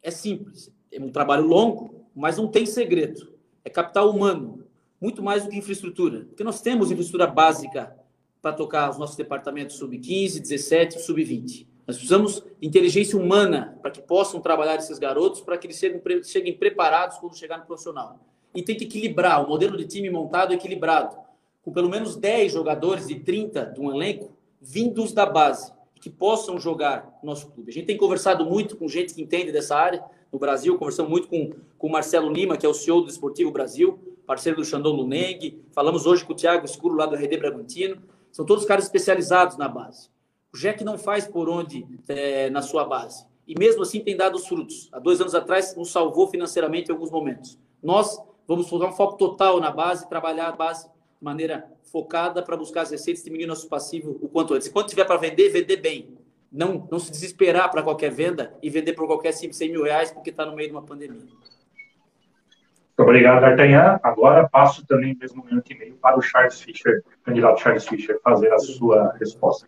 [0.00, 3.34] é simples, é um trabalho longo, mas não tem segredo.
[3.64, 4.64] É capital humano,
[5.00, 6.26] muito mais do que infraestrutura.
[6.26, 7.94] Porque nós temos infraestrutura básica
[8.40, 11.66] para tocar os nossos departamentos sub-15, 17 sub-20.
[11.84, 16.00] Nós precisamos de inteligência humana para que possam trabalhar esses garotos, para que eles cheguem,
[16.22, 18.20] cheguem preparados quando chegar no profissional.
[18.54, 21.25] E tem que equilibrar, o modelo de time montado é equilibrado
[21.66, 24.32] com pelo menos 10 jogadores de 30 de um elenco
[24.62, 27.72] vindos da base, que possam jogar no nosso clube.
[27.72, 31.26] A gente tem conversado muito com gente que entende dessa área no Brasil, conversamos muito
[31.26, 34.92] com, com o Marcelo Lima, que é o CEO do Esportivo Brasil, parceiro do Xandão
[34.92, 39.56] Luneng, falamos hoje com o Thiago Escuro lá do RD Bragantino, são todos caras especializados
[39.56, 40.08] na base.
[40.54, 43.26] O Jack não faz por onde é, na sua base.
[43.44, 44.88] E mesmo assim tem dado os frutos.
[44.92, 47.58] Há dois anos atrás nos salvou financeiramente em alguns momentos.
[47.82, 50.88] Nós vamos colocar um foco total na base, trabalhar a base
[51.18, 54.66] de maneira focada para buscar as receitas, diminuir nosso passivo o quanto antes.
[54.68, 56.16] E quando tiver para vender, vender bem.
[56.50, 60.10] Não, não se desesperar para qualquer venda e vender por qualquer 5, 100 mil reais
[60.10, 61.20] porque está no meio de uma pandemia.
[61.20, 64.00] Muito obrigado, D'Artagnan.
[64.02, 68.18] Agora passo também o mesmo minuto e meio para o Charles Fischer, candidato Charles Fischer,
[68.22, 69.66] fazer a sua resposta.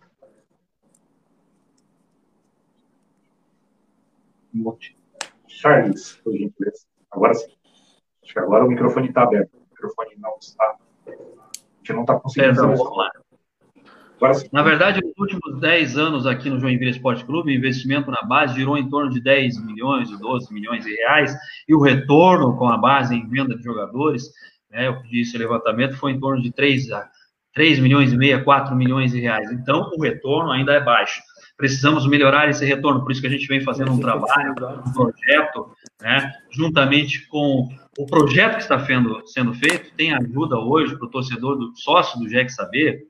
[5.47, 6.85] Charles, por gentileza.
[7.11, 7.53] Agora sim.
[8.23, 9.55] Acho que agora o microfone está aberto.
[9.55, 10.77] O microfone não está.
[11.89, 12.55] Gente não está conseguindo.
[12.55, 13.09] Vamos lá.
[14.51, 18.55] Na verdade, nos últimos 10 anos aqui no Joinville Esporte Clube, o investimento na base
[18.55, 21.33] girou em torno de 10 milhões, 12 milhões de reais,
[21.67, 24.29] e o retorno com a base em venda de jogadores,
[24.69, 26.87] né, eu disse o levantamento, foi em torno de 3,
[27.53, 29.49] 3 milhões e meio, 4 milhões de reais.
[29.53, 31.21] Então, o retorno ainda é baixo.
[31.59, 34.55] Precisamos melhorar esse retorno, por isso que a gente vem fazendo um trabalho,
[34.87, 37.67] um projeto, né, juntamente com
[37.97, 42.17] o projeto que está sendo, sendo feito, tem ajuda hoje para o torcedor, do sócio
[42.17, 43.01] do JEC saber,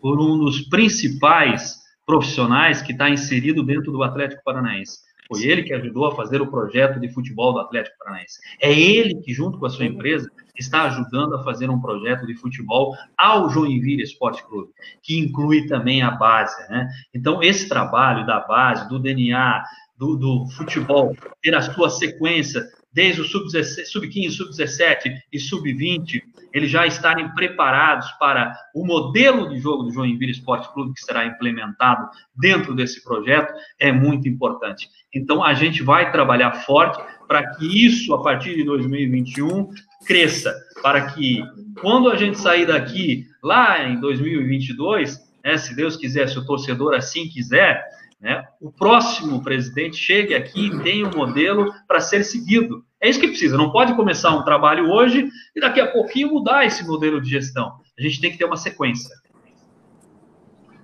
[0.00, 5.00] por um dos principais profissionais que está inserido dentro do Atlético Paranaense.
[5.28, 8.38] Foi ele que ajudou a fazer o projeto de futebol do Atlético Paranaense.
[8.60, 12.34] É ele que, junto com a sua empresa, está ajudando a fazer um projeto de
[12.34, 14.72] futebol ao Joinville Esporte Clube,
[15.02, 16.56] que inclui também a base.
[16.70, 16.88] Né?
[17.14, 19.62] Então, esse trabalho da base, do DNA,
[19.96, 22.62] do, do futebol, ter a sua sequência
[22.92, 29.58] desde o sub-15, sub sub-17 e sub-20, eles já estarem preparados para o modelo de
[29.58, 34.88] jogo do Joinville Esporte Clube que será implementado dentro desse projeto, é muito importante.
[35.14, 39.68] Então, a gente vai trabalhar forte para que isso, a partir de 2021,
[40.06, 41.42] cresça, para que
[41.80, 46.94] quando a gente sair daqui, lá em 2022, né, se Deus quiser, se o torcedor
[46.94, 47.84] assim quiser,
[48.20, 52.84] né, o próximo presidente chegue aqui e tenha um modelo para ser seguido.
[53.00, 53.56] É isso que precisa.
[53.56, 57.72] Não pode começar um trabalho hoje e daqui a pouquinho mudar esse modelo de gestão.
[57.98, 59.14] A gente tem que ter uma sequência.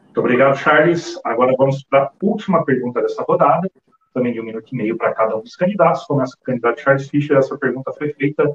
[0.04, 1.18] Muito obrigado, Charles.
[1.24, 3.70] Agora vamos para a última pergunta dessa rodada,
[4.12, 6.04] também de um minuto e meio para cada um dos candidatos.
[6.04, 7.36] Começa com o candidato Charles Fischer.
[7.36, 8.52] Essa pergunta foi feita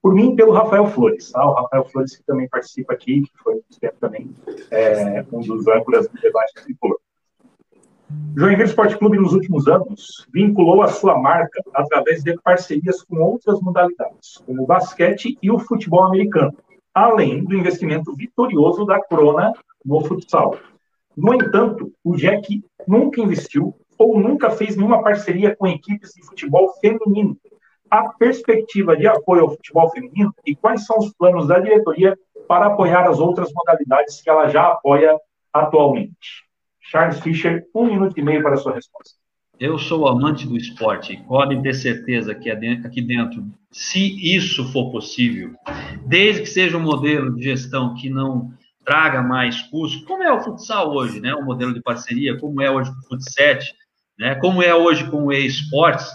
[0.00, 1.32] por mim e pelo Rafael Flores.
[1.32, 1.44] Tá?
[1.44, 3.60] O Rafael Flores, que também participa aqui, que foi
[4.00, 4.32] também
[4.70, 7.00] é, um dos âncoras do debate tricolor.
[8.34, 13.60] Joinville Esporte Clube, nos últimos anos, vinculou a sua marca através de parcerias com outras
[13.60, 16.56] modalidades, como o basquete e o futebol americano,
[16.94, 19.52] além do investimento vitorioso da Corona
[19.84, 20.56] no futsal.
[21.16, 26.72] No entanto, o Jack nunca investiu ou nunca fez nenhuma parceria com equipes de futebol
[26.80, 27.36] feminino.
[27.90, 32.18] A perspectiva de apoio ao futebol feminino e quais são os planos da diretoria
[32.48, 35.18] para apoiar as outras modalidades que ela já apoia
[35.52, 36.50] atualmente?
[36.82, 39.14] Charles Fischer, um minuto e meio para a sua resposta.
[39.58, 41.16] Eu sou amante do esporte.
[41.28, 45.54] Podem ter certeza que aqui dentro, se isso for possível,
[46.04, 48.52] desde que seja um modelo de gestão que não
[48.84, 51.32] traga mais custos, como é o futsal hoje, né?
[51.34, 53.72] O modelo de parceria, como é hoje com o futset,
[54.18, 54.34] né?
[54.34, 56.10] Como é hoje com o e-sports,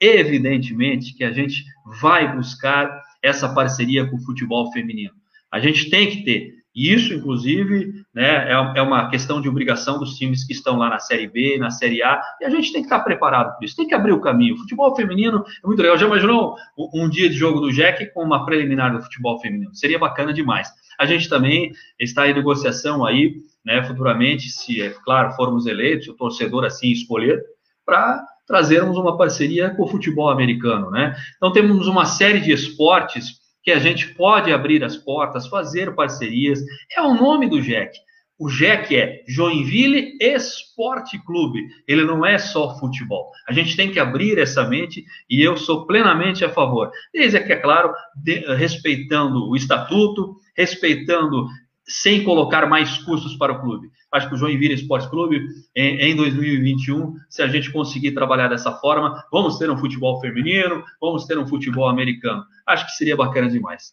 [0.00, 1.64] evidentemente que a gente
[2.00, 5.14] vai buscar essa parceria com o futebol feminino.
[5.52, 6.59] A gente tem que ter.
[6.74, 10.88] E isso, inclusive, né, é, é, uma questão de obrigação dos times que estão lá
[10.88, 13.76] na Série B, na Série A, e a gente tem que estar preparado para isso,
[13.76, 14.54] tem que abrir o caminho.
[14.54, 15.98] O futebol feminino é muito legal.
[15.98, 16.54] Já imaginou
[16.94, 19.74] um, dia de jogo do Jack com uma preliminar do futebol feminino?
[19.74, 20.68] Seria bacana demais.
[20.98, 23.34] A gente também está em negociação aí,
[23.64, 27.42] né, futuramente, se, é claro, formos eleitos, o torcedor assim escolher,
[27.84, 31.14] para trazermos uma parceria com o futebol americano, né?
[31.36, 36.60] Então temos uma série de esportes que a gente pode abrir as portas, fazer parcerias.
[36.96, 37.92] É o nome do JEC.
[38.38, 41.68] O JEC é Joinville Esporte Clube.
[41.86, 43.30] Ele não é só futebol.
[43.46, 46.90] A gente tem que abrir essa mente e eu sou plenamente a favor.
[47.12, 51.48] Desde que, é claro, de, respeitando o estatuto, respeitando
[51.90, 53.90] sem colocar mais custos para o clube.
[54.12, 55.44] Acho que o Joinville Esporte Clube,
[55.74, 60.84] em, em 2021, se a gente conseguir trabalhar dessa forma, vamos ter um futebol feminino,
[61.00, 62.44] vamos ter um futebol americano.
[62.64, 63.92] Acho que seria bacana demais.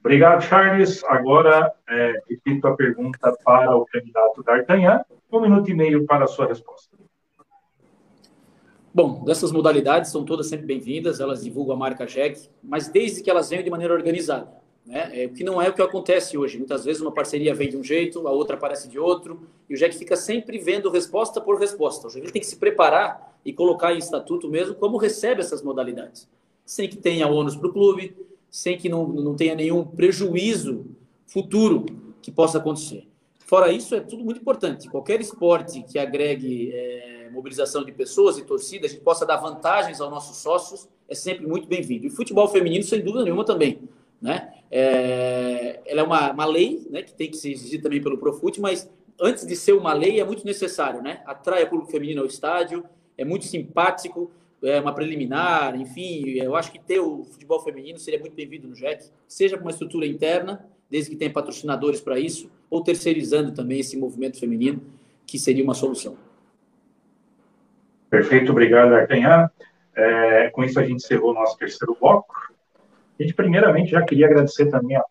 [0.00, 1.02] Obrigado, Charles.
[1.04, 5.00] Agora, é, repito a pergunta para o candidato D'Artagnan.
[5.30, 6.94] Um minuto e meio para a sua resposta.
[8.94, 13.30] Bom, dessas modalidades são todas sempre bem-vindas, elas divulgam a marca JEC, mas desde que
[13.30, 14.60] elas venham de maneira organizada.
[14.84, 15.22] Né?
[15.22, 16.58] É, o que não é o que acontece hoje.
[16.58, 19.76] Muitas vezes uma parceria vem de um jeito, a outra aparece de outro, e o
[19.76, 22.08] JEC fica sempre vendo resposta por resposta.
[22.08, 26.28] O JEC tem que se preparar e colocar em estatuto mesmo como recebe essas modalidades,
[26.64, 28.16] sem que tenha ônus para o clube,
[28.50, 30.84] sem que não, não tenha nenhum prejuízo
[31.26, 31.86] futuro
[32.20, 33.06] que possa acontecer.
[33.46, 34.88] Fora isso, é tudo muito importante.
[34.88, 40.00] Qualquer esporte que agregue é, mobilização de pessoas e torcida, a gente possa dar vantagens
[40.00, 42.06] aos nossos sócios, é sempre muito bem-vindo.
[42.06, 43.80] E futebol feminino, sem dúvida nenhuma, também.
[44.20, 44.52] Né?
[44.74, 48.58] É, ela é uma, uma lei né, que tem que ser exigida também pelo Profut,
[48.58, 48.90] mas
[49.20, 51.02] antes de ser uma lei, é muito necessário.
[51.02, 51.20] Né?
[51.26, 52.82] Atrai o público feminino ao estádio,
[53.18, 54.30] é muito simpático,
[54.62, 58.74] é uma preliminar, enfim, eu acho que ter o futebol feminino seria muito bem-vindo no
[58.74, 63.80] JEC, seja com uma estrutura interna, desde que tenha patrocinadores para isso, ou terceirizando também
[63.80, 64.80] esse movimento feminino,
[65.26, 66.16] que seria uma solução.
[68.08, 69.50] Perfeito, obrigado, Arcanhã.
[69.94, 72.51] É, com isso, a gente encerrou o nosso terceiro bloco.
[73.22, 75.04] A gente, primeiramente, já queria agradecer também a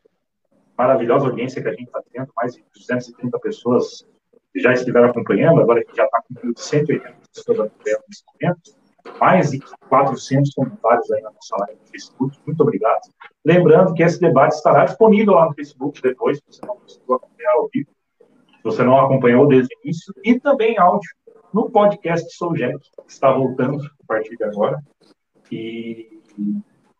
[0.78, 4.06] maravilhosa audiência que a gente está tendo, mais de 230 pessoas
[4.52, 8.82] que já estiveram acompanhando, agora que já está com 180 pessoas acompanhando nesse momento
[9.18, 12.38] mais de 400 comentários aí na nossa live no Facebook.
[12.46, 13.00] Muito obrigado.
[13.46, 17.54] Lembrando que esse debate estará disponível lá no Facebook depois, se você não conseguiu acompanhar
[17.54, 17.90] ao vivo,
[18.20, 21.10] se você não acompanhou desde o início, e também áudio
[21.54, 24.84] no podcast Sou Jack, que está voltando a partir de agora,
[25.50, 26.22] e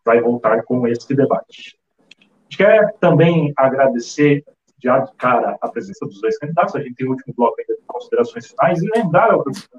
[0.04, 1.78] vai voltar com esse debate.
[2.18, 4.44] A gente quer também agradecer
[4.82, 7.74] já de cara a presença dos dois candidatos, a gente tem o último bloco ainda
[7.74, 9.70] de considerações finais, e lembrar ao presidente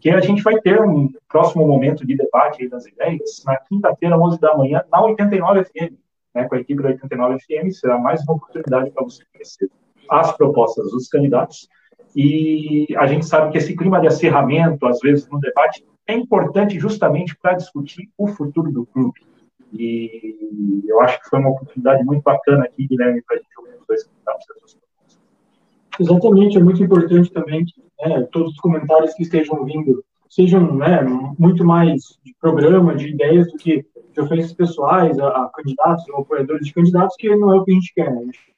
[0.00, 4.40] que a gente vai ter um próximo momento de debate das ideias na quinta-feira, 11
[4.40, 5.94] da manhã, na 89 FM,
[6.34, 9.70] né, com a equipe da 89 FM, será mais uma oportunidade para você conhecer
[10.10, 11.68] as propostas dos candidatos.
[12.14, 16.78] E a gente sabe que esse clima de acerramento, às vezes, no debate, é importante
[16.78, 19.20] justamente para discutir o futuro do clube.
[19.72, 23.80] E eu acho que foi uma oportunidade muito bacana aqui, Guilherme, para a gente ouvir
[23.80, 24.78] os dois candidatos.
[25.98, 31.02] Exatamente, é muito importante também que né, todos os comentários que estejam vindo sejam né,
[31.38, 36.20] muito mais de programa, de ideias, do que de ofensas pessoais a, a candidatos ou
[36.20, 38.10] apoiadores de candidatos, que não é o que a gente quer.
[38.10, 38.20] Né?
[38.20, 38.54] A gente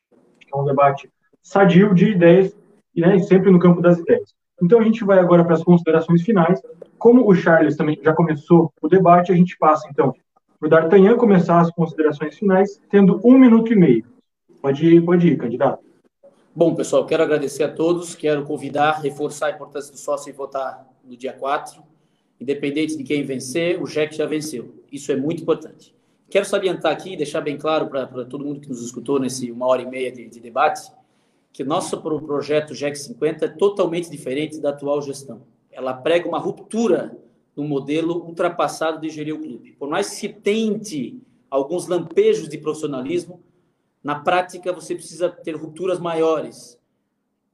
[0.47, 1.11] quer um debate
[1.43, 2.57] sadio de ideias
[2.95, 4.35] e né, sempre no campo das ideias.
[4.63, 6.61] Então a gente vai agora para as considerações finais.
[6.99, 10.13] Como o Charles também já começou o debate, a gente passa então
[10.59, 14.05] para o D'Artagnan começar as considerações finais, tendo um minuto e meio.
[14.61, 15.85] Pode ir, pode ir, candidato.
[16.55, 20.85] Bom, pessoal, quero agradecer a todos, quero convidar, reforçar a importância do sócio em votar
[21.05, 21.81] no dia 4.
[22.41, 24.75] Independente de quem vencer, o JEC já venceu.
[24.91, 25.95] Isso é muito importante.
[26.29, 29.83] Quero salientar aqui, deixar bem claro para todo mundo que nos escutou nesse uma hora
[29.83, 30.91] e meia de, de debate,
[31.59, 35.43] que nosso projeto JEC 50 é totalmente diferente da atual gestão.
[35.73, 37.19] Ela prega uma ruptura
[37.57, 39.73] no modelo ultrapassado de gerir o clube.
[39.73, 41.21] Por mais que se tente
[41.51, 43.43] alguns lampejos de profissionalismo,
[44.05, 46.79] na prática, você precisa ter rupturas maiores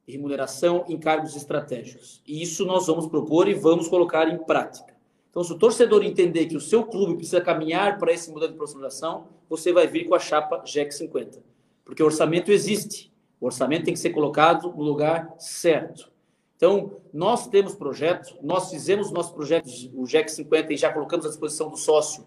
[0.06, 2.20] de remuneração em cargos estratégicos.
[2.26, 4.94] E isso nós vamos propor e vamos colocar em prática.
[5.30, 8.58] Então, se o torcedor entender que o seu clube precisa caminhar para esse modelo de
[8.58, 11.42] profissionalização, você vai vir com a chapa GEC 50.
[11.86, 13.13] Porque o orçamento existe.
[13.44, 16.10] O orçamento tem que ser colocado no lugar certo.
[16.56, 21.28] Então, nós temos projeto, nós fizemos nosso projeto, o GEC 50, e já colocamos à
[21.28, 22.26] disposição do sócio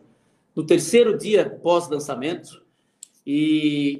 [0.55, 2.61] no terceiro dia pós-lançamento.
[3.25, 3.99] E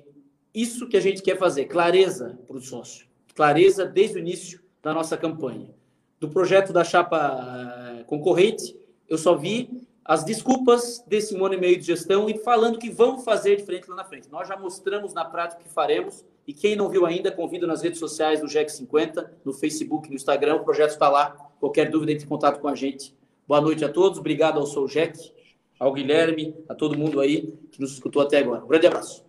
[0.53, 4.94] isso que a gente quer fazer, clareza para o sócio, clareza desde o início da
[4.94, 5.72] nossa campanha.
[6.19, 8.77] Do projeto da chapa eh, concorrente,
[9.10, 13.23] eu só vi as desculpas desse ano e meio de gestão e falando que vamos
[13.23, 14.30] fazer diferente lá na frente.
[14.30, 17.82] Nós já mostramos na prática o que faremos e quem não viu ainda, convido nas
[17.82, 21.32] redes sociais do GEC 50, no Facebook, no Instagram, o projeto está lá.
[21.60, 23.14] Qualquer dúvida, entre em contato com a gente.
[23.45, 25.34] Boa noite a todos, obrigado ao Sou GEC,
[25.78, 28.64] ao Guilherme, a todo mundo aí que nos escutou até agora.
[28.64, 29.26] Um grande abraço.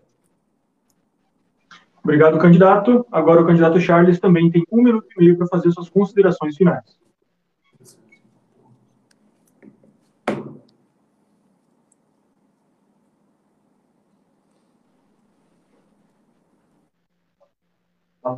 [2.05, 3.05] Obrigado, candidato.
[3.11, 6.98] Agora o candidato Charles também tem um minuto e meio para fazer suas considerações finais.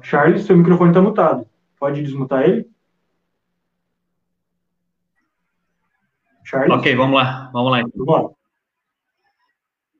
[0.02, 1.46] Charles, seu microfone está mutado.
[1.78, 2.68] Pode desmutar ele?
[6.44, 6.72] Charles?
[6.72, 7.50] Ok, vamos lá.
[7.52, 7.80] Vamos lá.
[7.80, 8.04] Então.
[8.04, 8.40] Vamos lá.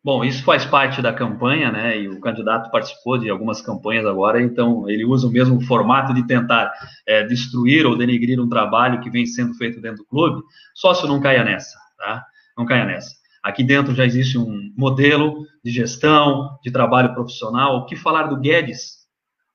[0.03, 1.99] Bom, isso faz parte da campanha, né?
[2.01, 6.27] E o candidato participou de algumas campanhas agora, então ele usa o mesmo formato de
[6.27, 6.73] tentar
[7.07, 10.43] é, destruir ou denegrir um trabalho que vem sendo feito dentro do clube.
[10.75, 12.25] Sócio não caia nessa, tá?
[12.57, 13.15] Não caia nessa.
[13.43, 17.77] Aqui dentro já existe um modelo de gestão, de trabalho profissional.
[17.77, 19.00] O que falar do Guedes?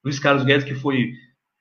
[0.05, 1.13] Luiz Carlos Guedes, que foi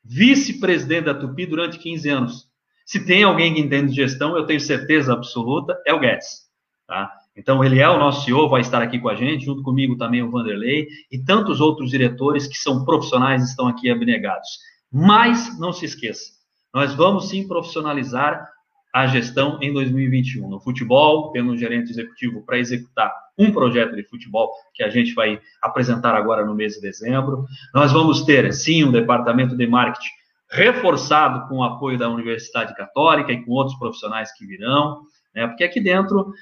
[0.05, 2.47] vice-presidente da Tupi durante 15 anos.
[2.85, 6.43] Se tem alguém que entende de gestão, eu tenho certeza absoluta, é o Guedes,
[6.87, 7.11] tá?
[7.35, 10.23] Então, ele é o nosso CEO, vai estar aqui com a gente, junto comigo também
[10.23, 14.49] o Vanderlei e tantos outros diretores que são profissionais estão aqui abnegados.
[14.93, 16.33] Mas, não se esqueça,
[16.73, 18.47] nós vamos sim profissionalizar
[18.95, 20.49] a gestão em 2021.
[20.49, 25.13] No futebol, tendo um gerente executivo para executar um projeto de futebol que a gente
[25.15, 27.45] vai apresentar agora no mês de dezembro.
[27.75, 30.13] Nós vamos ter, sim, um departamento de marketing
[30.49, 35.01] reforçado com o apoio da Universidade Católica e com outros profissionais que virão,
[35.35, 35.49] né?
[35.49, 36.33] porque aqui dentro,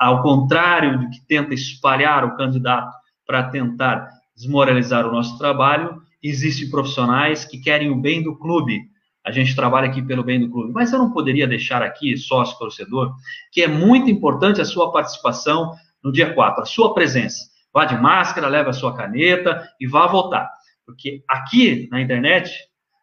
[0.00, 2.92] ao contrário do que tenta espalhar o candidato
[3.24, 8.80] para tentar desmoralizar o nosso trabalho, existem profissionais que querem o bem do clube,
[9.24, 10.72] a gente trabalha aqui pelo bem do clube.
[10.72, 13.14] Mas eu não poderia deixar aqui, sócio torcedor,
[13.52, 15.72] que é muito importante a sua participação
[16.02, 17.50] no dia 4, a sua presença.
[17.72, 20.50] Vá de máscara, leve a sua caneta e vá votar.
[20.84, 22.52] Porque aqui na internet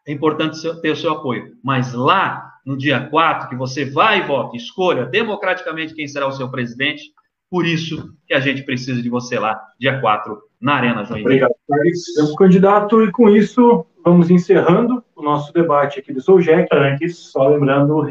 [0.06, 1.56] é importante ter o seu apoio.
[1.64, 6.32] Mas lá, no dia 4, que você vai e vota, escolha democraticamente quem será o
[6.32, 7.02] seu presidente,
[7.50, 11.44] por isso que a gente precisa de você lá, dia 4, na Arena Joinville.
[11.44, 12.36] Obrigado, Carlos.
[12.36, 16.68] candidato, e com isso vamos encerrando o nosso debate aqui do Soujec.
[16.72, 18.06] Antes, só lembrando,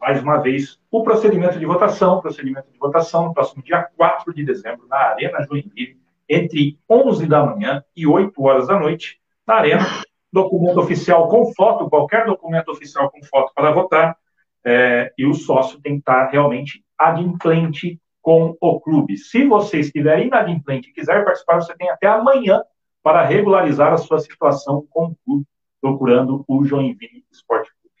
[0.00, 4.86] mais uma vez, o procedimento de votação, procedimento de votação próximo dia 4 de dezembro,
[4.88, 5.96] na Arena Joinville,
[6.28, 9.86] entre 11 da manhã e 8 horas da noite, na Arena.
[10.32, 14.16] Documento oficial com foto, qualquer documento oficial com foto para votar,
[14.64, 19.16] é, e o sócio tem que estar realmente adimplente com o clube.
[19.18, 22.62] Se você estiver inadimplente e quiser participar, você tem até amanhã
[23.04, 25.46] para regularizar a sua situação com o clube,
[25.78, 27.94] procurando o Joinville Esporte Clube.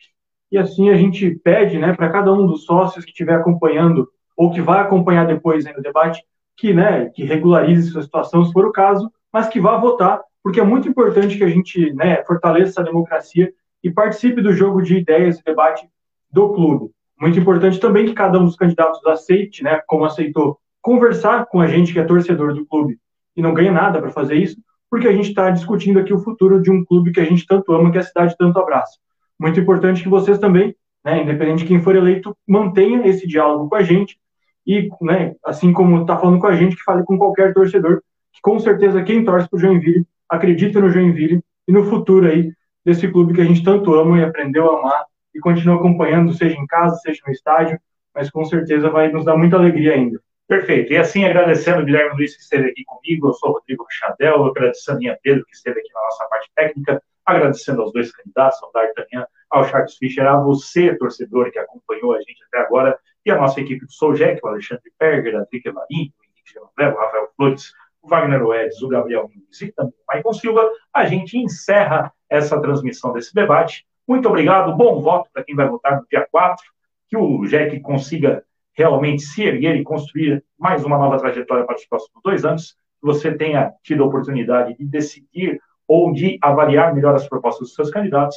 [0.50, 4.50] E assim a gente pede né, para cada um dos sócios que estiver acompanhando ou
[4.50, 6.24] que vai acompanhar depois no debate,
[6.56, 10.58] que, né, que regularize sua situação, se for o caso, mas que vá votar, porque
[10.58, 13.52] é muito importante que a gente né, fortaleça a democracia
[13.82, 15.86] e participe do jogo de ideias e debate
[16.32, 16.90] do clube.
[17.20, 21.66] Muito importante também que cada um dos candidatos aceite, né, como aceitou, conversar com a
[21.66, 22.98] gente que é torcedor do clube
[23.36, 24.63] e não ganha nada para fazer isso,
[24.94, 27.72] porque a gente está discutindo aqui o futuro de um clube que a gente tanto
[27.72, 28.96] ama, que a cidade tanto abraça.
[29.36, 30.72] Muito importante que vocês também,
[31.04, 34.16] né, independente de quem for eleito, mantenha esse diálogo com a gente
[34.64, 38.02] e, né, assim como está falando com a gente, que fale com qualquer torcedor,
[38.32, 42.52] que com certeza quem torce para o Joinville acredita no Joinville e no futuro aí
[42.84, 45.04] desse clube que a gente tanto ama e aprendeu a amar
[45.34, 47.80] e continua acompanhando, seja em casa, seja no estádio,
[48.14, 50.20] mas com certeza vai nos dar muita alegria ainda.
[50.46, 50.92] Perfeito.
[50.92, 54.44] E assim, agradecendo o Guilherme Luiz que esteve aqui comigo, eu sou o Rodrigo Chadel,
[54.44, 58.62] agradecendo a minha Pedro que esteve aqui na nossa parte técnica, agradecendo aos dois candidatos,
[58.62, 63.30] ao D'Artagnan, ao Charles Fischer, a você, torcedor, que acompanhou a gente até agora, e
[63.30, 67.30] a nossa equipe do Soljec, o Alexandre Perger, a Drica Marinho, o Henrique o Rafael
[67.34, 67.72] Flores,
[68.02, 72.60] o Wagner Oedes, o Gabriel Nunes e também o Maicon Silva, a gente encerra essa
[72.60, 73.86] transmissão desse debate.
[74.06, 76.62] Muito obrigado, bom voto para quem vai votar no dia 4,
[77.08, 78.44] que o JEC consiga
[78.74, 83.32] realmente se erguer e construir mais uma nova trajetória para os próximos dois anos, você
[83.32, 88.36] tenha tido a oportunidade de decidir ou de avaliar melhor as propostas dos seus candidatos.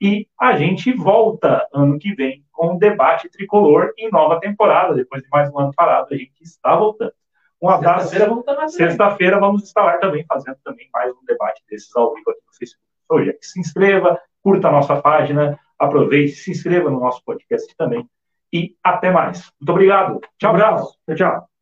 [0.00, 4.94] E a gente volta ano que vem com um debate tricolor em nova temporada.
[4.94, 7.12] Depois de mais um ano parado, a gente está voltando.
[7.60, 8.08] Um abraço.
[8.08, 12.52] Sexta-feira Sexta-feira vamos estar também fazendo também mais um debate desses ao vivo aqui no
[12.56, 12.84] Facebook.
[13.08, 18.08] Hoje, se inscreva, curta a nossa página, aproveite, se inscreva no nosso podcast também.
[18.54, 19.50] E até mais.
[19.60, 20.20] Muito obrigado.
[20.38, 20.96] Tchau, abraço.
[21.08, 21.53] Tchau, tchau.